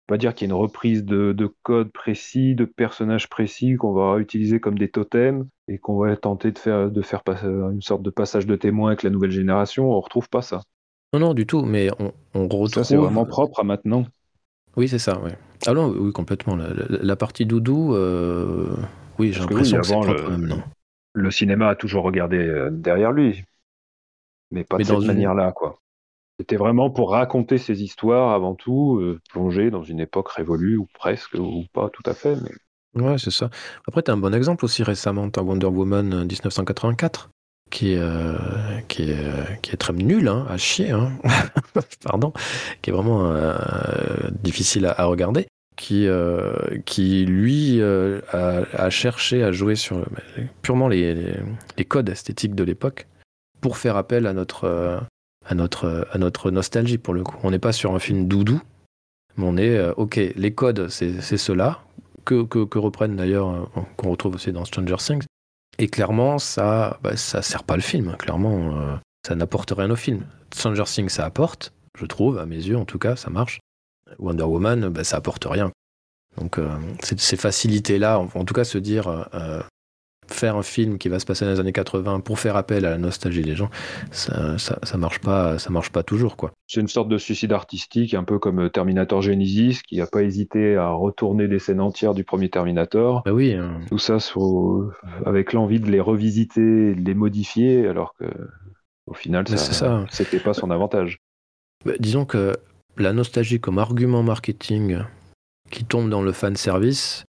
pas 0.07 0.17
dire 0.17 0.33
qu'il 0.33 0.47
y 0.47 0.51
a 0.51 0.53
une 0.53 0.61
reprise 0.61 1.05
de, 1.05 1.33
de 1.33 1.53
code 1.63 1.91
précis, 1.91 2.55
de 2.55 2.65
personnages 2.65 3.29
précis 3.29 3.75
qu'on 3.75 3.93
va 3.93 4.17
utiliser 4.19 4.59
comme 4.59 4.77
des 4.77 4.89
totems 4.89 5.47
et 5.67 5.77
qu'on 5.77 5.97
va 5.97 6.15
tenter 6.17 6.51
de 6.51 6.57
faire, 6.57 6.91
de 6.91 7.01
faire 7.01 7.21
une 7.45 7.81
sorte 7.81 8.01
de 8.01 8.09
passage 8.09 8.45
de 8.45 8.55
témoin 8.55 8.89
avec 8.89 9.03
la 9.03 9.09
nouvelle 9.09 9.31
génération. 9.31 9.91
On 9.91 9.99
retrouve 10.01 10.29
pas 10.29 10.41
ça. 10.41 10.61
Non, 11.13 11.19
non, 11.19 11.33
du 11.33 11.45
tout, 11.45 11.63
mais 11.63 11.89
on, 11.99 12.11
on 12.33 12.43
retrouve. 12.43 12.67
Ça, 12.69 12.83
c'est 12.83 12.95
vraiment 12.95 13.25
propre 13.25 13.61
à 13.61 13.63
maintenant. 13.63 14.05
Oui, 14.75 14.87
c'est 14.87 14.99
ça, 14.99 15.19
oui. 15.23 15.31
Ah 15.65 15.73
non, 15.73 15.89
oui, 15.89 16.11
complètement. 16.11 16.55
La, 16.55 17.15
partie 17.15 17.45
doudou, 17.45 17.93
euh, 17.95 18.75
oui, 19.17 19.33
j'ai 19.33 19.39
l'impression 19.39 19.79
que, 19.79 19.85
c'est 19.85 19.93
propre 19.93 20.31
le, 20.31 20.55
Le 21.13 21.31
cinéma 21.31 21.69
a 21.69 21.75
toujours 21.75 22.03
regardé 22.03 22.37
euh, 22.37 22.69
derrière 22.71 23.11
lui 23.11 23.43
mais 24.51 24.63
pas 24.63 24.77
de 24.77 24.83
cette 24.83 24.99
manière-là, 24.99 25.51
quoi. 25.51 25.79
C'était 26.39 26.55
vraiment 26.55 26.89
pour 26.89 27.11
raconter 27.11 27.57
ces 27.57 27.83
histoires 27.83 28.33
avant 28.33 28.55
tout, 28.55 28.97
euh, 29.01 29.19
plonger 29.29 29.71
dans 29.71 29.83
une 29.83 29.99
époque 29.99 30.29
révolue, 30.29 30.77
ou 30.77 30.87
presque, 30.93 31.33
ou 31.33 31.65
pas 31.73 31.89
tout 31.89 32.03
à 32.05 32.13
fait. 32.13 32.37
Mais... 32.93 33.01
Ouais, 33.01 33.17
c'est 33.17 33.31
ça. 33.31 33.49
Après, 33.87 34.01
tu 34.01 34.09
as 34.09 34.13
un 34.13 34.17
bon 34.17 34.33
exemple 34.33 34.63
aussi 34.63 34.81
récemment, 34.81 35.29
tu 35.29 35.39
Wonder 35.41 35.67
Woman 35.67 36.25
1984, 36.25 37.25
euh, 37.25 37.29
qui, 37.71 37.95
euh, 37.97 38.37
qui, 38.87 39.11
est, 39.11 39.61
qui 39.61 39.71
est 39.71 39.77
très 39.77 39.91
nul, 39.91 40.29
hein, 40.29 40.45
à 40.49 40.55
chier, 40.55 40.91
hein. 40.91 41.11
pardon, 42.05 42.31
qui 42.81 42.89
est 42.89 42.93
vraiment 42.93 43.33
difficile 44.41 44.85
à, 44.85 45.03
regarder, 45.03 45.45
qui, 45.75 46.07
qui 46.85 47.25
lui 47.25 47.81
a, 47.81 48.89
cherché 48.89 49.43
à 49.43 49.51
jouer 49.51 49.75
sur 49.75 50.05
purement 50.61 50.87
les, 50.87 51.33
les 51.77 51.85
codes 51.85 52.07
esthétiques 52.07 52.55
de 52.55 52.63
l'époque 52.63 53.07
pour 53.61 53.77
faire 53.77 53.97
appel 53.97 54.27
à 54.27 54.33
notre, 54.33 54.65
euh, 54.65 54.99
à 55.45 55.55
notre, 55.55 56.07
à 56.11 56.17
notre 56.17 56.51
nostalgie 56.51 56.97
pour 56.97 57.13
le 57.13 57.23
coup. 57.23 57.35
On 57.43 57.51
n'est 57.51 57.59
pas 57.59 57.71
sur 57.71 57.93
un 57.93 57.99
film 57.99 58.27
doudou, 58.27 58.61
mais 59.37 59.45
on 59.45 59.57
est, 59.57 59.77
euh, 59.77 59.93
ok, 59.97 60.15
les 60.35 60.53
codes, 60.53 60.89
c'est 60.89 61.21
cela, 61.37 61.81
que, 62.25 62.43
que, 62.43 62.77
reprennent 62.77 63.15
d'ailleurs, 63.15 63.49
euh, 63.49 63.81
qu'on 63.97 64.11
retrouve 64.11 64.35
aussi 64.35 64.51
dans 64.51 64.65
Stranger 64.65 64.97
Things. 64.97 65.25
Et 65.77 65.87
clairement, 65.87 66.39
ça 66.39 66.99
bah, 67.03 67.15
ça 67.15 67.41
sert 67.41 67.63
pas 67.63 67.75
le 67.75 67.81
film. 67.81 68.15
Clairement, 68.17 68.99
ça 69.25 69.35
n'apporte 69.35 69.71
rien 69.71 69.89
au 69.89 69.95
film. 69.95 70.25
Stranger 70.53 70.83
Things, 70.83 71.07
ça 71.07 71.25
apporte, 71.25 71.71
je 71.97 72.05
trouve, 72.05 72.37
à 72.37 72.45
mes 72.45 72.57
yeux 72.57 72.77
en 72.77 72.83
tout 72.83 72.99
cas, 72.99 73.15
ça 73.15 73.29
marche. 73.29 73.59
Wonder 74.17 74.43
Woman, 74.43 74.89
bah, 74.89 75.05
ça 75.05 75.17
apporte 75.17 75.45
rien. 75.45 75.71
Donc, 76.37 76.59
ces 77.01 77.37
facilités-là, 77.37 78.19
en, 78.19 78.45
tout 78.45 78.53
cas, 78.53 78.65
se 78.65 78.77
dire 78.77 79.07
faire 80.33 80.55
un 80.55 80.63
film 80.63 80.97
qui 80.97 81.09
va 81.09 81.19
se 81.19 81.25
passer 81.25 81.45
dans 81.45 81.51
les 81.51 81.59
années 81.59 81.71
80 81.71 82.21
pour 82.21 82.39
faire 82.39 82.55
appel 82.55 82.85
à 82.85 82.91
la 82.91 82.97
nostalgie 82.97 83.41
des 83.41 83.55
gens, 83.55 83.69
ça, 84.11 84.57
ça, 84.57 84.97
marche 84.97 85.19
pas, 85.19 85.59
ça 85.59 85.69
marche 85.69 85.89
pas 85.91 86.03
toujours 86.03 86.37
quoi. 86.37 86.51
C'est 86.67 86.81
une 86.81 86.87
sorte 86.87 87.09
de 87.09 87.17
suicide 87.17 87.51
artistique, 87.51 88.13
un 88.13 88.23
peu 88.23 88.39
comme 88.39 88.69
Terminator 88.69 89.21
Genesis, 89.21 89.81
qui 89.87 89.97
n'a 89.97 90.07
pas 90.07 90.23
hésité 90.23 90.75
à 90.75 90.89
retourner 90.89 91.47
des 91.47 91.59
scènes 91.59 91.81
entières 91.81 92.13
du 92.13 92.23
premier 92.23 92.49
Terminator. 92.49 93.23
Bah 93.25 93.33
oui. 93.33 93.53
Hein. 93.53 93.81
Tout 93.87 93.97
ça 93.97 94.17
avec 95.25 95.53
l'envie 95.53 95.79
de 95.79 95.89
les 95.89 95.99
revisiter, 95.99 96.93
de 96.93 97.01
les 97.01 97.13
modifier, 97.13 97.87
alors 97.87 98.13
que 98.15 98.25
au 99.07 99.13
final, 99.13 99.47
ça, 99.47 100.05
c'était 100.11 100.39
pas 100.39 100.53
son 100.53 100.69
avantage. 100.69 101.19
Bah, 101.83 101.93
disons 101.99 102.25
que 102.25 102.53
la 102.97 103.13
nostalgie 103.13 103.59
comme 103.59 103.79
argument 103.79 104.21
marketing 104.21 104.99
qui 105.71 105.85
tombe 105.85 106.09
dans 106.09 106.21
le 106.21 106.31
fan 106.31 106.55
service, 106.55 107.25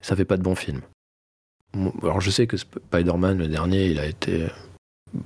ça 0.00 0.14
fait 0.14 0.24
pas 0.24 0.36
de 0.36 0.42
bon 0.42 0.54
film. 0.54 0.82
Alors 2.02 2.20
je 2.20 2.30
sais 2.30 2.46
que 2.46 2.56
Spider-Man, 2.56 3.38
le 3.38 3.48
dernier, 3.48 3.86
il 3.86 3.98
a 3.98 4.06
été 4.06 4.46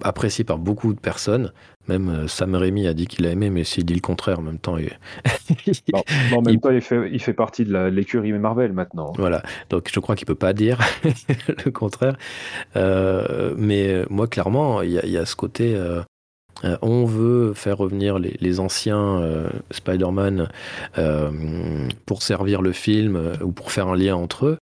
apprécié 0.03 0.45
par 0.45 0.59
beaucoup 0.59 0.93
de 0.93 1.01
personnes. 1.01 1.53
Même 1.89 2.09
euh, 2.09 2.29
Sam 2.29 2.55
Raimi 2.55 2.87
a 2.87 2.95
dit 2.95 3.07
qu'il 3.07 3.27
a 3.27 3.31
aimé, 3.31 3.51
mais 3.51 3.65
s'il 3.65 3.85
dit 3.85 3.95
le 3.95 4.01
contraire 4.01 4.39
en 4.39 4.43
même 4.43 4.59
temps. 4.59 4.77
Il... 4.77 4.91
en 6.35 6.43
même 6.43 6.61
temps, 6.61 6.71
il 6.71 6.81
fait, 6.81 7.11
il 7.11 7.21
fait 7.21 7.33
partie 7.33 7.65
de 7.65 7.77
l'écurie 7.87 8.33
Marvel 8.33 8.73
maintenant. 8.73 9.13
Voilà, 9.17 9.43
donc 9.71 9.91
je 9.93 10.01
crois 10.01 10.17
qu'il 10.17 10.27
peut 10.27 10.35
pas 10.35 10.53
dire 10.53 10.79
le 11.65 11.71
contraire. 11.71 12.17
Euh, 12.77 13.55
mais 13.57 13.89
euh, 13.89 14.07
moi, 14.11 14.29
clairement, 14.29 14.83
il 14.83 14.93
y, 14.93 15.17
a 15.17 15.25
ce 15.25 15.37
côté. 15.37 15.77
on 16.83 17.05
veut 17.05 17.55
faire 17.55 17.79
revenir 17.79 18.19
les, 18.19 18.37
les 18.41 18.61
anciens 18.61 19.23
Spider-Man 19.71 20.49
pour 22.07 22.23
servir 22.23 22.63
le 22.63 22.73
film 22.73 23.33
ou 23.43 23.53
pour 23.53 23.73
faire 23.73 23.89
un 23.89 23.97
lien 23.97 24.15
entre 24.15 24.47
eux. 24.47 24.59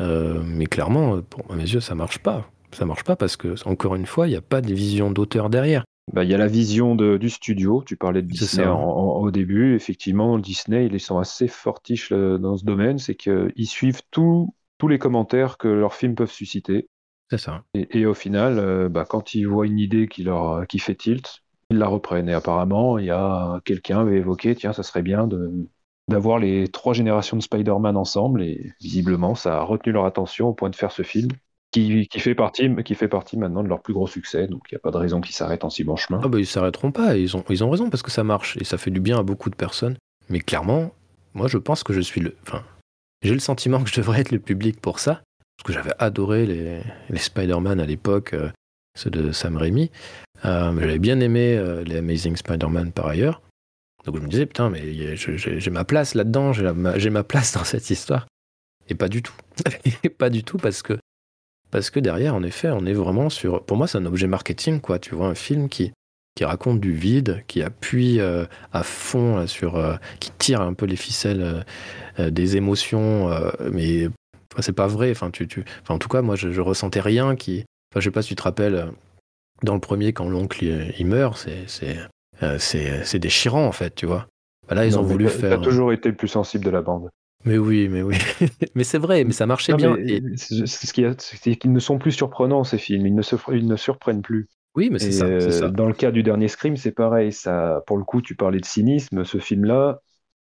Euh, 0.00 0.42
mais 0.44 0.66
clairement, 0.66 1.20
pour 1.22 1.52
mes 1.54 1.62
yeux, 1.62 1.80
ça 1.80 1.94
marche 1.94 2.18
pas. 2.18 2.50
Ça 2.72 2.84
marche 2.84 3.04
pas 3.04 3.16
parce 3.16 3.36
que, 3.36 3.54
encore 3.66 3.94
une 3.94 4.06
fois, 4.06 4.26
il 4.26 4.30
n'y 4.30 4.36
a 4.36 4.42
pas 4.42 4.60
de 4.60 4.72
vision 4.72 5.10
d'auteur 5.10 5.50
derrière. 5.50 5.84
Bah, 6.12 6.22
il 6.22 6.30
y 6.30 6.34
a 6.34 6.38
la 6.38 6.46
vision 6.46 6.94
de, 6.94 7.16
du 7.16 7.30
studio. 7.30 7.82
Tu 7.84 7.96
parlais 7.96 8.22
de 8.22 8.28
Disney 8.28 8.66
au 8.66 9.30
début. 9.30 9.74
Effectivement, 9.74 10.38
Disney, 10.38 10.86
ils 10.86 11.00
sont 11.00 11.18
assez 11.18 11.48
fortiches 11.48 12.12
euh, 12.12 12.38
dans 12.38 12.56
ce 12.56 12.64
domaine. 12.64 12.98
C'est 12.98 13.16
qu'ils 13.16 13.66
suivent 13.66 14.02
tous 14.10 14.52
les 14.88 14.98
commentaires 14.98 15.58
que 15.58 15.68
leurs 15.68 15.94
films 15.94 16.14
peuvent 16.14 16.30
susciter. 16.30 16.88
C'est 17.30 17.38
ça. 17.38 17.64
Et, 17.74 18.06
au 18.06 18.14
final, 18.14 18.58
euh, 18.60 18.88
bah, 18.88 19.04
quand 19.08 19.34
ils 19.34 19.48
voient 19.48 19.66
une 19.66 19.80
idée 19.80 20.06
qui, 20.06 20.22
leur, 20.22 20.66
qui 20.68 20.78
fait 20.78 20.94
tilt, 20.94 21.42
ils 21.70 21.78
la 21.78 21.88
reprennent. 21.88 22.28
Et 22.28 22.34
apparemment, 22.34 22.98
il 22.98 23.06
y 23.06 23.10
a 23.10 23.60
quelqu'un 23.64 24.00
avait 24.00 24.18
évoqué 24.18 24.54
tiens, 24.54 24.72
ça 24.72 24.84
serait 24.84 25.02
bien 25.02 25.26
de, 25.26 25.66
d'avoir 26.08 26.38
les 26.38 26.68
trois 26.68 26.94
générations 26.94 27.36
de 27.36 27.42
Spider-Man 27.42 27.96
ensemble 27.96 28.42
et 28.42 28.72
visiblement 28.80 29.34
ça 29.34 29.58
a 29.58 29.62
retenu 29.62 29.92
leur 29.92 30.04
attention 30.04 30.48
au 30.48 30.52
point 30.52 30.70
de 30.70 30.76
faire 30.76 30.92
ce 30.92 31.02
film 31.02 31.30
qui, 31.72 32.08
fait, 32.18 32.34
partie, 32.34 32.74
qui 32.84 32.94
fait 32.94 33.08
partie 33.08 33.36
maintenant 33.36 33.62
de 33.62 33.68
leur 33.68 33.82
plus 33.82 33.92
gros 33.92 34.06
succès 34.06 34.46
donc 34.46 34.62
il 34.70 34.74
n'y 34.74 34.76
a 34.76 34.80
pas 34.80 34.92
de 34.92 34.96
raison 34.96 35.20
qu'ils 35.20 35.34
s'arrêtent 35.34 35.64
en 35.64 35.70
si 35.70 35.84
bon 35.84 35.96
chemin. 35.96 36.20
Ah 36.24 36.28
bah 36.28 36.38
ils 36.38 36.46
s'arrêteront 36.46 36.90
pas, 36.90 37.16
ils 37.16 37.36
ont, 37.36 37.44
ils 37.50 37.62
ont 37.64 37.70
raison 37.70 37.90
parce 37.90 38.02
que 38.02 38.10
ça 38.10 38.24
marche 38.24 38.56
et 38.58 38.64
ça 38.64 38.78
fait 38.78 38.90
du 38.90 39.00
bien 39.00 39.18
à 39.18 39.22
beaucoup 39.22 39.50
de 39.50 39.56
personnes 39.56 39.96
mais 40.30 40.40
clairement 40.40 40.92
moi 41.34 41.48
je 41.48 41.58
pense 41.58 41.82
que 41.82 41.92
je 41.92 42.00
suis 42.00 42.20
le... 42.20 42.34
Enfin 42.42 42.62
j'ai 43.22 43.34
le 43.34 43.40
sentiment 43.40 43.82
que 43.82 43.90
je 43.90 43.96
devrais 43.96 44.20
être 44.20 44.30
le 44.30 44.38
public 44.38 44.80
pour 44.80 45.00
ça 45.00 45.22
parce 45.56 45.66
que 45.66 45.72
j'avais 45.72 45.94
adoré 45.98 46.46
les, 46.46 46.80
les 47.08 47.18
Spider-Man 47.18 47.80
à 47.80 47.86
l'époque, 47.86 48.34
euh, 48.34 48.50
ceux 48.96 49.10
de 49.10 49.32
Sam 49.32 49.56
Raimi. 49.56 49.90
Euh, 50.44 50.78
j'avais 50.78 50.98
bien 50.98 51.20
aimé 51.20 51.56
euh, 51.56 51.82
les 51.84 51.96
Amazing 51.96 52.36
Spider-Man 52.36 52.92
par 52.92 53.06
ailleurs. 53.06 53.40
Donc 54.06 54.16
je 54.16 54.20
me 54.22 54.28
disais, 54.28 54.46
putain, 54.46 54.70
mais 54.70 55.16
j'ai 55.16 55.70
ma 55.70 55.84
place 55.84 56.14
là-dedans, 56.14 56.52
j'ai 56.52 57.10
ma, 57.10 57.24
place 57.24 57.52
dans 57.52 57.64
cette 57.64 57.90
histoire. 57.90 58.26
Et 58.88 58.94
pas 58.94 59.08
du 59.08 59.20
tout. 59.20 59.34
pas 60.18 60.30
du 60.30 60.44
tout 60.44 60.58
parce 60.58 60.82
que, 60.82 60.96
parce 61.72 61.90
que 61.90 61.98
derrière, 61.98 62.36
en 62.36 62.44
effet, 62.44 62.68
on 62.70 62.86
est 62.86 62.92
vraiment 62.92 63.30
sur. 63.30 63.64
Pour 63.64 63.76
moi, 63.76 63.88
c'est 63.88 63.98
un 63.98 64.06
objet 64.06 64.28
marketing, 64.28 64.80
quoi. 64.80 65.00
Tu 65.00 65.16
vois, 65.16 65.26
un 65.26 65.34
film 65.34 65.68
qui, 65.68 65.92
qui 66.36 66.44
raconte 66.44 66.80
du 66.80 66.92
vide, 66.92 67.42
qui 67.48 67.62
appuie 67.62 68.20
euh, 68.20 68.46
à 68.72 68.84
fond 68.84 69.44
sur. 69.48 69.74
Euh, 69.74 69.96
qui 70.20 70.30
tire 70.30 70.60
un 70.60 70.72
peu 70.72 70.86
les 70.86 70.94
ficelles 70.94 71.64
euh, 72.20 72.30
des 72.30 72.56
émotions, 72.56 73.28
mais 73.72 74.08
c'est 74.60 74.72
pas 74.72 74.86
vrai. 74.86 75.10
Enfin, 75.10 75.32
tu, 75.32 75.48
en 75.88 75.98
tout 75.98 76.08
cas, 76.08 76.22
moi, 76.22 76.36
je, 76.36 76.60
ressentais 76.60 77.00
rien 77.00 77.34
qui. 77.34 77.64
Je 77.96 78.00
sais 78.00 78.10
pas 78.12 78.22
si 78.22 78.28
tu 78.28 78.36
te 78.36 78.42
rappelles, 78.42 78.92
dans 79.64 79.74
le 79.74 79.80
premier, 79.80 80.12
quand 80.12 80.28
l'oncle 80.28 80.64
il 80.64 81.06
meurt, 81.06 81.48
c'est 81.66 81.96
euh, 82.42 82.58
c'est 82.58 83.18
déchirant 83.18 83.66
en 83.66 83.72
fait, 83.72 83.94
tu 83.94 84.06
vois. 84.06 84.26
Bah 84.68 84.74
là, 84.74 84.86
ils 84.86 84.98
ont 84.98 85.02
voulu 85.02 85.28
faire. 85.28 85.58
T'as 85.58 85.64
toujours 85.64 85.92
été 85.92 86.08
le 86.08 86.16
plus 86.16 86.28
sensible 86.28 86.64
de 86.64 86.70
la 86.70 86.82
bande. 86.82 87.08
Mais 87.44 87.58
oui, 87.58 87.88
mais 87.88 88.02
oui. 88.02 88.16
mais 88.74 88.82
c'est 88.82 88.98
vrai, 88.98 89.24
mais 89.24 89.32
ça 89.32 89.46
marchait 89.46 89.74
bien. 89.74 89.96
Et... 89.96 90.20
Ce 90.36 90.92
qu'ils 90.92 91.72
ne 91.72 91.78
sont 91.78 91.98
plus 91.98 92.12
surprenants, 92.12 92.64
ces 92.64 92.78
films. 92.78 93.06
Ils 93.06 93.14
ne, 93.14 93.22
se... 93.22 93.36
ils 93.52 93.66
ne 93.66 93.76
surprennent 93.76 94.22
plus. 94.22 94.48
Oui, 94.74 94.90
mais 94.90 94.98
c'est 94.98 95.12
ça, 95.12 95.24
euh, 95.24 95.70
Dans 95.70 95.86
le 95.86 95.94
cas 95.94 96.10
du 96.10 96.22
dernier 96.22 96.48
Scream, 96.48 96.76
c'est 96.76 96.92
pareil. 96.92 97.32
Ça, 97.32 97.82
pour 97.86 97.96
le 97.96 98.04
coup, 98.04 98.20
tu 98.20 98.34
parlais 98.34 98.60
de 98.60 98.64
cynisme. 98.64 99.24
Ce 99.24 99.38
film-là, 99.38 100.00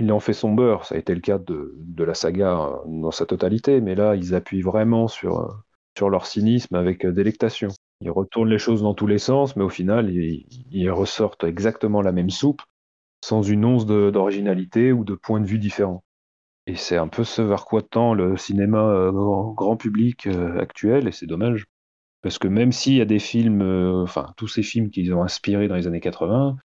il 0.01 0.11
en 0.11 0.20
fait 0.20 0.32
son 0.32 0.53
beurre. 0.53 0.84
Ça 0.84 0.95
a 0.95 0.99
été 0.99 1.14
le 1.14 1.20
cas 1.20 1.39
de, 1.39 1.74
de, 1.76 2.05
la 2.05 2.14
saga 2.14 2.59
euh, 2.59 2.76
dans 2.87 3.12
sa 3.12 3.26
totalité. 3.26 3.80
Mais 3.80 3.95
là, 3.95 4.16
ils 4.16 4.34
appuient 4.34 4.62
vraiment 4.62 5.07
sur, 5.07 5.62
sur 5.97 6.09
leur 6.09 6.26
cynisme 6.26 6.74
avec 6.74 7.07
délectation. 7.07 7.68
Ils 8.01 8.11
retournent 8.11 8.51
les 8.51 8.59
choses 8.59 8.82
dans 8.82 8.94
tous 8.94 9.07
les 9.07 9.18
sens, 9.18 9.57
mais 9.57 9.64
au 9.64 9.68
final, 9.68 10.11
ils, 10.11 10.90
ressortent 10.90 11.44
exactement 11.44 12.03
la 12.03 12.12
même 12.12 12.30
soupe, 12.30 12.62
sans 13.24 13.42
une 13.42 13.64
once 13.64 13.86
d'originalité 13.86 14.92
ou 14.92 15.05
de 15.05 15.14
point 15.14 15.40
de 15.40 15.47
vue 15.47 15.59
différent. 15.59 16.05
Et 16.66 16.76
c'est 16.76 16.97
un 16.97 17.09
peu 17.09 17.24
ce 17.24 17.42
vers 17.42 17.64
quoi 17.64 17.82
tend 17.82 18.12
le 18.12 18.36
cinéma 18.36 18.82
euh, 18.90 19.12
grand, 19.12 19.76
public 19.76 20.26
euh, 20.26 20.59
actuel, 20.59 21.09
et 21.09 21.12
c'est 21.12 21.26
dommage. 21.26 21.66
Parce 22.22 22.38
que 22.38 22.49
même 22.49 22.72
s'il 22.72 22.94
y 22.94 23.01
a 23.01 23.05
des 23.05 23.20
films, 23.20 23.62
euh, 23.62 24.03
enfin, 24.03 24.32
tous 24.36 24.49
ces 24.49 24.62
films 24.62 24.90
qu'ils 24.90 25.14
ont 25.14 25.22
inspirés 25.22 25.68
dans 25.68 25.76
les 25.76 25.86
années 25.86 26.01
80, 26.01 26.57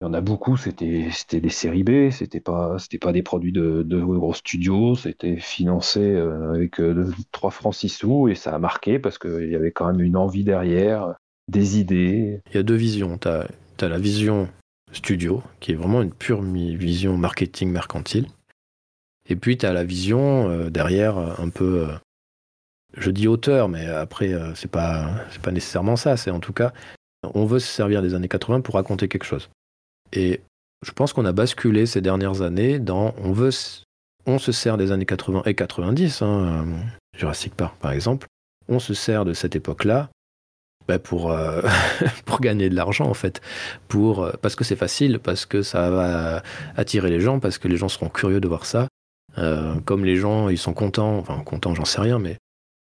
il 0.00 0.04
y 0.04 0.06
en 0.06 0.14
a 0.14 0.20
beaucoup, 0.20 0.56
c'était 0.56 1.10
des 1.40 1.48
séries 1.48 1.82
B, 1.82 2.10
c'était 2.10 2.40
pas, 2.40 2.76
pas 3.00 3.12
des 3.12 3.22
produits 3.22 3.52
de, 3.52 3.82
gros 3.82 4.34
studios, 4.34 4.94
c'était 4.94 5.38
financé 5.38 6.16
avec 6.16 6.80
3 7.32 7.50
francs 7.50 7.74
6 7.74 7.88
sous, 7.88 8.28
et 8.28 8.36
ça 8.36 8.54
a 8.54 8.58
marqué 8.58 8.98
parce 8.98 9.18
qu'il 9.18 9.50
y 9.50 9.56
avait 9.56 9.72
quand 9.72 9.86
même 9.86 10.00
une 10.00 10.16
envie 10.16 10.44
derrière, 10.44 11.16
des 11.48 11.78
idées. 11.78 12.40
Il 12.50 12.56
y 12.56 12.58
a 12.58 12.62
deux 12.62 12.76
visions. 12.76 13.18
Tu 13.18 13.28
as, 13.28 13.88
la 13.88 13.98
vision 13.98 14.48
studio, 14.92 15.42
qui 15.60 15.72
est 15.72 15.74
vraiment 15.74 16.02
une 16.02 16.12
pure 16.12 16.42
vision 16.42 17.16
marketing 17.16 17.70
mercantile. 17.70 18.26
Et 19.28 19.36
puis, 19.36 19.58
tu 19.58 19.66
as 19.66 19.72
la 19.72 19.84
vision 19.84 20.48
euh, 20.48 20.70
derrière, 20.70 21.18
euh, 21.18 21.34
un 21.38 21.50
peu. 21.50 21.88
Euh, 21.88 21.94
je 22.96 23.10
dis 23.10 23.28
auteur, 23.28 23.68
mais 23.68 23.86
après, 23.86 24.32
c'est 24.54 24.70
pas, 24.70 25.10
pas 25.42 25.50
nécessairement 25.50 25.96
ça. 25.96 26.16
C'est 26.16 26.30
en 26.30 26.40
tout 26.40 26.54
cas, 26.54 26.72
on 27.22 27.44
veut 27.44 27.58
se 27.58 27.66
servir 27.66 28.00
des 28.00 28.14
années 28.14 28.28
80 28.28 28.62
pour 28.62 28.76
raconter 28.76 29.08
quelque 29.08 29.24
chose. 29.24 29.50
Et 30.12 30.40
je 30.84 30.92
pense 30.92 31.12
qu'on 31.12 31.24
a 31.24 31.32
basculé 31.32 31.86
ces 31.86 32.00
dernières 32.00 32.42
années 32.42 32.78
dans. 32.78 33.14
On, 33.18 33.32
veut, 33.32 33.50
on 34.26 34.38
se 34.38 34.52
sert 34.52 34.76
des 34.76 34.92
années 34.92 35.06
80 35.06 35.42
et 35.46 35.54
90, 35.54 36.22
hein, 36.22 36.66
Jurassic 37.16 37.54
Park 37.54 37.76
par 37.80 37.92
exemple. 37.92 38.26
On 38.68 38.78
se 38.78 38.94
sert 38.94 39.24
de 39.24 39.32
cette 39.32 39.56
époque-là 39.56 40.10
bah, 40.86 40.98
pour, 40.98 41.34
pour 42.26 42.40
gagner 42.40 42.68
de 42.68 42.74
l'argent 42.74 43.06
en 43.06 43.14
fait. 43.14 43.40
Pour, 43.88 44.30
parce 44.42 44.56
que 44.56 44.64
c'est 44.64 44.76
facile, 44.76 45.18
parce 45.18 45.46
que 45.46 45.62
ça 45.62 45.90
va 45.90 46.42
attirer 46.76 47.10
les 47.10 47.20
gens, 47.20 47.40
parce 47.40 47.58
que 47.58 47.68
les 47.68 47.76
gens 47.76 47.88
seront 47.88 48.08
curieux 48.08 48.40
de 48.40 48.48
voir 48.48 48.66
ça. 48.66 48.88
Euh, 49.38 49.74
comme 49.84 50.04
les 50.04 50.16
gens, 50.16 50.48
ils 50.48 50.58
sont 50.58 50.72
contents, 50.72 51.18
enfin 51.18 51.40
contents, 51.44 51.74
j'en 51.74 51.84
sais 51.84 52.00
rien, 52.00 52.18
mais 52.18 52.38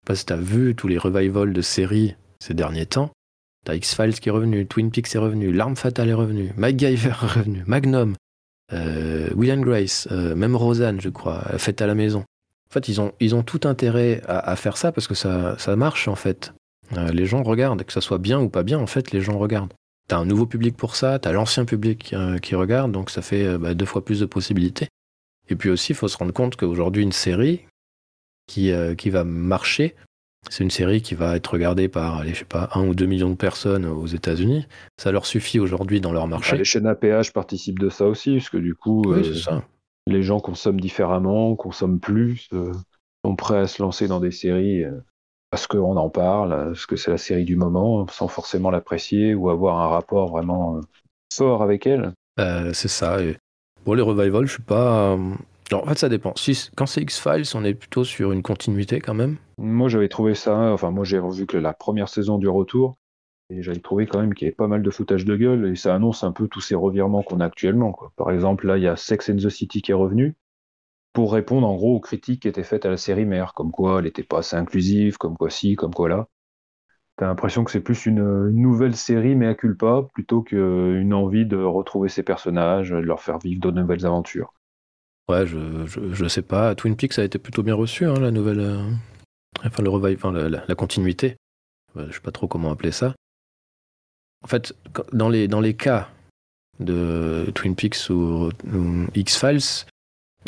parce 0.07 0.23
que 0.23 0.27
t'as 0.27 0.37
vu 0.37 0.75
tous 0.75 0.89
les 0.89 0.99
revivals 0.99 1.53
de 1.53 1.63
séries 1.63 2.17
ces 2.41 2.55
derniers 2.55 2.87
temps. 2.87 3.11
T'as 3.65 3.75
X-Files 3.75 4.19
qui 4.19 4.29
est 4.29 4.33
revenu, 4.33 4.67
Twin 4.67 4.91
Peaks 4.91 5.15
est 5.15 5.19
revenu, 5.19 5.53
L'Arme 5.53 5.77
Fatale 5.77 6.09
est 6.09 6.15
revenu, 6.15 6.53
MacGyver 6.57 7.11
est 7.11 7.13
revenu, 7.13 7.63
Magnum, 7.67 8.15
euh, 8.73 9.31
Will 9.35 9.61
Grace, 9.61 10.09
euh, 10.11 10.35
même 10.35 10.57
Rosanne, 10.57 11.01
je 11.01 11.09
crois, 11.09 11.43
faite 11.59 11.81
à 11.81 11.87
la 11.87 11.95
maison. 11.95 12.21
En 12.21 12.73
fait, 12.73 12.89
ils 12.89 13.01
ont, 13.01 13.13
ils 13.21 13.35
ont 13.35 13.43
tout 13.43 13.61
intérêt 13.65 14.23
à, 14.27 14.57
faire 14.57 14.77
ça 14.77 14.93
parce 14.93 15.07
que 15.07 15.15
ça, 15.15 15.57
ça 15.59 15.77
marche, 15.77 16.09
en 16.09 16.17
fait. 16.17 16.55
Euh, 16.97 17.13
les 17.13 17.27
gens 17.27 17.43
regardent, 17.43 17.85
que 17.85 17.93
ça 17.93 18.01
soit 18.01 18.19
bien 18.19 18.41
ou 18.41 18.49
pas 18.49 18.63
bien, 18.63 18.79
en 18.79 18.87
fait, 18.87 19.13
les 19.13 19.21
gens 19.21 19.39
regardent. 19.39 19.75
T'as 20.09 20.19
un 20.19 20.25
nouveau 20.25 20.47
public 20.47 20.77
pour 20.77 20.97
ça, 20.97 21.19
t'as 21.19 21.33
l'ancien 21.33 21.65
public 21.65 22.15
qui 22.43 22.55
regarde, 22.55 22.91
donc 22.91 23.11
ça 23.11 23.23
fait 23.23 23.57
bah, 23.59 23.75
deux 23.75 23.85
fois 23.85 24.05
plus 24.05 24.21
de 24.21 24.27
possibilités. 24.27 24.89
Et 25.49 25.55
puis 25.57 25.71
aussi, 25.71 25.93
il 25.93 25.95
faut 25.95 26.09
se 26.09 26.17
rendre 26.17 26.33
compte 26.33 26.57
qu'aujourd'hui, 26.57 27.03
une 27.03 27.13
série 27.13 27.61
qui, 28.47 28.73
euh, 28.73 28.95
qui 28.95 29.11
va 29.11 29.25
marcher, 29.25 29.95
c'est 30.51 30.65
une 30.65 30.71
série 30.71 31.03
qui 31.03 31.15
va 31.15 31.37
être 31.37 31.47
regardée 31.49 31.89
par, 31.89 32.19
allez, 32.19 32.35
je 32.35 32.41
sais 32.41 32.45
pas, 32.45 32.69
un 32.75 32.87
ou 32.87 32.95
deux 32.95 33.07
millions 33.07 33.31
de 33.31 33.37
personnes 33.37 33.87
aux 33.87 34.07
États-Unis. 34.07 34.67
Ça 34.99 35.13
leur 35.13 35.27
suffit 35.27 35.61
aujourd'hui 35.61 36.01
dans 36.01 36.13
leur 36.13 36.27
marché. 36.27 36.57
les 36.57 36.65
chaînes 36.65 36.87
APH 36.87 37.33
participent 37.33 37.79
de 37.79 37.89
ça 37.89 38.07
aussi, 38.07 38.35
parce 38.35 38.51
que 38.51 38.59
du 38.59 38.75
coup, 38.75 39.03
euh, 39.13 39.23
les 40.07 40.23
gens 40.23 40.41
consomment 40.41 40.81
différemment, 40.81 41.55
consomment 41.55 42.01
plus, 42.01 42.49
euh, 42.53 42.73
sont 43.25 43.37
prêts 43.37 43.59
à 43.59 43.67
se 43.67 43.83
lancer 43.83 44.09
dans 44.09 44.21
des 44.21 44.33
séries 44.33 44.85
parce 45.51 45.67
qu'on 45.67 45.97
en 45.97 46.09
parle, 46.09 46.51
parce 46.69 46.87
que 46.87 46.97
c'est 46.97 47.11
la 47.11 47.19
série 47.19 47.45
du 47.45 47.57
moment, 47.57 48.07
sans 48.09 48.27
forcément 48.27 48.71
l'apprécier 48.71 49.35
ou 49.35 49.51
avoir 49.51 49.81
un 49.81 49.89
rapport 49.89 50.31
vraiment 50.31 50.81
fort 51.33 51.63
avec 51.63 51.87
elle. 51.87 52.15
c'est 52.73 52.89
ça. 52.89 53.19
Bon, 53.85 53.95
les 53.95 54.03
revivals, 54.03 54.47
je 54.47 54.55
suis 54.55 54.63
pas. 54.63 55.17
Euh, 55.73 55.77
en 55.77 55.87
fait, 55.87 55.99
ça 55.99 56.09
dépend. 56.09 56.35
Quand 56.77 56.87
c'est 56.87 57.03
X-Files, 57.03 57.45
on 57.55 57.65
est 57.65 57.75
plutôt 57.75 58.05
sur 58.05 58.33
une 58.33 58.43
continuité 58.43 59.01
quand 59.01 59.15
même. 59.15 59.37
Moi, 59.59 59.89
j'avais 59.89 60.09
trouvé 60.09 60.35
ça. 60.35 60.57
Enfin, 60.73 60.91
moi, 60.91 61.05
j'ai 61.05 61.19
revu 61.19 61.47
que 61.47 61.57
la 61.57 61.73
première 61.73 62.09
saison 62.09 62.39
du 62.39 62.49
retour. 62.49 62.97
Et 63.51 63.63
j'avais 63.63 63.81
trouvé 63.81 64.07
quand 64.07 64.21
même 64.21 64.35
qu'il 64.35 64.47
y 64.47 64.49
avait 64.49 64.55
pas 64.55 64.67
mal 64.67 64.83
de 64.83 64.91
foutage 64.91 65.25
de 65.25 65.37
gueule. 65.37 65.67
Et 65.67 65.77
ça 65.77 65.95
annonce 65.95 66.25
un 66.25 66.33
peu 66.33 66.49
tous 66.49 66.61
ces 66.61 66.75
revirements 66.75 67.23
qu'on 67.23 67.41
a 67.41 67.47
actuellement. 67.47 67.97
Par 68.17 68.31
exemple, 68.31 68.67
là, 68.67 68.79
il 68.79 68.85
y 68.85 68.89
a 68.89 68.97
Sex 68.97 69.29
and 69.31 69.37
the 69.37 69.49
City 69.49 69.83
qui 69.83 69.91
est 69.91 69.95
revenu. 69.95 70.37
Pour 71.13 71.33
répondre 71.35 71.67
en 71.69 71.75
gros 71.75 71.97
aux 71.97 72.01
critiques 72.01 72.43
qui 72.43 72.49
étaient 72.49 72.63
faites 72.63 72.87
à 72.87 72.91
la 72.91 72.97
série 72.97 73.27
mère. 73.27 73.53
Comme 73.55 73.71
quoi, 73.71 73.99
elle 73.99 74.05
n'était 74.05 74.23
pas 74.23 74.39
assez 74.39 74.57
inclusive, 74.57 75.19
comme 75.19 75.37
quoi 75.37 75.51
si, 75.51 75.77
comme 75.77 75.93
quoi 75.93 76.09
là. 76.09 76.29
T'as 77.17 77.27
l'impression 77.27 77.63
que 77.63 77.71
c'est 77.71 77.83
plus 77.83 78.07
une, 78.07 78.49
nouvelle 78.51 78.97
série, 78.97 79.37
mais 79.37 79.47
à 79.47 79.55
culpa, 79.55 80.07
plutôt 80.15 80.41
qu'une 80.41 81.13
envie 81.13 81.45
de 81.45 81.59
retrouver 81.59 82.09
ces 82.09 82.23
personnages, 82.23 82.91
de 82.91 82.97
leur 82.97 83.21
faire 83.21 83.39
vivre 83.39 83.61
de 83.61 83.71
nouvelles 83.71 84.07
aventures. 84.07 84.55
Ouais, 85.29 85.47
je, 85.47 85.87
je, 85.87 86.29
sais 86.29 86.43
pas. 86.43 86.75
Twin 86.75 86.97
Peaks 86.97 87.19
a 87.19 87.25
été 87.25 87.39
plutôt 87.39 87.63
bien 87.63 87.75
reçu, 87.75 88.07
hein, 88.07 88.15
la 88.15 88.31
nouvelle. 88.31 88.61
Euh, 88.61 88.91
enfin, 89.65 89.83
le 89.83 89.89
revival, 89.89 90.17
enfin, 90.17 90.33
la, 90.33 90.75
continuité. 90.75 91.37
je 91.97 92.13
sais 92.13 92.21
pas 92.21 92.33
trop 92.33 92.49
comment 92.49 92.73
appeler 92.73 92.93
ça. 92.93 93.15
En 94.45 94.49
fait, 94.49 94.75
dans 95.13 95.29
les, 95.29 95.47
dans 95.47 95.61
les 95.61 95.75
cas 95.75 96.09
de 96.81 97.51
Twin 97.55 97.77
Peaks 97.77 98.11
ou, 98.11 98.51
X-Files, 99.15 99.87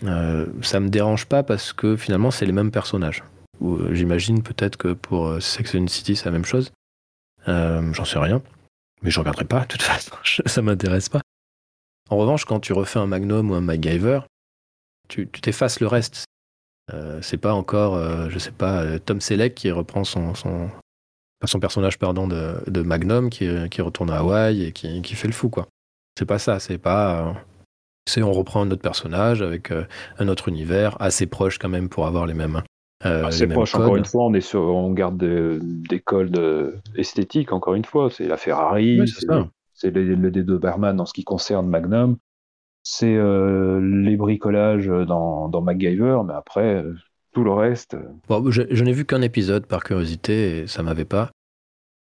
euh, 0.02 0.46
ça 0.62 0.80
me 0.80 0.88
dérange 0.88 1.26
pas 1.26 1.42
parce 1.42 1.72
que 1.72 1.96
finalement, 1.96 2.30
c'est 2.30 2.46
les 2.46 2.52
mêmes 2.52 2.72
personnages. 2.72 3.22
Euh, 3.62 3.94
j'imagine 3.94 4.42
peut-être 4.42 4.76
que 4.76 4.92
pour 4.92 5.26
euh, 5.26 5.40
Sex 5.40 5.74
and 5.74 5.88
City, 5.88 6.16
c'est 6.16 6.26
la 6.26 6.30
même 6.30 6.44
chose. 6.44 6.72
Euh, 7.48 7.92
j'en 7.92 8.04
sais 8.04 8.18
rien. 8.18 8.42
Mais 9.02 9.10
je 9.10 9.20
regarderai 9.20 9.44
pas, 9.44 9.60
de 9.60 9.66
toute 9.66 9.82
façon, 9.82 10.16
ça 10.24 10.62
m'intéresse 10.62 11.08
pas. 11.08 11.20
En 12.10 12.16
revanche, 12.16 12.44
quand 12.44 12.60
tu 12.60 12.72
refais 12.72 12.98
un 12.98 13.06
Magnum 13.06 13.50
ou 13.50 13.54
un 13.54 13.60
MacGyver, 13.60 14.20
tu 15.08 15.26
t'effaces 15.28 15.80
le 15.80 15.86
reste. 15.86 16.24
c'est 17.20 17.38
pas 17.38 17.54
encore, 17.54 18.30
je 18.30 18.38
sais 18.38 18.52
pas, 18.52 18.98
Tom 18.98 19.20
Selleck 19.20 19.54
qui 19.54 19.70
reprend 19.70 20.04
son, 20.04 20.34
son, 20.34 20.70
son 21.44 21.60
personnage 21.60 21.98
pardon, 21.98 22.26
de, 22.26 22.56
de 22.66 22.82
Magnum, 22.82 23.30
qui, 23.30 23.48
qui, 23.70 23.82
retourne 23.82 24.10
à 24.10 24.18
Hawaï 24.18 24.64
et 24.64 24.72
qui, 24.72 25.02
qui 25.02 25.14
fait 25.14 25.28
le 25.28 25.34
fou, 25.34 25.48
quoi. 25.48 25.68
C'est 26.18 26.26
pas 26.26 26.38
ça, 26.38 26.58
c'est 26.58 26.78
pas. 26.78 27.34
c'est 28.08 28.22
on 28.22 28.32
reprend 28.32 28.62
un 28.62 28.70
autre 28.70 28.82
personnage 28.82 29.42
avec 29.42 29.72
un 30.18 30.28
autre 30.28 30.48
univers, 30.48 31.00
assez 31.00 31.26
proche 31.26 31.58
quand 31.58 31.68
même 31.68 31.88
pour 31.88 32.06
avoir 32.06 32.26
les 32.26 32.34
mêmes, 32.34 32.62
euh, 33.04 33.30
c'est 33.30 33.46
proche, 33.46 33.74
encore 33.74 33.96
une 33.96 34.04
fois, 34.04 34.24
on, 34.24 34.34
est 34.34 34.40
sur, 34.40 34.60
on 34.60 34.90
garde 34.92 35.18
des, 35.18 36.00
codes 36.00 36.80
esthétiques, 36.96 37.52
encore 37.52 37.74
une 37.74 37.84
fois. 37.84 38.10
C'est 38.10 38.26
la 38.26 38.36
Ferrari, 38.36 39.00
c'est 39.74 39.90
le, 39.90 40.14
le 40.14 40.30
D2 40.30 40.58
Berman 40.58 41.00
en 41.00 41.06
ce 41.06 41.12
qui 41.12 41.24
concerne 41.24 41.68
Magnum, 41.68 42.16
c'est 42.84 43.16
euh, 43.16 43.80
les 43.80 44.16
bricolages 44.16 44.86
dans, 44.86 45.48
dans, 45.48 45.62
MacGyver, 45.62 46.18
mais 46.26 46.34
après, 46.34 46.76
euh, 46.76 46.94
tout 47.32 47.42
le 47.42 47.52
reste. 47.52 47.96
Bon, 48.28 48.50
je, 48.50 48.62
n'ai 48.62 48.92
vu 48.92 49.04
qu'un 49.04 49.22
épisode 49.22 49.66
par 49.66 49.82
curiosité 49.82 50.58
et 50.58 50.66
ça 50.66 50.82
m'avait 50.82 51.04
pas. 51.04 51.30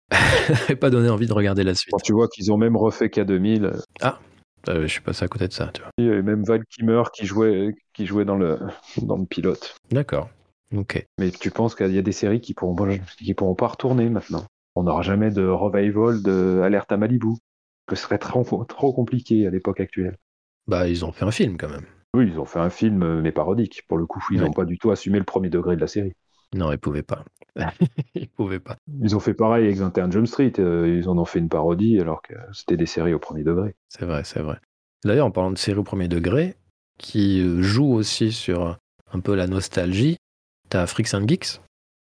pas 0.80 0.90
donné 0.90 1.10
envie 1.10 1.28
de 1.28 1.34
regarder 1.34 1.64
la 1.64 1.76
suite. 1.76 1.92
Quand 1.92 2.04
tu 2.04 2.14
vois 2.14 2.28
qu'ils 2.28 2.52
ont 2.52 2.58
même 2.58 2.76
refait 2.76 3.08
K2000. 3.08 3.82
Ah, 4.02 4.20
je 4.68 4.88
suis 4.88 5.02
passé 5.02 5.24
à 5.24 5.28
côté 5.28 5.48
de 5.48 5.54
ça, 5.54 5.70
tu 5.74 5.82
vois. 5.82 5.92
Il 5.98 6.06
y 6.06 6.10
avait 6.10 6.22
même 6.22 6.44
Val 6.44 6.64
Kimmer 6.66 7.04
qui 7.14 7.26
jouait, 7.26 7.76
qui 7.94 8.06
jouait 8.06 8.26
dans, 8.26 8.38
le, 8.38 8.60
dans 9.02 9.18
le 9.18 9.26
pilote. 9.26 9.76
D'accord. 9.92 10.30
Mais 11.20 11.32
tu 11.32 11.52
penses 11.52 11.76
qu'il 11.76 11.94
y 11.94 12.00
a 12.00 12.02
des 12.02 12.12
séries 12.12 12.42
qui 12.42 12.54
pourront, 12.54 12.76
qui 13.18 13.34
pourront 13.34 13.56
pas 13.56 13.68
retourner 13.68 14.10
maintenant? 14.10 14.46
On 14.76 14.84
n'aura 14.84 15.04
jamais 15.04 15.30
de 15.30 15.46
revival 15.46 16.24
de 16.24 16.62
Alerte 16.64 16.92
à 16.92 16.98
Malibu, 16.98 17.36
que 17.86 17.96
ce 17.96 18.04
serait 18.04 18.18
trop, 18.18 18.44
trop 18.66 18.92
compliqué 18.92 19.46
à 19.46 19.52
l'époque 19.52 19.80
actuelle. 19.80 20.18
Bah, 20.68 20.88
ils 20.88 21.06
ont 21.06 21.12
fait 21.12 21.26
un 21.26 21.32
film 21.32 21.58
quand 21.58 21.70
même. 21.70 21.86
Oui, 22.16 22.30
ils 22.32 22.40
ont 22.40 22.46
fait 22.46 22.60
un 22.60 22.70
film, 22.70 23.22
mais 23.22 23.32
parodique. 23.32 23.84
Pour 23.88 23.98
le 23.98 24.06
coup, 24.06 24.24
ils 24.32 24.42
n'ont 24.42 24.54
pas 24.54 24.66
du 24.66 24.78
tout 24.78 24.92
assumé 24.92 25.18
le 25.18 25.26
premier 25.26 25.50
degré 25.50 25.76
de 25.76 25.82
la 25.82 25.88
série. 25.88 26.14
Non, 26.54 26.72
ils 26.72 26.78
pouvaient 26.78 27.02
pas. 27.02 27.26
ils 28.16 28.30
pouvaient 28.30 28.60
pas. 28.60 28.78
Ils 29.02 29.16
ont 29.16 29.20
fait 29.20 29.34
pareil 29.34 29.66
avec 29.66 29.78
21 29.78 30.12
Jump 30.12 30.28
Street. 30.28 30.54
Euh, 30.60 31.00
ils 31.00 31.10
en 31.10 31.18
ont 31.18 31.26
fait 31.26 31.40
une 31.40 31.50
parodie 31.50 32.00
alors 32.00 32.22
que 32.22 32.36
c'était 32.52 32.78
des 32.78 32.86
séries 32.86 33.14
au 33.14 33.20
premier 33.20 33.44
degré. 33.44 33.76
C'est 33.90 34.06
vrai, 34.06 34.24
c'est 34.24 34.42
vrai. 34.42 34.60
D'ailleurs, 35.04 35.26
en 35.26 35.32
parlant 35.32 35.52
de 35.52 35.58
séries 35.58 35.80
au 35.80 35.84
premier 35.84 36.08
degré, 36.08 36.56
qui 37.00 37.42
euh, 37.42 37.62
jouent 37.62 37.94
aussi 37.94 38.32
sur 38.32 38.78
un 39.12 39.20
peu 39.20 39.34
la 39.34 39.48
nostalgie, 39.48 40.18
T'as 40.70 40.88
Freaks 40.88 41.14
and 41.14 41.28
Geeks, 41.28 41.62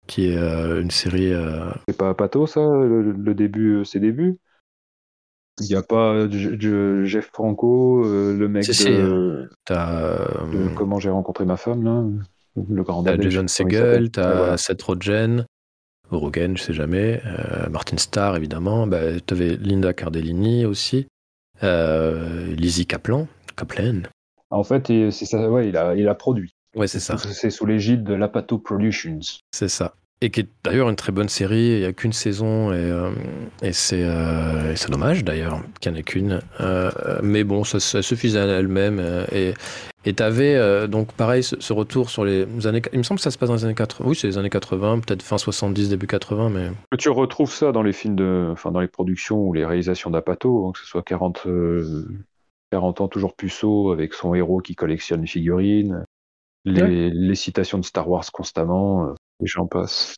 qui 0.07 0.29
est 0.29 0.37
euh, 0.37 0.81
une 0.81 0.91
série. 0.91 1.33
Euh, 1.33 1.71
c'est 1.89 1.97
pas 1.97 2.15
Pato, 2.15 2.47
ça, 2.47 2.61
le, 2.61 3.35
début, 3.35 3.79
euh, 3.79 3.85
ses 3.85 3.99
débuts? 3.99 4.39
Il 5.61 5.67
n'y 5.67 5.75
a 5.75 5.83
pas 5.83 6.29
Jeff 6.31 7.31
Franco, 7.33 8.03
le 8.05 8.47
mec 8.49 8.67
de, 8.67 9.49
Comment 10.75 10.99
j'ai 10.99 11.11
rencontré 11.11 11.45
ma 11.45 11.57
femme, 11.57 11.85
là 11.85 12.05
Le 12.69 12.83
grand 12.83 13.03
T'as 13.03 13.21
Jason 13.21 13.47
Segel, 13.49 14.11
t'as 14.11 14.57
Seth 14.57 14.83
Rogen, 14.83 15.45
Rogen, 16.11 16.57
je 16.57 16.63
sais 16.63 16.73
jamais, 16.73 17.23
Martin 17.71 17.99
Starr, 17.99 18.37
évidemment. 18.37 18.87
Bah, 18.87 19.21
t'avais 19.25 19.57
Linda 19.57 19.93
Cardellini 19.93 20.65
aussi, 20.65 21.07
Lizzie 21.63 22.87
Kaplan, 22.87 23.29
Kaplan. 23.57 24.03
En 24.51 24.65
fait, 24.65 24.87
c'est 25.11 25.27
ça, 25.27 25.51
ouais, 25.51 25.69
il 25.69 25.77
a, 25.77 25.95
il 25.95 26.09
a 26.09 26.15
produit. 26.15 26.55
Ouais, 26.75 26.87
c'est 26.87 27.01
ça. 27.01 27.19
C'est 27.19 27.51
sous 27.51 27.67
l'égide 27.67 28.05
de 28.05 28.15
l'Apato 28.15 28.59
Productions. 28.59 29.21
C'est 29.51 29.69
ça. 29.69 29.95
Et 30.23 30.31
qui 30.31 30.41
est 30.41 30.49
d'ailleurs 30.63 30.89
une 30.89 30.97
très 30.97 31.13
bonne 31.13 31.29
série. 31.29 31.67
Il 31.67 31.79
n'y 31.81 31.85
a 31.85 31.93
qu'une 31.93 32.13
saison 32.13 32.73
et, 32.73 32.77
euh, 32.77 33.11
et 33.61 33.73
c'est 33.73 34.05
euh, 34.05 34.75
dommage 34.89 35.25
d'ailleurs 35.25 35.61
qu'il 35.81 35.91
n'y 35.91 35.99
en 35.99 36.01
ait 36.01 36.05
qu'une. 36.05 36.41
Euh, 36.61 36.91
mais 37.23 37.43
bon, 37.43 37.65
ça, 37.65 37.81
ça 37.81 38.03
suffisait 38.03 38.39
à 38.39 38.47
elle-même. 38.47 39.01
et 39.33 39.55
tu 40.05 40.23
avais 40.23 40.89
donc 40.89 41.13
pareil 41.13 41.43
ce, 41.43 41.73
retour 41.73 42.09
sur 42.09 42.25
les 42.25 42.47
années. 42.67 42.83
Il 42.93 42.99
me 42.99 43.03
semble 43.03 43.19
que 43.19 43.25
ça 43.25 43.33
se 43.33 43.39
passe 43.39 43.49
dans 43.49 43.57
les 43.57 43.65
années 43.65 43.75
80. 43.75 44.09
Oui, 44.09 44.15
c'est 44.15 44.29
les 44.29 44.39
années 44.39 44.51
80, 44.51 45.01
peut-être 45.01 45.23
fin 45.23 45.39
70, 45.39 45.89
début 45.89 46.07
80. 46.07 46.51
Mais... 46.51 46.71
Tu 46.99 47.09
retrouves 47.11 47.53
ça 47.53 47.73
dans 47.73 47.83
les 47.83 47.93
films 47.93 48.15
de. 48.15 48.49
Enfin, 48.53 48.71
dans 48.71 48.81
les 48.81 48.89
productions 48.89 49.41
ou 49.41 49.53
les 49.53 49.67
réalisations 49.67 50.11
d'Apato, 50.11 50.69
hein, 50.69 50.73
que 50.73 50.79
ce 50.79 50.87
soit 50.87 51.03
40, 51.03 51.49
40 52.71 53.01
ans 53.01 53.09
toujours 53.09 53.35
puceau 53.35 53.91
avec 53.91 54.15
son 54.15 54.35
héros 54.35 54.61
qui 54.61 54.77
collectionne 54.77 55.23
les 55.23 55.27
figurines. 55.27 56.05
Les, 56.65 57.11
les 57.11 57.35
citations 57.35 57.79
de 57.79 57.85
Star 57.85 58.09
Wars 58.09 58.31
constamment 58.33 59.17
j'en 59.47 59.67
passe. 59.67 60.17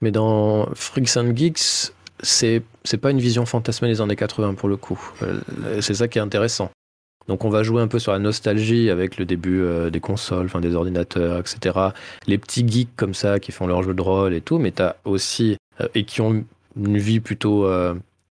Mais 0.00 0.10
dans 0.10 0.68
Freaks 0.74 1.16
and 1.16 1.34
Geeks, 1.34 1.92
c'est 2.22 2.62
pas 3.00 3.10
une 3.10 3.20
vision 3.20 3.46
fantasmée 3.46 3.88
des 3.88 4.00
années 4.00 4.16
80 4.16 4.54
pour 4.54 4.68
le 4.68 4.76
coup. 4.76 5.00
Euh, 5.22 5.80
c'est 5.80 5.94
ça 5.94 6.08
qui 6.08 6.18
est 6.18 6.22
intéressant. 6.22 6.70
Donc 7.28 7.44
on 7.44 7.50
va 7.50 7.62
jouer 7.62 7.82
un 7.82 7.88
peu 7.88 7.98
sur 7.98 8.12
la 8.12 8.18
nostalgie 8.18 8.88
avec 8.88 9.18
le 9.18 9.24
début 9.24 9.60
euh, 9.60 9.90
des 9.90 10.00
consoles, 10.00 10.46
enfin 10.46 10.60
des 10.60 10.74
ordinateurs, 10.74 11.40
etc. 11.40 11.78
Les 12.26 12.38
petits 12.38 12.66
geeks 12.66 12.94
comme 12.96 13.14
ça 13.14 13.40
qui 13.40 13.52
font 13.52 13.66
leur 13.66 13.82
jeu 13.82 13.94
de 13.94 14.02
rôle 14.02 14.34
et 14.34 14.40
tout, 14.40 14.58
mais 14.58 14.70
t'as 14.70 14.94
aussi 15.04 15.56
euh, 15.80 15.88
et 15.94 16.04
qui 16.04 16.20
ont 16.20 16.44
une 16.76 16.98
vie 16.98 17.20
plutôt 17.20 17.66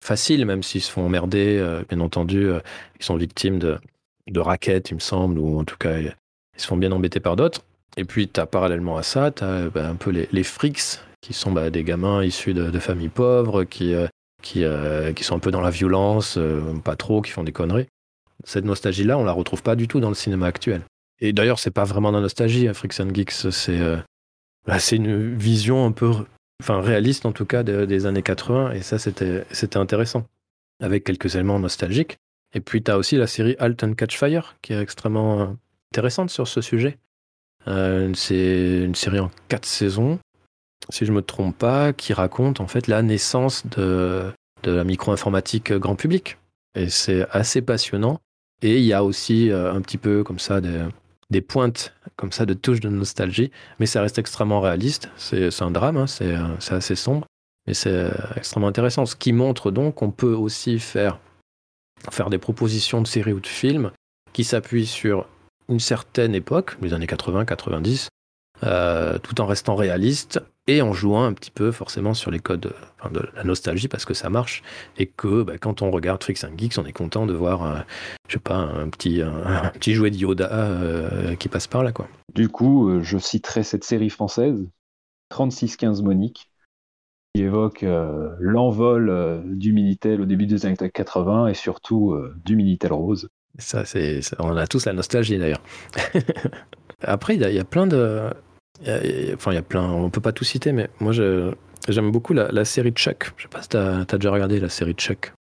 facile, 0.01 0.45
même 0.45 0.63
s'ils 0.63 0.81
se 0.81 0.89
font 0.89 1.05
emmerder, 1.05 1.61
bien 1.89 1.99
entendu, 1.99 2.49
ils 2.97 3.03
sont 3.03 3.17
victimes 3.17 3.59
de, 3.59 3.77
de 4.27 4.39
raquettes, 4.39 4.91
il 4.91 4.93
me 4.93 5.01
semble, 5.01 5.37
ou 5.37 5.59
en 5.59 5.65
tout 5.65 5.75
cas 5.77 5.97
ils 5.99 6.15
se 6.55 6.65
font 6.65 6.77
bien 6.77 6.93
embêter 6.93 7.19
par 7.19 7.35
d'autres. 7.35 7.65
Et 7.97 8.05
puis, 8.05 8.27
tu 8.27 8.39
as 8.39 8.45
parallèlement 8.45 8.97
à 8.97 9.03
ça, 9.03 9.31
tu 9.31 9.43
as 9.43 9.69
bah, 9.69 9.87
un 9.87 9.95
peu 9.95 10.11
les, 10.11 10.29
les, 10.31 10.43
freaks, 10.43 10.99
qui 11.21 11.33
sont 11.33 11.51
bah, 11.51 11.69
des 11.69 11.83
gamins 11.83 12.23
issus 12.23 12.53
de, 12.53 12.79
familles 12.79 13.09
pauvres, 13.09 13.63
qui, 13.63 13.93
euh, 13.93 14.07
qui, 14.41 14.63
euh, 14.63 15.13
qui, 15.13 15.23
sont 15.23 15.35
un 15.35 15.39
peu 15.39 15.51
dans 15.51 15.61
la 15.61 15.69
violence, 15.69 16.37
euh, 16.37 16.61
pas 16.83 16.95
trop, 16.95 17.21
qui 17.21 17.31
font 17.31 17.43
des 17.43 17.51
conneries. 17.51 17.87
Cette 18.45 18.65
nostalgie-là, 18.65 19.17
on 19.17 19.23
la 19.23 19.31
retrouve 19.31 19.63
pas 19.63 19.75
du 19.75 19.87
tout 19.87 19.99
dans 19.99 20.09
le 20.09 20.15
cinéma 20.15 20.47
actuel. 20.47 20.81
Et 21.19 21.33
d'ailleurs, 21.33 21.59
c'est 21.59 21.71
pas 21.71 21.83
vraiment 21.83 22.11
de 22.11 22.17
la 22.17 22.21
nostalgie, 22.21 22.67
hein, 22.67 22.73
Freaks 22.73 22.99
and 23.01 23.13
Geeks, 23.13 23.51
c'est 23.51 23.79
bah, 24.65 24.77
une 24.91 25.35
vision 25.35 25.85
un 25.85 25.91
peu, 25.91 26.11
enfin 26.61 26.79
réaliste 26.79 27.25
en 27.25 27.33
tout 27.33 27.45
cas, 27.45 27.63
des 27.63 28.05
années 28.05 28.23
80, 28.23 28.71
et 28.71 28.81
ça, 28.81 28.97
c'était 28.97 29.77
intéressant, 29.77 30.25
avec 30.81 31.03
quelques 31.03 31.35
éléments 31.35 31.59
nostalgiques. 31.59 32.17
Et 32.53 32.61
puis, 32.61 32.81
tu 32.81 32.89
as 32.89 32.97
aussi 32.97 33.17
la 33.17 33.27
série 33.27 33.57
Alton 33.59 33.93
Catch 33.93 34.17
Fire, 34.17 34.55
qui 34.61 34.71
est 34.71 34.81
extrêmement 34.81 35.57
intéressante 35.91 36.29
sur 36.29 36.47
ce 36.47 36.61
sujet 36.61 36.97
euh, 37.67 38.11
c'est 38.13 38.83
une 38.83 38.95
série 38.95 39.19
en 39.19 39.31
quatre 39.47 39.65
saisons, 39.65 40.19
si 40.89 41.05
je 41.05 41.11
me 41.11 41.21
trompe 41.21 41.57
pas, 41.57 41.93
qui 41.93 42.13
raconte 42.13 42.59
en 42.59 42.67
fait 42.67 42.87
la 42.87 43.01
naissance 43.01 43.65
de, 43.67 44.31
la 44.63 44.83
micro-informatique 44.83 45.73
grand 45.73 45.95
public. 45.95 46.37
Et 46.75 46.89
c'est 46.89 47.27
assez 47.31 47.61
passionnant. 47.61 48.19
Et 48.61 48.77
il 48.77 48.85
y 48.85 48.93
a 48.93 49.03
aussi 49.03 49.49
euh, 49.49 49.73
un 49.73 49.81
petit 49.81 49.97
peu 49.97 50.23
comme 50.23 50.39
ça 50.39 50.61
des, 50.61 50.83
des, 51.29 51.41
pointes 51.41 51.93
comme 52.17 52.31
ça 52.31 52.45
de 52.45 52.53
touches 52.53 52.81
de 52.81 52.89
nostalgie, 52.89 53.51
mais 53.79 53.85
ça 53.85 54.01
reste 54.01 54.19
extrêmement 54.19 54.59
réaliste. 54.59 55.09
C'est 55.15 55.61
un 55.61 55.71
drame, 55.71 55.97
hein, 55.97 56.05
euh, 56.21 56.55
c'est 56.59 56.73
assez 56.73 56.95
sombre, 56.95 57.25
mais 57.67 57.73
c'est 57.73 58.11
extrêmement 58.35 58.67
intéressant. 58.67 59.05
Ce 59.05 59.15
qui 59.15 59.31
montre 59.31 59.71
donc 59.71 59.95
qu'on 59.95 60.11
peut 60.11 60.33
aussi 60.33 60.79
faire, 60.79 61.19
faire 62.11 62.29
des 62.29 62.37
propositions 62.37 63.01
de 63.01 63.07
séries 63.07 63.33
ou 63.33 63.39
de 63.39 63.47
films 63.47 63.91
qui 64.33 64.43
s'appuient 64.43 64.85
sur 64.85 65.25
une 65.69 65.79
certaine 65.79 66.35
époque, 66.35 66.77
les 66.81 66.93
années 66.93 67.05
80-90, 67.05 68.07
euh, 68.63 69.17
tout 69.19 69.39
en 69.39 69.45
restant 69.45 69.75
réaliste 69.75 70.41
et 70.67 70.81
en 70.81 70.91
jouant 70.91 71.23
un 71.23 71.33
petit 71.33 71.51
peu 71.51 71.71
forcément 71.71 72.13
sur 72.13 72.29
les 72.29 72.39
codes 72.39 72.73
de 73.09 73.21
la 73.33 73.43
nostalgie 73.45 73.87
parce 73.87 74.03
que 74.03 74.13
ça 74.13 74.29
marche 74.29 74.63
et 74.97 75.05
que 75.05 75.43
bah, 75.43 75.57
quand 75.57 75.81
on 75.81 75.91
regarde 75.91 76.21
Freaks 76.21 76.43
and 76.43 76.57
Geeks, 76.57 76.77
on 76.77 76.85
est 76.85 76.91
content 76.91 77.25
de 77.25 77.33
voir, 77.33 77.63
euh, 77.63 77.79
je 78.27 78.33
sais 78.33 78.39
pas, 78.39 78.57
un 78.57 78.89
petit, 78.89 79.21
un, 79.21 79.71
jouet 79.79 80.11
de 80.11 80.17
Yoda 80.17 80.51
euh, 80.51 81.35
qui 81.35 81.47
passe 81.47 81.67
par 81.67 81.83
là. 81.83 81.93
Quoi. 81.93 82.09
Du 82.35 82.49
coup, 82.49 82.99
je 83.01 83.17
citerai 83.17 83.63
cette 83.63 83.85
série 83.85 84.09
française, 84.09 84.67
3615 85.29 86.01
Monique, 86.01 86.51
qui 87.33 87.43
évoque 87.43 87.85
l'envol 88.39 89.43
du 89.45 89.71
Minitel 89.71 90.19
au 90.19 90.25
début 90.25 90.47
des 90.47 90.65
années 90.65 90.75
80 90.75 91.47
et 91.47 91.53
surtout 91.53 92.17
du 92.43 92.55
Minitel 92.55 92.91
rose. 92.91 93.29
Ça, 93.57 93.85
c'est, 93.85 94.21
on 94.39 94.55
a 94.55 94.67
tous 94.67 94.85
la 94.85 94.93
nostalgie 94.93 95.37
d'ailleurs. 95.37 95.61
Après, 97.01 97.35
il 97.35 97.41
y, 97.41 97.59
a 97.59 97.63
plein 97.63 97.87
de. 97.87 98.29
enfin, 99.33 99.51
il 99.51 99.55
y 99.55 99.57
a 99.57 99.61
plein. 99.61 99.89
On 99.89 100.09
peut 100.09 100.21
pas 100.21 100.31
tout 100.31 100.43
citer, 100.43 100.71
mais 100.71 100.89
moi, 100.99 101.11
j'aime 101.13 102.11
beaucoup 102.11 102.33
la, 102.33 102.65
série 102.65 102.91
Chuck. 102.91 103.31
Je 103.37 103.43
sais 103.43 103.49
pas 103.49 103.61
si 103.61 103.69
tu 103.69 103.77
as, 103.77 104.05
déjà 104.05 104.31
regardé 104.31 104.59
la 104.59 104.69
série 104.69 104.93
Chuck. 104.93 105.33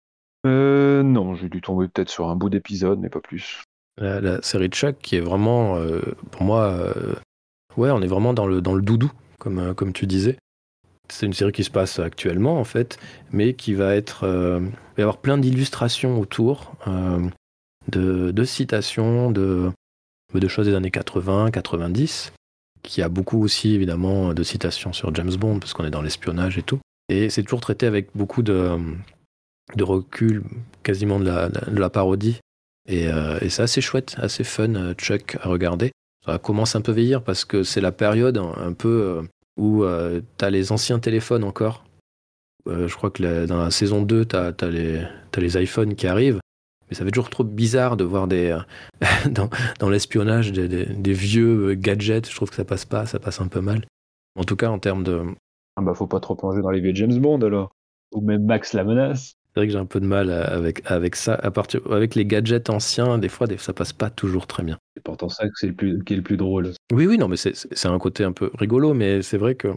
Euh, 0.45 1.03
non, 1.03 1.35
j'ai 1.35 1.49
dû 1.49 1.61
tomber 1.61 1.87
peut-être 1.87 2.09
sur 2.09 2.29
un 2.29 2.35
bout 2.35 2.49
d'épisode, 2.49 2.99
mais 2.99 3.09
pas 3.09 3.19
plus. 3.19 3.63
La, 3.99 4.41
série 4.43 4.69
Chuck 4.69 4.97
qui 4.99 5.15
est 5.15 5.21
vraiment, 5.21 5.77
euh, 5.77 6.01
pour 6.31 6.43
moi, 6.43 6.65
euh, 6.65 7.15
ouais, 7.77 7.89
on 7.89 8.01
est 8.01 8.07
vraiment 8.07 8.33
dans 8.33 8.45
le, 8.45 8.61
dans 8.61 8.75
le 8.75 8.83
doudou, 8.83 9.11
comme, 9.39 9.59
euh, 9.59 9.73
comme 9.73 9.91
tu 9.91 10.05
disais. 10.05 10.37
C'est 11.09 11.25
une 11.25 11.33
série 11.33 11.51
qui 11.51 11.63
se 11.63 11.71
passe 11.71 11.97
actuellement, 11.99 12.59
en 12.59 12.63
fait, 12.63 12.99
mais 13.31 13.53
qui 13.53 13.73
va 13.73 13.95
être. 13.95 14.25
il 14.25 14.69
va 14.69 14.99
y 14.99 15.01
avoir 15.01 15.17
plein 15.17 15.37
d'illustrations 15.37 16.19
autour 16.19 16.73
de, 17.87 18.43
citations, 18.43 19.31
de, 19.31 19.71
de 20.33 20.47
choses 20.47 20.67
des 20.67 20.75
années 20.75 20.91
80, 20.91 21.51
90, 21.51 22.33
qui 22.83 23.01
a 23.01 23.09
beaucoup 23.09 23.41
aussi 23.43 23.73
évidemment 23.73 24.33
de 24.33 24.43
citations 24.43 24.93
sur 24.93 25.13
James 25.15 25.35
Bond, 25.35 25.59
parce 25.59 25.73
qu'on 25.73 25.85
est 25.85 25.91
dans 25.91 26.01
l'espionnage 26.01 26.57
et 26.57 26.63
tout. 26.63 26.79
Et 27.09 27.29
c'est 27.29 27.43
toujours 27.43 27.61
traité 27.61 27.85
avec 27.85 28.09
beaucoup 28.15 28.43
de, 28.43 28.77
de 29.75 29.83
recul, 29.83 30.43
quasiment 30.83 31.19
de 31.19 31.25
la, 31.25 31.89
parodie. 31.89 32.39
Et, 32.87 33.07
euh, 33.07 33.37
et 33.41 33.49
c'est 33.49 33.63
assez 33.63 33.81
chouette, 33.81 34.15
assez 34.17 34.43
fun, 34.43 34.75
euh, 34.75 34.93
Chuck, 34.93 35.37
à 35.41 35.49
regarder. 35.49 35.91
Ça 36.25 36.37
commence 36.37 36.75
un 36.75 36.81
peu 36.81 36.91
vieillir 36.91 37.23
parce 37.23 37.45
que 37.45 37.63
c'est 37.63 37.81
la 37.81 37.91
période 37.91 38.37
un 38.37 38.73
peu 38.73 38.87
euh, 38.87 39.21
où 39.57 39.85
tu 40.37 40.45
as 40.45 40.49
les 40.49 40.71
anciens 40.71 40.99
téléphones 40.99 41.43
encore. 41.43 41.85
je 42.65 42.93
crois 42.93 43.09
que 43.09 43.45
dans 43.45 43.63
la 43.63 43.71
saison 43.71 44.01
2, 44.01 44.25
tu 44.25 44.35
as, 44.35 44.53
as 44.59 45.39
les 45.39 45.63
iPhones 45.63 45.95
qui 45.95 46.07
arrivent. 46.07 46.39
Mais 46.89 46.95
ça 46.95 47.03
fait 47.03 47.11
toujours 47.11 47.29
trop 47.29 47.43
bizarre 47.43 47.97
de 47.97 48.03
voir 48.03 48.27
des, 48.27 48.51
euh, 48.51 48.59
dans, 49.29 49.49
dans 49.79 49.89
l'espionnage 49.89 50.51
des, 50.51 51.13
vieux 51.13 51.71
euh, 51.71 51.75
gadgets. 51.75 52.29
Je 52.29 52.35
trouve 52.35 52.49
que 52.49 52.55
ça 52.55 52.65
passe 52.65 52.85
pas, 52.85 53.05
ça 53.05 53.19
passe 53.19 53.41
un 53.41 53.47
peu 53.47 53.61
mal. 53.61 53.85
En 54.37 54.43
tout 54.43 54.55
cas, 54.55 54.69
en 54.69 54.79
termes 54.79 55.03
de. 55.03 55.23
Ah 55.75 55.81
bah, 55.81 55.93
faut 55.93 56.07
pas 56.07 56.19
trop 56.19 56.35
plonger 56.35 56.61
dans 56.61 56.69
les 56.69 56.79
vieux 56.79 56.93
James 56.95 57.17
Bond 57.19 57.41
alors. 57.41 57.71
Ou 58.13 58.21
même 58.21 58.45
Max 58.45 58.73
la 58.73 58.83
menace. 58.83 59.33
C'est 59.53 59.61
vrai 59.61 59.67
que 59.67 59.73
j'ai 59.73 59.79
un 59.79 59.85
peu 59.85 59.99
de 59.99 60.05
mal 60.05 60.29
avec, 60.31 60.83
avec 60.85 61.15
ça. 61.15 61.33
À 61.33 61.49
partir, 61.49 61.81
avec 61.91 62.13
les 62.13 62.25
gadgets 62.25 62.69
anciens, 62.69 63.17
des 63.17 63.27
fois, 63.27 63.47
ça 63.57 63.73
passe 63.73 63.91
pas 63.91 64.09
toujours 64.09 64.45
très 64.45 64.63
bien. 64.63 64.77
C'est 64.95 65.03
pourtant 65.03 65.29
ça 65.29 65.47
que 65.47 65.53
c'est 65.55 65.67
le 65.67 65.73
plus, 65.73 66.03
qui 66.03 66.13
est 66.13 66.17
le 66.17 66.21
plus 66.21 66.37
drôle. 66.37 66.73
Oui, 66.93 67.07
oui, 67.07 67.17
non, 67.17 67.27
mais 67.27 67.37
c'est 67.37 67.85
un 67.87 67.97
côté 67.97 68.23
un 68.23 68.31
peu 68.31 68.51
rigolo, 68.53 68.93
mais 68.93 69.23
c'est 69.23 69.37
vrai 69.37 69.55
que. 69.55 69.69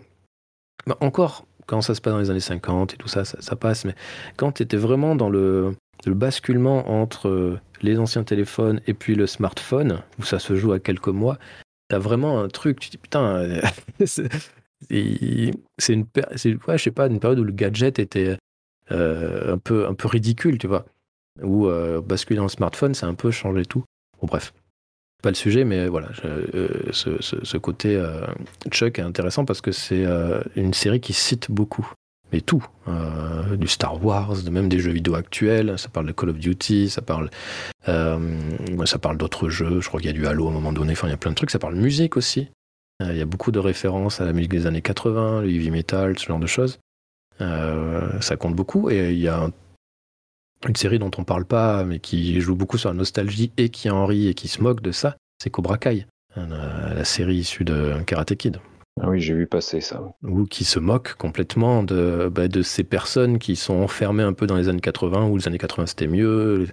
Bah, 0.86 0.98
encore, 1.00 1.46
quand 1.66 1.80
ça 1.80 1.94
se 1.94 2.00
passe 2.00 2.12
dans 2.12 2.20
les 2.20 2.30
années 2.30 2.40
50 2.40 2.94
et 2.94 2.96
tout 2.98 3.08
ça, 3.08 3.24
ça, 3.24 3.40
ça 3.40 3.56
passe, 3.56 3.84
mais 3.84 3.94
quand 4.36 4.52
tu 4.52 4.62
étais 4.62 4.76
vraiment 4.76 5.16
dans 5.16 5.30
le, 5.30 5.74
le 6.06 6.14
basculement 6.14 6.88
entre 6.90 7.28
euh, 7.28 7.60
les 7.82 7.98
anciens 7.98 8.24
téléphones 8.24 8.80
et 8.86 8.94
puis 8.94 9.14
le 9.14 9.26
smartphone, 9.26 10.02
où 10.18 10.24
ça 10.24 10.38
se 10.38 10.54
joue 10.54 10.72
à 10.72 10.80
quelques 10.80 11.08
mois, 11.08 11.38
t'as 11.88 11.98
vraiment 11.98 12.40
un 12.40 12.48
truc, 12.48 12.80
tu 12.80 12.90
dis 12.90 12.98
putain, 12.98 13.24
euh, 13.36 13.62
c'est 14.06 15.92
une, 15.92 16.06
ouais, 16.68 16.90
pas, 16.94 17.06
une 17.06 17.20
période 17.20 17.38
où 17.38 17.44
le 17.44 17.52
gadget 17.52 17.98
était 17.98 18.36
euh, 18.92 19.54
un, 19.54 19.58
peu, 19.58 19.86
un 19.86 19.94
peu 19.94 20.08
ridicule, 20.08 20.58
tu 20.58 20.66
vois. 20.66 20.86
Où 21.42 21.68
basculer 22.02 22.36
dans 22.36 22.42
le 22.42 22.50
smartphone, 22.50 22.92
ça 22.92 23.06
a 23.06 23.08
un 23.08 23.14
peu 23.14 23.30
changé 23.30 23.64
tout. 23.64 23.84
Bon, 24.20 24.26
bref, 24.26 24.52
pas 25.22 25.30
le 25.30 25.36
sujet, 25.36 25.64
mais 25.64 25.86
voilà, 25.86 26.10
ce, 26.90 27.16
ce, 27.20 27.56
côté 27.56 28.02
Chuck 28.70 28.98
est 28.98 29.02
intéressant 29.02 29.46
parce 29.46 29.62
que 29.62 29.72
c'est 29.72 30.04
une 30.56 30.74
série 30.74 31.00
qui 31.00 31.14
cite 31.14 31.50
beaucoup 31.50 31.90
mais 32.32 32.40
tout, 32.40 32.64
euh, 32.88 33.56
du 33.56 33.66
Star 33.66 34.04
Wars, 34.04 34.36
même 34.50 34.68
des 34.68 34.78
jeux 34.78 34.92
vidéo 34.92 35.14
actuels. 35.14 35.78
Ça 35.78 35.88
parle 35.88 36.06
de 36.06 36.12
Call 36.12 36.30
of 36.30 36.38
Duty, 36.38 36.90
ça 36.90 37.02
parle, 37.02 37.30
euh, 37.88 38.38
ça 38.84 38.98
parle 38.98 39.16
d'autres 39.16 39.48
jeux. 39.48 39.80
Je 39.80 39.88
crois 39.88 40.00
qu'il 40.00 40.08
y 40.08 40.12
a 40.12 40.16
du 40.16 40.26
Halo 40.26 40.46
à 40.46 40.50
un 40.50 40.54
moment 40.54 40.72
donné. 40.72 40.92
Enfin, 40.92 41.08
il 41.08 41.10
y 41.10 41.14
a 41.14 41.18
plein 41.18 41.30
de 41.30 41.36
trucs. 41.36 41.50
Ça 41.50 41.58
parle 41.58 41.74
de 41.74 41.80
musique 41.80 42.16
aussi. 42.16 42.48
Euh, 43.02 43.12
il 43.12 43.18
y 43.18 43.22
a 43.22 43.26
beaucoup 43.26 43.50
de 43.50 43.58
références 43.58 44.20
à 44.20 44.24
la 44.24 44.32
musique 44.32 44.50
des 44.50 44.66
années 44.66 44.82
80, 44.82 45.42
le 45.42 45.48
heavy 45.48 45.70
metal, 45.70 46.18
ce 46.18 46.26
genre 46.26 46.40
de 46.40 46.46
choses. 46.46 46.78
ça 47.38 48.36
compte 48.38 48.54
beaucoup. 48.54 48.90
Et 48.90 49.12
il 49.12 49.20
y 49.20 49.28
a 49.28 49.48
une 50.68 50.76
série 50.76 50.98
dont 50.98 51.10
on 51.16 51.24
parle 51.24 51.46
pas, 51.46 51.84
mais 51.84 51.98
qui 51.98 52.40
joue 52.40 52.54
beaucoup 52.54 52.78
sur 52.78 52.90
la 52.90 52.94
nostalgie 52.94 53.50
et 53.56 53.70
qui 53.70 53.88
en 53.88 54.04
rit 54.06 54.28
et 54.28 54.34
qui 54.34 54.48
se 54.48 54.62
moque 54.62 54.82
de 54.82 54.92
ça. 54.92 55.16
C'est 55.42 55.48
Cobra 55.48 55.78
Kai, 55.78 56.06
la 56.36 57.04
série 57.04 57.36
issue 57.36 57.64
de 57.64 57.94
Karate 58.06 58.34
Kid. 58.34 58.60
Ah 59.02 59.08
oui, 59.08 59.20
j'ai 59.20 59.34
vu 59.34 59.46
passer 59.46 59.80
ça. 59.80 60.02
Ou 60.22 60.44
qui 60.44 60.64
se 60.64 60.78
moquent 60.78 61.14
complètement 61.14 61.82
de, 61.82 62.30
bah, 62.32 62.48
de 62.48 62.62
ces 62.62 62.84
personnes 62.84 63.38
qui 63.38 63.56
sont 63.56 63.74
enfermées 63.74 64.22
un 64.22 64.32
peu 64.32 64.46
dans 64.46 64.56
les 64.56 64.68
années 64.68 64.80
80, 64.80 65.28
où 65.28 65.36
les 65.36 65.48
années 65.48 65.58
80 65.58 65.86
c'était 65.86 66.06
mieux, 66.06 66.68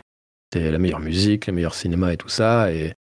c'était 0.51 0.71
la 0.71 0.78
meilleure 0.78 0.99
musique, 0.99 1.45
les 1.45 1.53
meilleurs 1.53 1.75
cinémas 1.75 2.11
et 2.11 2.17
tout 2.17 2.30
ça. 2.30 2.71
Et, 2.73 2.93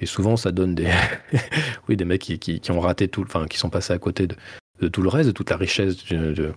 et 0.00 0.06
souvent 0.06 0.36
ça 0.36 0.52
donne 0.52 0.74
des, 0.74 0.90
oui, 1.88 1.96
des 1.96 2.04
mecs 2.04 2.20
qui, 2.22 2.38
qui, 2.38 2.70
ont 2.70 2.80
raté 2.80 3.08
tout, 3.08 3.22
enfin 3.22 3.46
qui 3.46 3.58
sont 3.58 3.70
passés 3.70 3.92
à 3.92 3.98
côté 3.98 4.26
de, 4.26 4.36
de 4.80 4.88
tout 4.88 5.02
le 5.02 5.08
reste, 5.08 5.28
de 5.28 5.32
toute 5.32 5.50
la 5.50 5.56
richesse 5.56 6.04
de, 6.06 6.52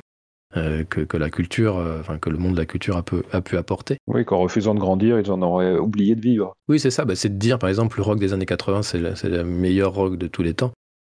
euh, 0.58 0.84
que, 0.84 1.16
la 1.16 1.30
culture, 1.30 1.78
euh, 1.78 2.00
enfin 2.02 2.18
que 2.18 2.30
le 2.30 2.38
monde 2.38 2.54
de 2.54 2.60
la 2.60 2.66
culture 2.66 2.98
a, 2.98 3.04
pu, 3.04 3.16
a 3.32 3.42
pu 3.42 3.56
apporter. 3.56 3.98
Oui, 4.08 4.26
qu'en 4.26 4.40
refusant 4.40 4.76
de 4.76 4.80
grandir, 4.80 5.18
ils 5.18 5.32
en 5.32 5.42
auraient 5.42 5.78
oublié 5.78 6.14
de 6.14 6.22
vivre. 6.22 6.54
Oui, 6.68 6.78
c'est 6.78 6.92
ça. 6.92 7.06
Bah, 7.06 7.16
c'est 7.16 7.30
de 7.30 7.40
dire, 7.40 7.58
par 7.58 7.70
exemple, 7.70 7.98
le 7.98 8.04
rock 8.04 8.20
des 8.20 8.34
années 8.34 8.46
80, 8.46 8.82
c'est 8.84 9.00
le, 9.00 9.44
meilleur 9.46 9.94
rock 9.94 10.18
de 10.18 10.28
tous 10.28 10.44
les 10.44 10.54
temps. 10.54 10.72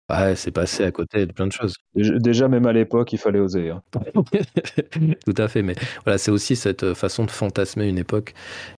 Ah, 0.09 0.37
c'est 0.37 0.51
passé 0.51 0.85
à 0.85 0.91
côté 0.91 1.25
de 1.25 1.33
plein 1.33 1.47
de 1.47 1.53
choses. 1.53 1.75
Déjà, 1.95 2.47
même 2.47 2.67
à 2.67 2.75
l'époque, 2.75 3.13
il 3.15 3.19
fallait 3.19 3.39
oser. 3.39 3.71
Hein. 3.71 3.83
Tout 5.25 5.35
à 5.37 5.49
fait, 5.49 5.63
mais 5.63 5.75
voilà, 6.05 6.19
c'est 6.19 6.31
aussi 6.31 6.57
cette 6.57 6.93
façon 6.93 7.25
de 7.25 7.31
fantasmer 7.31 7.89
une 7.89 7.97
époque 7.97 8.35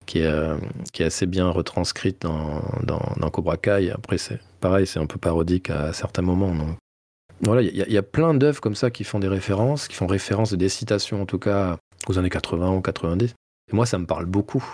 qui 0.07 0.20
est, 0.20 0.27
euh, 0.27 0.57
qui 0.93 1.03
est 1.03 1.07
assez 1.07 1.27
bien 1.27 1.49
retranscrite 1.51 2.22
dans, 2.22 2.62
dans, 2.85 3.03
dans 3.16 3.31
Cobra 3.31 3.57
Kai. 3.57 3.91
Après, 3.91 4.18
c'est 4.18 4.39
pareil, 4.61 4.87
c'est 4.87 5.01
un 5.01 5.07
peu 5.07 5.18
parodique 5.18 5.70
à 5.70 5.93
certains 5.93 6.22
moments. 6.22 6.55
Donc, 6.55 6.79
voilà, 7.41 7.62
il 7.62 7.74
y, 7.74 7.99
a 7.99 8.03
plein 8.03 8.33
d'œuvres 8.33 8.61
comme 8.61 8.77
ça 8.77 8.91
qui 8.91 9.05
font 9.05 9.18
des 9.18 9.29
références, 9.29 9.89
qui 9.89 9.95
font 9.95 10.07
référence 10.07 10.55
des 10.55 10.68
citations 10.68 11.20
en 11.20 11.27
tout 11.27 11.39
cas 11.39 11.77
aux 12.09 12.18
années 12.18 12.31
80 12.31 12.72
ou 12.72 12.81
90. 12.81 13.35
Et 13.72 13.77
moi, 13.77 13.85
ça 13.85 13.99
me 13.99 14.07
parle 14.07 14.27
beaucoup. 14.27 14.64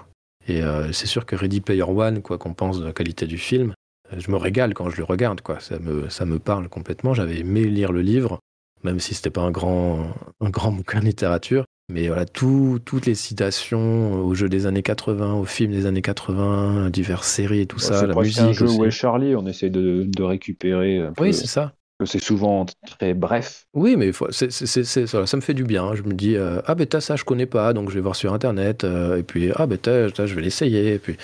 Et 0.46 0.62
euh, 0.62 0.92
c'est 0.92 1.06
sûr 1.06 1.24
que 1.24 1.34
Ready 1.34 1.60
Player 1.60 1.82
One, 1.82 2.22
quoi 2.22 2.38
qu'on 2.38 2.54
pense 2.54 2.78
de 2.78 2.84
la 2.84 2.92
qualité 2.92 3.26
du 3.26 3.38
film, 3.38 3.70
euh, 3.70 3.81
je 4.16 4.30
me 4.30 4.36
régale 4.36 4.74
quand 4.74 4.90
je 4.90 4.96
le 4.96 5.04
regarde, 5.04 5.40
quoi. 5.40 5.60
Ça 5.60 5.78
me, 5.78 6.08
ça 6.08 6.24
me 6.24 6.38
parle 6.38 6.68
complètement. 6.68 7.14
J'avais 7.14 7.38
aimé 7.38 7.64
lire 7.64 7.92
le 7.92 8.02
livre, 8.02 8.40
même 8.84 9.00
si 9.00 9.14
c'était 9.14 9.30
pas 9.30 9.42
un 9.42 9.50
grand, 9.50 10.14
un 10.40 10.50
grand 10.50 10.72
bouquin 10.72 11.00
de 11.00 11.06
littérature. 11.06 11.64
Mais 11.88 12.06
voilà, 12.06 12.24
toutes 12.24 13.06
les 13.06 13.14
citations 13.14 14.14
aux 14.24 14.34
jeux 14.34 14.48
des 14.48 14.66
années 14.66 14.82
80, 14.82 15.34
aux 15.34 15.44
films 15.44 15.72
des 15.72 15.84
années 15.84 16.00
80, 16.00 16.90
diverses 16.90 17.28
séries 17.28 17.60
et 17.60 17.66
tout 17.66 17.80
ça, 17.80 18.06
la 18.06 18.14
musique. 18.14 18.36
C'est 18.36 18.42
un 18.42 18.52
jeu 18.52 18.70
où 18.70 18.84
est 18.84 18.90
Charlie, 18.90 19.36
on 19.36 19.46
essaie 19.46 19.68
de, 19.68 20.04
de 20.06 20.22
récupérer. 20.22 21.02
Oui, 21.18 21.34
c'est 21.34 21.48
ça 21.48 21.74
c'est 22.06 22.22
souvent 22.22 22.66
très 22.86 23.14
bref. 23.14 23.66
Oui, 23.74 23.96
mais 23.96 24.12
ça, 24.12 25.36
me 25.36 25.40
fait 25.40 25.54
du 25.54 25.64
bien. 25.64 25.94
Je 25.94 26.02
me 26.02 26.14
dis, 26.14 26.36
euh, 26.36 26.60
ah 26.66 26.74
ben 26.74 26.86
ça, 27.00 27.16
je 27.16 27.24
connais 27.24 27.46
pas, 27.46 27.72
donc 27.72 27.90
je 27.90 27.94
vais 27.94 28.00
voir 28.00 28.16
sur 28.16 28.32
Internet. 28.32 28.84
Euh, 28.84 29.18
et 29.18 29.22
puis, 29.22 29.50
ah 29.56 29.66
ben 29.66 29.78
je 29.84 30.34
vais 30.34 30.42
l'essayer. 30.42 30.94
Et 30.94 30.98
puis, 30.98 31.16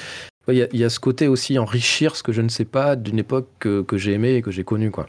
il 0.49 0.69
y, 0.73 0.85
a 0.85 0.91
ce 0.91 0.99
côté 0.99 1.29
aussi 1.29 1.59
enrichir 1.59 2.17
ce 2.17 2.23
que 2.23 2.33
je 2.33 2.41
ne 2.41 2.49
sais 2.49 2.65
pas 2.65 2.97
d'une 2.97 3.19
époque 3.19 3.49
que, 3.59 3.85
j'ai 3.93 4.13
aimé 4.13 4.35
et 4.35 4.43
que 4.43 4.51
j'ai 4.51 4.65
connu. 4.65 4.91
Quoi. 4.91 5.07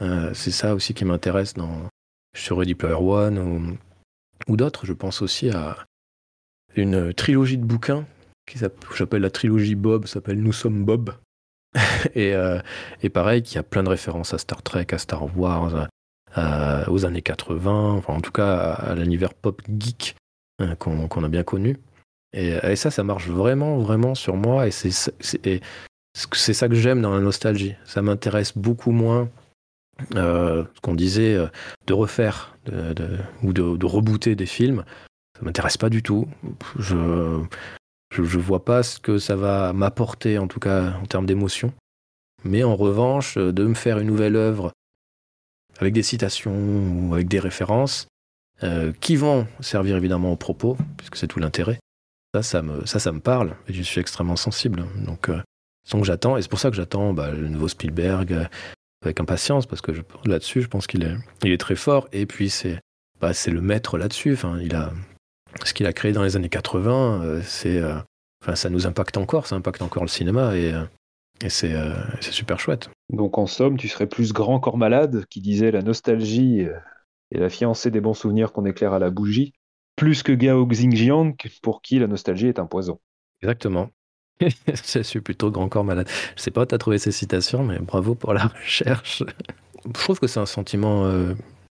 Euh, 0.00 0.32
c'est 0.34 0.52
ça 0.52 0.74
aussi 0.74 0.94
qui 0.94 1.04
m'intéresse 1.04 1.54
dans, 1.54 1.88
sur 2.36 2.58
Ready 2.58 2.74
Player 2.74 2.94
One 2.94 3.38
ou, 3.38 3.78
ou 4.46 4.56
d'autres. 4.56 4.86
Je 4.86 4.92
pense 4.92 5.20
aussi 5.20 5.50
à 5.50 5.84
une 6.76 7.12
trilogie 7.12 7.58
de 7.58 7.64
bouquins 7.64 8.06
qui 8.46 8.58
s'appelle 8.58 9.22
la 9.22 9.30
trilogie 9.30 9.74
Bob, 9.74 10.06
s'appelle 10.06 10.40
Nous 10.40 10.52
sommes 10.52 10.84
Bob. 10.84 11.14
Euh, 12.16 12.60
et, 13.02 13.10
pareil, 13.10 13.42
qu'il 13.42 13.56
y 13.56 13.58
a 13.58 13.62
plein 13.62 13.82
de 13.82 13.88
références 13.88 14.32
à 14.34 14.38
Star 14.38 14.62
Trek, 14.62 14.86
à 14.92 14.98
Star 14.98 15.36
Wars, 15.38 15.88
aux 16.88 17.04
années 17.04 17.22
80, 17.22 17.92
enfin 17.92 18.14
en 18.14 18.20
tout 18.20 18.32
cas 18.32 18.72
à, 18.72 18.94
l'univers 18.94 19.34
pop 19.34 19.60
geek 19.78 20.16
hein, 20.58 20.74
qu'on 20.76 21.24
a 21.24 21.28
bien 21.28 21.42
connu. 21.42 21.76
Et, 22.32 22.76
ça, 22.76 22.90
ça 22.90 23.04
marche 23.04 23.28
vraiment, 23.28 23.78
vraiment 23.78 24.14
sur 24.14 24.36
moi. 24.36 24.66
Et 24.66 24.70
c'est 24.70 24.90
ça 24.90 26.68
que 26.68 26.74
j'aime 26.74 27.02
dans 27.02 27.14
la 27.14 27.20
nostalgie. 27.20 27.74
Ça 27.84 28.02
m'intéresse 28.02 28.56
beaucoup 28.56 28.90
moins 28.90 29.28
euh, 30.14 30.64
ce 30.74 30.80
qu'on 30.80 30.94
disait 30.94 31.34
euh, 31.34 31.46
de 31.86 31.94
refaire 31.94 32.56
ou 33.42 33.52
de, 33.52 33.86
rebooter 33.86 34.34
des 34.34 34.46
films. 34.46 34.84
Ça 35.36 35.44
m'intéresse 35.44 35.76
pas 35.76 35.90
du 35.90 36.02
tout. 36.02 36.28
Je, 36.78 37.40
je 38.10 38.38
vois 38.38 38.64
pas 38.64 38.82
ce 38.82 38.98
que 38.98 39.18
ça 39.18 39.36
va 39.36 39.72
m'apporter, 39.72 40.38
en 40.38 40.48
tout 40.48 40.60
cas 40.60 40.92
en 41.00 41.06
termes 41.06 41.26
d'émotion. 41.26 41.72
Mais 42.44 42.62
en 42.62 42.76
revanche, 42.76 43.36
euh, 43.36 43.52
de 43.52 43.64
me 43.64 43.74
faire 43.74 43.98
une 43.98 44.06
nouvelle 44.08 44.36
œuvre 44.36 44.72
avec 45.78 45.92
des 45.92 46.02
citations 46.02 46.54
ou 46.54 47.14
avec 47.14 47.28
des 47.28 47.38
références 47.38 48.08
euh, 48.62 48.92
qui 49.00 49.16
vont 49.16 49.46
servir 49.60 49.96
évidemment 49.96 50.32
au 50.32 50.36
propos, 50.36 50.76
puisque 50.96 51.16
c'est 51.16 51.28
tout 51.28 51.38
l'intérêt, 51.38 51.78
ça, 52.34 52.42
ça 52.42 52.62
me, 52.62 52.86
ça, 52.86 52.98
ça 52.98 53.12
me 53.12 53.20
parle 53.20 53.56
et 53.68 53.72
je 53.72 53.82
suis 53.82 54.00
extrêmement 54.00 54.36
sensible. 54.36 54.84
Donc, 55.04 55.28
euh, 55.28 55.40
donc 55.90 56.04
j'attends, 56.04 56.36
et 56.36 56.42
c'est 56.42 56.50
pour 56.50 56.58
ça 56.58 56.70
que 56.70 56.76
j'attends 56.76 57.12
bah, 57.12 57.30
le 57.30 57.48
nouveau 57.48 57.68
Spielberg 57.68 58.48
avec 59.02 59.20
impatience, 59.20 59.66
parce 59.66 59.80
que 59.80 59.92
là-dessus, 60.24 60.62
je 60.62 60.68
pense 60.68 60.86
qu'il 60.86 61.04
est, 61.04 61.14
il 61.44 61.52
est 61.52 61.58
très 61.58 61.76
fort. 61.76 62.08
Et 62.12 62.26
puis, 62.26 62.50
c'est 62.50 62.80
bah, 63.20 63.32
le 63.46 63.60
maître 63.60 63.98
là-dessus. 63.98 64.32
Enfin, 64.34 64.58
ce 65.64 65.74
qu'il 65.74 65.86
a 65.86 65.92
créé 65.92 66.12
dans 66.12 66.22
les 66.22 66.36
années 66.36 66.48
80, 66.48 67.22
euh, 67.22 67.40
c'est, 67.42 67.78
euh, 67.78 67.96
enfin, 68.42 68.54
ça 68.54 68.70
nous 68.70 68.86
impacte 68.86 69.16
encore, 69.16 69.46
ça 69.46 69.56
impacte 69.56 69.82
encore 69.82 70.02
le 70.02 70.08
cinéma 70.08 70.56
et, 70.56 70.72
euh, 70.72 70.84
et 71.40 71.50
c'est 71.50 71.76
super 72.20 72.58
chouette. 72.58 72.90
Donc 73.10 73.38
en 73.38 73.46
somme, 73.46 73.76
tu 73.76 73.88
serais 73.88 74.08
plus 74.08 74.32
grand 74.32 74.58
corps 74.58 74.76
malade 74.76 75.24
qui 75.30 75.40
disait 75.40 75.70
la 75.70 75.82
nostalgie 75.82 76.66
et 77.30 77.38
la 77.38 77.48
fiancée 77.48 77.92
des 77.92 78.00
bons 78.00 78.14
souvenirs 78.14 78.52
qu'on 78.52 78.64
éclaire 78.64 78.92
à 78.92 78.98
la 78.98 79.10
bougie, 79.10 79.52
plus 79.98 80.22
que 80.22 80.32
Gao 80.32 80.64
Xingjiang 80.64 81.34
pour 81.62 81.82
qui 81.82 81.98
la 81.98 82.06
nostalgie 82.06 82.46
est 82.46 82.58
un 82.58 82.66
poison. 82.66 82.98
Exactement. 83.42 83.90
je 84.40 85.02
suis 85.02 85.20
plutôt 85.20 85.50
grand 85.50 85.68
corps 85.68 85.84
malade. 85.84 86.08
Je 86.36 86.42
sais 86.42 86.50
pas 86.50 86.62
où 86.62 86.66
tu 86.66 86.74
as 86.74 86.78
trouvé 86.78 86.98
ces 86.98 87.12
citations, 87.12 87.64
mais 87.64 87.78
bravo 87.80 88.14
pour 88.14 88.32
la 88.32 88.46
recherche. 88.64 89.22
Je 89.84 89.92
trouve 89.92 90.18
que 90.18 90.26
c'est 90.26 90.40
un 90.40 90.46
sentiment 90.46 91.06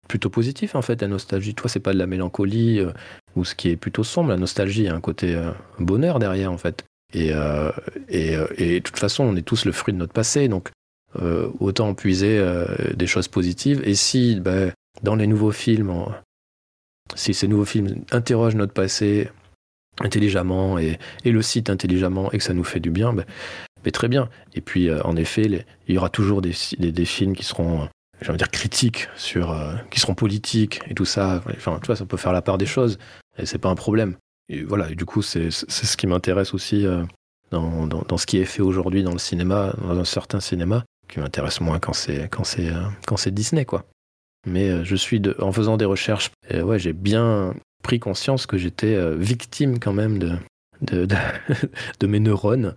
plutôt 0.08 0.30
positif 0.30 0.74
en 0.74 0.82
fait, 0.82 1.00
la 1.00 1.06
nostalgie. 1.06 1.54
Toi, 1.54 1.68
c'est 1.68 1.78
pas 1.78 1.92
de 1.92 1.98
la 1.98 2.06
mélancolie 2.06 2.80
euh, 2.80 2.90
ou 3.36 3.44
ce 3.44 3.54
qui 3.54 3.68
est 3.68 3.76
plutôt 3.76 4.02
sombre. 4.02 4.30
La 4.30 4.36
nostalgie, 4.36 4.88
a 4.88 4.94
un 4.94 5.00
côté 5.00 5.36
euh, 5.36 5.52
bonheur 5.78 6.18
derrière 6.18 6.50
en 6.50 6.58
fait. 6.58 6.84
Et, 7.14 7.32
euh, 7.32 7.70
de 8.10 8.78
toute 8.80 8.98
façon, 8.98 9.24
on 9.24 9.36
est 9.36 9.42
tous 9.42 9.64
le 9.64 9.72
fruit 9.72 9.94
de 9.94 9.98
notre 9.98 10.12
passé, 10.12 10.48
donc 10.48 10.70
autant 11.58 11.94
puiser 11.94 12.38
des 12.94 13.06
choses 13.06 13.28
positives. 13.28 13.80
Et 13.84 13.94
si 13.94 14.38
bah, 14.40 14.66
dans 15.02 15.16
les 15.16 15.26
nouveaux 15.26 15.50
films, 15.50 15.90
si 17.14 17.34
ces 17.34 17.48
nouveaux 17.48 17.64
films 17.64 18.04
interrogent 18.10 18.56
notre 18.56 18.72
passé 18.72 19.28
intelligemment 20.00 20.78
et, 20.78 20.98
le 21.24 21.42
citent 21.42 21.70
intelligemment 21.70 22.30
et 22.32 22.38
que 22.38 22.44
ça 22.44 22.54
nous 22.54 22.64
fait 22.64 22.80
du 22.80 22.90
bien, 22.90 23.12
bah, 23.12 23.24
bah, 23.84 23.90
très 23.90 24.08
bien. 24.08 24.28
Et 24.54 24.60
puis, 24.60 24.92
en 24.92 25.16
effet, 25.16 25.64
il 25.88 25.94
y 25.94 25.98
aura 25.98 26.08
toujours 26.08 26.42
des, 26.42 26.52
films 26.52 27.34
qui 27.34 27.44
seront 27.44 27.88
j'ai 28.20 28.30
envie 28.30 28.38
de 28.38 28.44
dire 28.44 28.50
critiques 28.50 29.08
sur 29.16 29.52
euh, 29.52 29.74
qui 29.90 30.00
seront 30.00 30.14
politiques 30.14 30.80
et 30.88 30.94
tout 30.94 31.04
ça. 31.04 31.42
Enfin, 31.56 31.78
tu 31.80 31.86
vois, 31.86 31.96
ça 31.96 32.06
peut 32.06 32.16
faire 32.16 32.32
la 32.32 32.42
part 32.42 32.58
des 32.58 32.66
choses 32.66 32.98
et 33.38 33.46
c'est 33.46 33.58
pas 33.58 33.68
un 33.68 33.74
problème. 33.74 34.16
Et 34.48 34.62
voilà, 34.62 34.88
du 34.88 35.04
coup, 35.04 35.22
c'est 35.22 35.50
ce 35.50 35.96
qui 35.96 36.06
m'intéresse 36.06 36.54
aussi 36.54 36.86
euh, 36.86 37.04
dans, 37.50 37.86
dans, 37.86 38.16
ce 38.16 38.26
qui 38.26 38.38
est 38.38 38.44
fait 38.44 38.62
aujourd'hui 38.62 39.02
dans 39.02 39.12
le 39.12 39.18
cinéma, 39.18 39.74
dans 39.80 39.98
un 39.98 40.04
certain 40.04 40.40
cinéma, 40.40 40.84
qui 41.08 41.20
m'intéresse 41.20 41.60
moins 41.60 41.78
quand 41.78 41.92
c'est 41.92 42.22
euh, 42.22 42.84
quand 43.06 43.16
c'est 43.16 43.30
Disney, 43.30 43.64
quoi. 43.64 43.84
Mais 44.46 44.84
je 44.84 44.96
suis 44.96 45.20
en 45.40 45.52
faisant 45.52 45.76
des 45.76 45.84
recherches, 45.84 46.30
ouais, 46.52 46.78
j'ai 46.78 46.92
bien 46.92 47.54
pris 47.82 47.98
conscience 47.98 48.46
que 48.46 48.56
j'étais 48.56 48.96
victime 49.16 49.78
quand 49.78 49.92
même 49.92 50.40
de, 50.82 52.06
mes 52.06 52.20
neurones, 52.20 52.72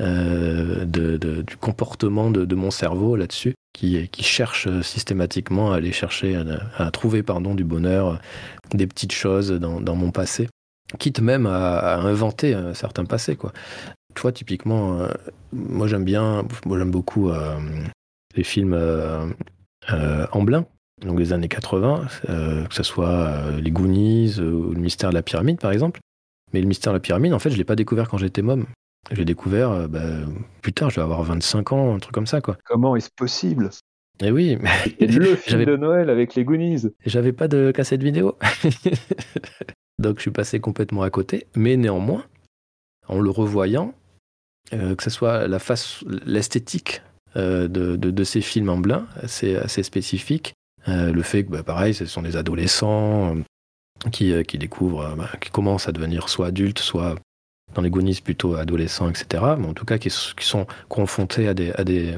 euh, 0.00 0.84
de, 0.84 1.16
du 1.16 1.56
comportement 1.56 2.30
de, 2.30 2.54
mon 2.54 2.70
cerveau 2.70 3.16
là-dessus, 3.16 3.54
qui, 3.72 4.08
cherche 4.20 4.68
systématiquement 4.82 5.72
à 5.72 5.76
aller 5.76 5.92
chercher, 5.92 6.40
à, 6.76 6.90
trouver 6.90 7.22
pardon, 7.22 7.54
du 7.54 7.64
bonheur, 7.64 8.20
des 8.72 8.86
petites 8.86 9.12
choses 9.12 9.50
dans, 9.52 9.96
mon 9.96 10.10
passé, 10.10 10.48
quitte 10.98 11.20
même 11.20 11.46
à, 11.46 11.96
inventer 11.96 12.54
un 12.54 12.74
certain 12.74 13.04
passé. 13.04 13.36
Quoi. 13.36 13.52
Tu 14.14 14.22
vois, 14.22 14.32
typiquement, 14.32 15.00
euh, 15.00 15.08
moi 15.52 15.86
j'aime 15.86 16.04
bien, 16.04 16.44
moi 16.66 16.78
j'aime 16.78 16.90
beaucoup 16.90 17.30
euh, 17.30 17.56
les 18.36 18.44
films 18.44 18.78
en 19.88 20.42
blanc, 20.42 20.68
donc 21.00 21.18
les 21.18 21.32
années 21.32 21.48
80, 21.48 22.06
que 22.26 22.74
ce 22.74 22.82
soit 22.82 23.50
les 23.60 23.70
Goonies 23.70 24.40
ou 24.40 24.72
le 24.72 24.80
mystère 24.80 25.10
de 25.10 25.14
la 25.14 25.22
pyramide 25.22 25.60
par 25.60 25.72
exemple. 25.72 26.00
Mais 26.52 26.60
le 26.60 26.66
mystère 26.66 26.92
de 26.92 26.96
la 26.96 27.00
pyramide, 27.00 27.32
en 27.34 27.38
fait, 27.38 27.50
je 27.50 27.56
l'ai 27.56 27.64
pas 27.64 27.76
découvert 27.76 28.08
quand 28.08 28.18
j'étais 28.18 28.42
môme. 28.42 28.66
J'ai 29.10 29.24
découvert 29.24 29.70
euh, 29.70 29.88
bah, 29.88 30.00
plus 30.62 30.72
tard, 30.72 30.90
je 30.90 30.96
vais 30.96 31.02
avoir 31.02 31.22
25 31.22 31.72
ans, 31.72 31.94
un 31.94 31.98
truc 31.98 32.14
comme 32.14 32.26
ça, 32.26 32.40
quoi. 32.40 32.58
Comment 32.64 32.96
est-ce 32.96 33.10
possible? 33.14 33.70
Eh 34.20 34.30
oui, 34.30 34.58
mais... 34.60 35.06
le 35.06 35.36
film 35.36 35.64
de 35.64 35.76
Noël 35.76 36.10
avec 36.10 36.34
les 36.34 36.44
Goonies. 36.44 36.88
J'avais 37.06 37.32
pas 37.32 37.48
de 37.48 37.70
cassette 37.70 38.02
vidéo. 38.02 38.36
Donc 39.98 40.16
je 40.16 40.22
suis 40.22 40.30
passé 40.30 40.60
complètement 40.60 41.02
à 41.02 41.10
côté. 41.10 41.46
Mais 41.54 41.76
néanmoins, 41.76 42.24
en 43.06 43.20
le 43.20 43.30
revoyant, 43.30 43.94
euh, 44.72 44.94
que 44.94 45.02
ce 45.02 45.10
soit 45.10 45.48
la 45.48 45.58
face, 45.58 46.04
l'esthétique 46.26 47.02
euh, 47.36 47.68
de, 47.68 47.96
de, 47.96 48.24
ces 48.24 48.40
films 48.40 48.68
en 48.68 48.78
blanc, 48.78 49.04
c'est 49.26 49.56
assez 49.56 49.82
spécifique. 49.82 50.54
Le 50.88 51.22
fait 51.22 51.44
que, 51.44 51.50
bah, 51.50 51.62
pareil, 51.62 51.94
ce 51.94 52.06
sont 52.06 52.22
des 52.22 52.36
adolescents, 52.36 53.34
qui, 54.12 54.32
euh, 54.32 54.42
qui 54.42 54.58
découvrent, 54.58 55.00
euh, 55.00 55.14
bah, 55.14 55.30
qui 55.40 55.50
commencent 55.50 55.88
à 55.88 55.92
devenir 55.92 56.28
soit 56.28 56.48
adultes, 56.48 56.78
soit 56.78 57.16
dans 57.74 57.82
les 57.82 57.90
gonistes 57.90 58.24
plutôt 58.24 58.54
adolescents, 58.54 59.10
etc. 59.10 59.44
Mais 59.58 59.66
en 59.66 59.74
tout 59.74 59.84
cas, 59.84 59.98
qui, 59.98 60.08
qui 60.08 60.46
sont 60.46 60.66
confrontés 60.88 61.48
à 61.48 61.54
des, 61.54 61.72
à 61.72 61.84
des 61.84 62.16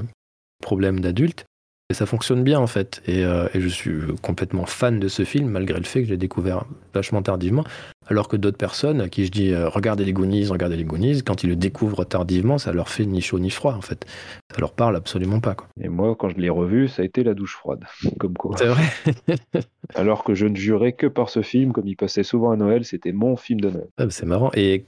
problèmes 0.63 1.01
d'adultes. 1.01 1.45
Et 1.91 1.95
ça 1.95 2.07
fonctionne 2.07 2.45
bien 2.45 2.61
en 2.61 2.69
fait. 2.69 3.03
Et, 3.07 3.25
euh, 3.25 3.49
et, 3.53 3.61
je 3.61 3.67
suis 3.69 3.93
complètement 4.23 4.65
fan 4.65 5.01
de 5.01 5.09
ce 5.09 5.25
film, 5.25 5.49
malgré 5.49 5.77
le 5.77 5.85
fait 5.85 6.01
que 6.01 6.07
je 6.07 6.13
l'ai 6.13 6.17
découvert 6.17 6.65
vachement 6.95 7.21
tardivement. 7.21 7.65
Alors 8.07 8.29
que 8.29 8.37
d'autres 8.37 8.57
personnes 8.57 9.01
à 9.01 9.09
qui 9.09 9.27
je 9.27 9.33
dis 9.33 9.53
euh, 9.53 9.69
regardez 9.69 10.05
les 10.05 10.13
Goonies, 10.13 10.47
regardez 10.47 10.77
les 10.77 10.85
Goonies, 10.85 11.23
quand 11.23 11.43
ils 11.43 11.49
le 11.49 11.57
découvrent 11.57 12.05
tardivement, 12.05 12.59
ça 12.59 12.73
leur 12.73 12.89
fait 12.89 13.07
ni 13.07 13.21
chaud 13.21 13.41
ni 13.41 13.51
froid 13.51 13.75
en 13.75 13.81
fait. 13.81 14.07
Ça 14.53 14.61
leur 14.61 14.73
parle 14.73 14.95
absolument 14.95 15.41
pas. 15.41 15.57
Quoi. 15.57 15.67
Et 15.81 15.89
moi, 15.89 16.15
quand 16.17 16.29
je 16.29 16.37
l'ai 16.37 16.49
revu, 16.49 16.87
ça 16.87 17.03
a 17.03 17.05
été 17.05 17.25
la 17.25 17.35
douche 17.35 17.57
froide. 17.57 17.85
Comme 18.21 18.35
quoi. 18.35 18.57
C'est 18.57 18.67
vrai. 18.69 18.85
Alors 19.97 20.23
que 20.23 20.35
je 20.35 20.47
ne 20.47 20.55
jurais 20.55 20.93
que 20.93 21.09
par 21.09 21.29
ce 21.29 21.43
film, 21.43 21.73
comme 21.73 21.89
il 21.89 21.97
passait 21.97 22.23
souvent 22.23 22.53
à 22.53 22.57
Noël, 22.57 22.85
c'était 22.85 23.13
mon 23.13 23.37
film 23.37 23.61
de 23.61 23.71
Noël. 23.71 23.89
Ah, 23.99 24.05
c'est 24.11 24.27
marrant. 24.27 24.53
Et, 24.55 24.85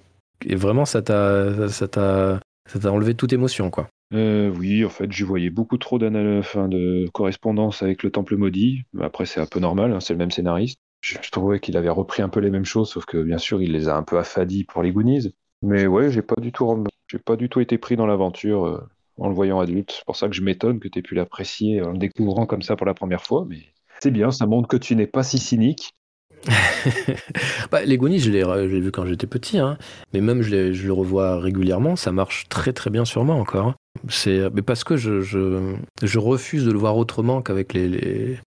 et 0.47 0.55
vraiment, 0.55 0.85
ça 0.85 1.03
t'a, 1.03 1.69
ça 1.69 1.89
t'a, 1.89 2.39
ça 2.69 2.79
t'a 2.79 2.93
enlevé 2.93 3.15
toute 3.15 3.33
émotion, 3.33 3.71
quoi. 3.71 3.89
Euh, 4.13 4.51
oui, 4.51 4.85
en 4.85 4.91
fait, 4.91 5.11
j'y 5.11 5.23
voyais 5.23 5.51
beaucoup 5.51 5.79
trop 5.79 5.99
fin, 6.43 6.69
de 6.69 7.09
correspondance 7.13 7.83
avec 7.83 8.03
le 8.03 8.11
Temple 8.11 8.37
maudit. 8.37 8.83
Après, 9.01 9.25
c'est 9.25 9.41
un 9.41 9.47
peu 9.47 9.59
normal, 9.59 9.93
hein, 9.93 10.01
c'est 10.01 10.13
le 10.13 10.19
même 10.19 10.31
scénariste. 10.31 10.79
Je, 11.01 11.17
trouvais 11.31 11.59
qu'il 11.59 11.77
avait 11.77 11.89
repris 11.89 12.23
un 12.23 12.29
peu 12.29 12.41
les 12.41 12.51
mêmes 12.51 12.65
choses, 12.65 12.91
sauf 12.91 13.07
que 13.07 13.23
bien 13.23 13.39
sûr, 13.39 13.61
il 13.61 13.73
les 13.73 13.89
a 13.89 13.97
un 13.97 14.03
peu 14.03 14.19
affadis 14.19 14.65
pour 14.65 14.83
les 14.83 14.93
Goonies. 14.93 15.35
Mais 15.63 15.87
ouais, 15.87 16.11
j'ai 16.11 16.23
pas 16.23 16.41
du 16.41 16.53
tout, 16.53 16.85
j'ai 17.09 17.19
pas 17.19 17.37
du 17.37 17.49
tout 17.49 17.61
été 17.61 17.79
pris 17.79 17.97
dans 17.97 18.07
l'aventure 18.07 18.67
euh, 18.67 18.89
en 19.19 19.29
le 19.29 19.35
voyant 19.35 19.61
adulte. 19.61 19.93
C'est 19.93 20.05
pour 20.05 20.17
ça 20.17 20.29
que 20.29 20.35
je 20.35 20.43
m'étonne 20.43 20.79
que 20.79 20.89
tu 20.89 20.99
aies 20.99 21.03
pu 21.03 21.15
l'apprécier 21.15 21.83
en 21.83 21.93
le 21.93 21.99
découvrant 21.99 22.47
comme 22.47 22.63
ça 22.63 22.77
pour 22.77 22.87
la 22.87 22.95
première 22.95 23.25
fois. 23.25 23.45
Mais 23.49 23.61
c'est 24.01 24.11
bien, 24.11 24.31
ça 24.31 24.47
montre 24.47 24.69
que 24.69 24.77
tu 24.77 24.95
n'es 24.95 25.07
pas 25.07 25.23
si 25.23 25.39
cynique. 25.39 25.95
bah, 27.71 27.85
les 27.85 27.97
Goonies, 27.97 28.19
je 28.19 28.31
l'ai 28.31 28.81
vu 28.81 28.91
quand 28.91 29.07
j'étais 29.07 29.27
petit, 29.27 29.59
hein. 29.59 29.79
mais 30.13 30.21
même 30.21 30.43
je, 30.43 30.73
je, 30.73 30.87
le 30.87 30.93
revois 30.93 31.39
régulièrement, 31.39 31.97
ça 31.97 32.13
marche 32.13 32.49
très 32.49 32.73
très 32.73 32.91
bien 32.91 33.05
sur 33.05 33.25
moi 33.25 33.35
encore. 33.35 33.69
Hein. 33.69 33.75
C'est 34.09 34.51
mais 34.55 34.63
parce 34.63 34.85
que 34.85 34.97
je, 34.97 35.21
je, 35.21 35.75
je, 36.03 36.19
refuse 36.19 36.65
de 36.65 36.73
le 36.73 36.79
voir 36.79 36.97
autrement 36.97 37.43
qu'avec 37.43 37.75
les, 37.75 37.89
les, 37.89 38.39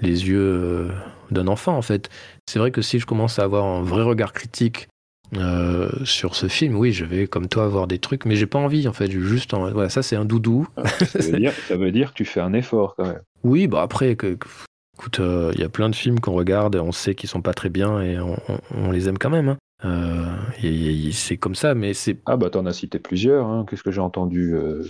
les, 0.00 0.28
yeux 0.28 0.38
euh, 0.40 0.88
d'un 1.30 1.48
enfant 1.48 1.76
en 1.76 1.82
fait. 1.82 2.10
C'est 2.48 2.58
vrai 2.58 2.70
que 2.70 2.82
si 2.82 2.98
je 2.98 3.06
commence 3.06 3.38
à 3.38 3.44
avoir 3.44 3.64
un 3.64 3.82
vrai 3.82 4.02
regard 4.02 4.32
critique 4.32 4.88
euh, 5.36 5.88
sur 6.04 6.34
ce 6.34 6.48
film, 6.48 6.76
oui, 6.76 6.92
je 6.92 7.04
vais 7.04 7.26
comme 7.26 7.48
toi 7.48 7.64
avoir 7.64 7.86
des 7.86 7.98
trucs, 7.98 8.26
mais 8.26 8.36
j'ai 8.36 8.46
pas 8.46 8.58
envie 8.58 8.86
en 8.88 8.92
fait. 8.92 9.10
Juste, 9.10 9.54
en... 9.54 9.70
voilà, 9.70 9.88
ça 9.88 10.02
c'est 10.02 10.16
un 10.16 10.24
doudou. 10.24 10.68
Ah, 10.76 10.88
ça, 10.88 11.18
veut 11.18 11.38
dire, 11.38 11.52
ça, 11.68 11.76
veut 11.76 11.92
dire, 11.92 12.10
que 12.10 12.16
tu 12.16 12.24
fais 12.24 12.40
un 12.40 12.52
effort 12.52 12.94
quand 12.96 13.06
même. 13.06 13.20
Oui, 13.42 13.66
bah 13.66 13.82
après, 13.82 14.16
que, 14.16 14.36
écoute, 15.00 15.16
il 15.18 15.24
euh, 15.24 15.52
y 15.56 15.62
a 15.62 15.70
plein 15.70 15.88
de 15.88 15.96
films 15.96 16.20
qu'on 16.20 16.34
regarde, 16.34 16.76
on 16.76 16.92
sait 16.92 17.14
qu'ils 17.14 17.30
sont 17.30 17.40
pas 17.40 17.54
très 17.54 17.70
bien 17.70 18.02
et 18.02 18.20
on, 18.20 18.36
on, 18.76 18.90
les 18.90 19.08
aime 19.08 19.16
quand 19.16 19.30
même. 19.30 19.48
Hein. 19.48 19.58
Euh, 19.86 21.10
c'est 21.12 21.38
comme 21.38 21.54
ça, 21.54 21.74
mais 21.74 21.94
c'est. 21.94 22.18
Ah 22.26 22.36
bah 22.36 22.50
t'en 22.50 22.66
as 22.66 22.74
cité 22.74 22.98
plusieurs. 22.98 23.46
Hein. 23.46 23.64
Qu'est-ce 23.68 23.82
que 23.82 23.90
j'ai 23.90 24.02
entendu 24.02 24.54
euh, 24.54 24.84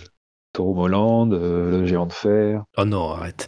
Tom 0.53 0.77
Holland, 0.77 1.33
euh, 1.33 1.79
le 1.79 1.87
géant 1.87 2.07
de 2.07 2.13
fer. 2.13 2.65
Oh 2.77 2.85
non, 2.85 3.13
arrête. 3.13 3.47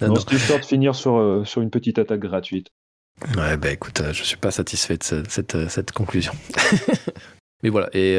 non, 0.00 0.16
c'est 0.16 0.32
histoire 0.32 0.58
de 0.58 0.64
finir 0.64 0.96
sur, 0.96 1.42
sur 1.44 1.62
une 1.62 1.70
petite 1.70 2.00
attaque 2.00 2.18
gratuite. 2.18 2.66
Ouais, 3.36 3.56
bah 3.56 3.70
écoute, 3.70 4.02
je 4.10 4.24
suis 4.24 4.36
pas 4.36 4.50
satisfait 4.50 4.96
de 4.96 5.04
cette, 5.04 5.68
cette, 5.68 5.92
conclusion. 5.92 6.32
mais 7.62 7.68
voilà, 7.68 7.88
et 7.92 8.18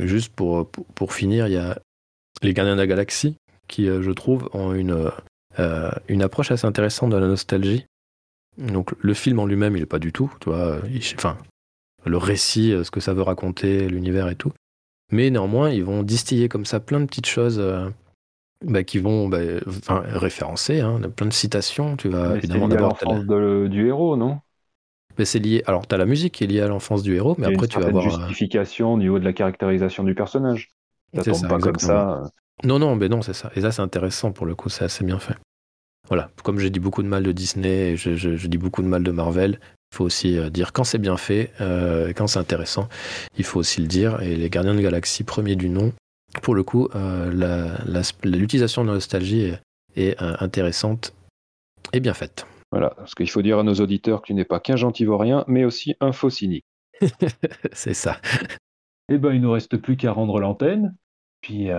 juste 0.00 0.34
pour, 0.34 0.70
pour, 0.70 0.86
pour 0.86 1.12
finir, 1.12 1.48
il 1.48 1.52
y 1.52 1.58
a 1.58 1.78
les 2.40 2.54
Gardiens 2.54 2.76
de 2.76 2.80
la 2.80 2.86
Galaxie 2.86 3.36
qui, 3.68 3.86
je 3.86 4.10
trouve, 4.10 4.48
ont 4.54 4.72
une, 4.72 5.10
une 6.08 6.22
approche 6.22 6.50
assez 6.50 6.66
intéressante 6.66 7.10
de 7.10 7.16
la 7.16 7.26
nostalgie. 7.26 7.86
Donc 8.58 8.92
le 9.00 9.14
film 9.14 9.38
en 9.38 9.46
lui-même, 9.46 9.76
il 9.76 9.82
est 9.82 9.86
pas 9.86 9.98
du 9.98 10.12
tout, 10.12 10.32
tu 10.40 10.50
vois, 10.50 10.78
enfin, 11.16 11.36
le 12.06 12.16
récit, 12.16 12.72
euh, 12.72 12.84
ce 12.84 12.90
que 12.90 13.00
ça 13.00 13.14
veut 13.14 13.22
raconter, 13.22 13.88
l'univers 13.88 14.28
et 14.28 14.36
tout. 14.36 14.52
Mais 15.10 15.30
néanmoins, 15.30 15.70
ils 15.70 15.84
vont 15.84 16.02
distiller 16.02 16.48
comme 16.48 16.64
ça 16.64 16.80
plein 16.80 17.00
de 17.00 17.06
petites 17.06 17.26
choses 17.26 17.58
euh, 17.58 17.88
bah, 18.64 18.84
qui 18.84 18.98
vont 18.98 19.28
bah, 19.28 19.38
référencer, 19.88 20.80
hein, 20.80 21.00
plein 21.14 21.26
de 21.26 21.32
citations. 21.32 21.96
Tu 21.96 22.08
vas 22.08 22.36
évidemment 22.36 22.68
d'abord. 22.68 22.98
l'enfance 23.02 23.24
du 23.70 23.86
héros, 23.86 24.16
non? 24.16 24.38
Mais 25.18 25.24
c'est 25.24 25.38
lié. 25.38 25.62
Alors, 25.66 25.86
tu 25.86 25.94
as 25.94 25.98
la 25.98 26.06
musique 26.06 26.34
qui 26.34 26.44
est 26.44 26.46
liée 26.48 26.60
à 26.60 26.66
l'enfance 26.66 27.02
du 27.02 27.14
héros, 27.14 27.36
mais 27.38 27.46
après, 27.46 27.68
tu 27.68 27.78
vas 27.78 27.86
avoir. 27.86 28.06
euh, 28.06 28.10
justification 28.10 28.94
au 28.94 28.98
niveau 28.98 29.18
de 29.18 29.24
la 29.24 29.32
caractérisation 29.32 30.02
du 30.02 30.14
personnage. 30.14 30.70
Ça 31.14 31.22
tombe 31.22 31.48
pas 31.48 31.58
comme 31.58 31.78
ça. 31.78 32.22
Non, 32.62 32.78
non, 32.78 32.94
mais 32.94 33.08
non, 33.08 33.22
c'est 33.22 33.32
ça. 33.32 33.50
Et 33.56 33.62
ça, 33.62 33.72
c'est 33.72 33.82
intéressant 33.82 34.32
pour 34.32 34.46
le 34.46 34.54
coup, 34.54 34.68
c'est 34.68 34.84
assez 34.84 35.04
bien 35.04 35.18
fait. 35.18 35.36
Voilà, 36.08 36.30
comme 36.42 36.58
j'ai 36.58 36.70
dit 36.70 36.80
beaucoup 36.80 37.02
de 37.02 37.08
mal 37.08 37.22
de 37.22 37.32
Disney 37.32 37.92
et 37.92 37.96
je, 37.96 38.46
dis 38.46 38.58
beaucoup 38.58 38.82
de 38.82 38.88
mal 38.88 39.02
de 39.02 39.10
Marvel, 39.10 39.58
il 39.92 39.96
faut 39.96 40.04
aussi 40.04 40.38
euh, 40.38 40.50
dire 40.50 40.72
quand 40.72 40.84
c'est 40.84 40.98
bien 40.98 41.16
fait, 41.16 41.50
euh, 41.60 42.12
quand 42.14 42.26
c'est 42.26 42.38
intéressant, 42.38 42.88
il 43.38 43.44
faut 43.44 43.60
aussi 43.60 43.80
le 43.80 43.86
dire. 43.86 44.20
Et 44.20 44.36
les 44.36 44.50
Gardiens 44.50 44.74
de 44.74 44.82
Galaxie, 44.82 45.24
premier 45.24 45.56
du 45.56 45.70
nom, 45.70 45.92
pour 46.42 46.54
le 46.54 46.62
coup, 46.62 46.88
euh, 46.94 47.30
l'utilisation 48.22 48.82
de 48.82 48.88
la 48.88 48.94
nostalgie 48.94 49.52
est, 49.96 50.20
intéressante 50.20 51.14
et 51.92 52.00
bien 52.00 52.14
faite. 52.14 52.46
Voilà, 52.70 52.90
parce 52.96 53.14
qu'il 53.14 53.30
faut 53.30 53.42
dire 53.42 53.60
à 53.60 53.62
nos 53.62 53.74
auditeurs 53.74 54.20
que 54.20 54.26
tu 54.26 54.34
n'es 54.34 54.44
pas 54.44 54.58
qu'un 54.58 54.76
gentil 54.76 55.04
vaurien, 55.04 55.44
mais 55.46 55.64
aussi 55.64 55.94
un 56.00 56.12
faux 56.12 56.30
cynique. 56.30 56.64
c'est 57.72 57.94
ça. 57.94 58.20
Eh 59.08 59.16
ben, 59.16 59.32
il 59.32 59.40
ne 59.40 59.46
nous 59.46 59.52
reste 59.52 59.76
plus 59.76 59.96
qu'à 59.96 60.10
rendre 60.10 60.40
l'antenne, 60.40 60.96
puis 61.40 61.70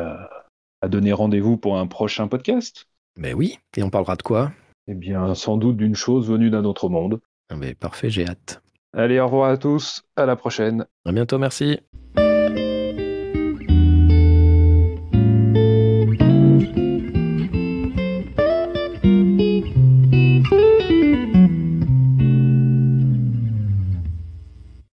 à 0.85 0.87
donner 0.87 1.13
rendez-vous 1.13 1.57
pour 1.57 1.79
un 1.79 1.87
prochain 1.87 2.27
podcast? 2.27 2.87
Mais 3.17 3.33
oui, 3.33 3.57
et 3.75 3.81
on 3.81 3.89
parlera 3.89 4.15
de 4.15 4.21
quoi? 4.21 4.51
Eh 4.87 4.93
bien, 4.93 5.33
sans 5.33 5.57
doute 5.57 5.77
d'une 5.77 5.95
chose 5.95 6.29
venue 6.29 6.51
d'un 6.51 6.63
autre 6.63 6.89
monde. 6.89 7.21
Ah, 7.49 7.55
mais 7.55 7.73
parfait, 7.73 8.11
j'ai 8.11 8.27
hâte. 8.27 8.61
Allez, 8.93 9.19
au 9.19 9.25
revoir 9.25 9.49
à 9.49 9.57
tous, 9.57 10.03
à 10.15 10.27
la 10.27 10.35
prochaine. 10.35 10.85
À 11.03 11.11
bientôt, 11.11 11.39
merci. 11.39 11.79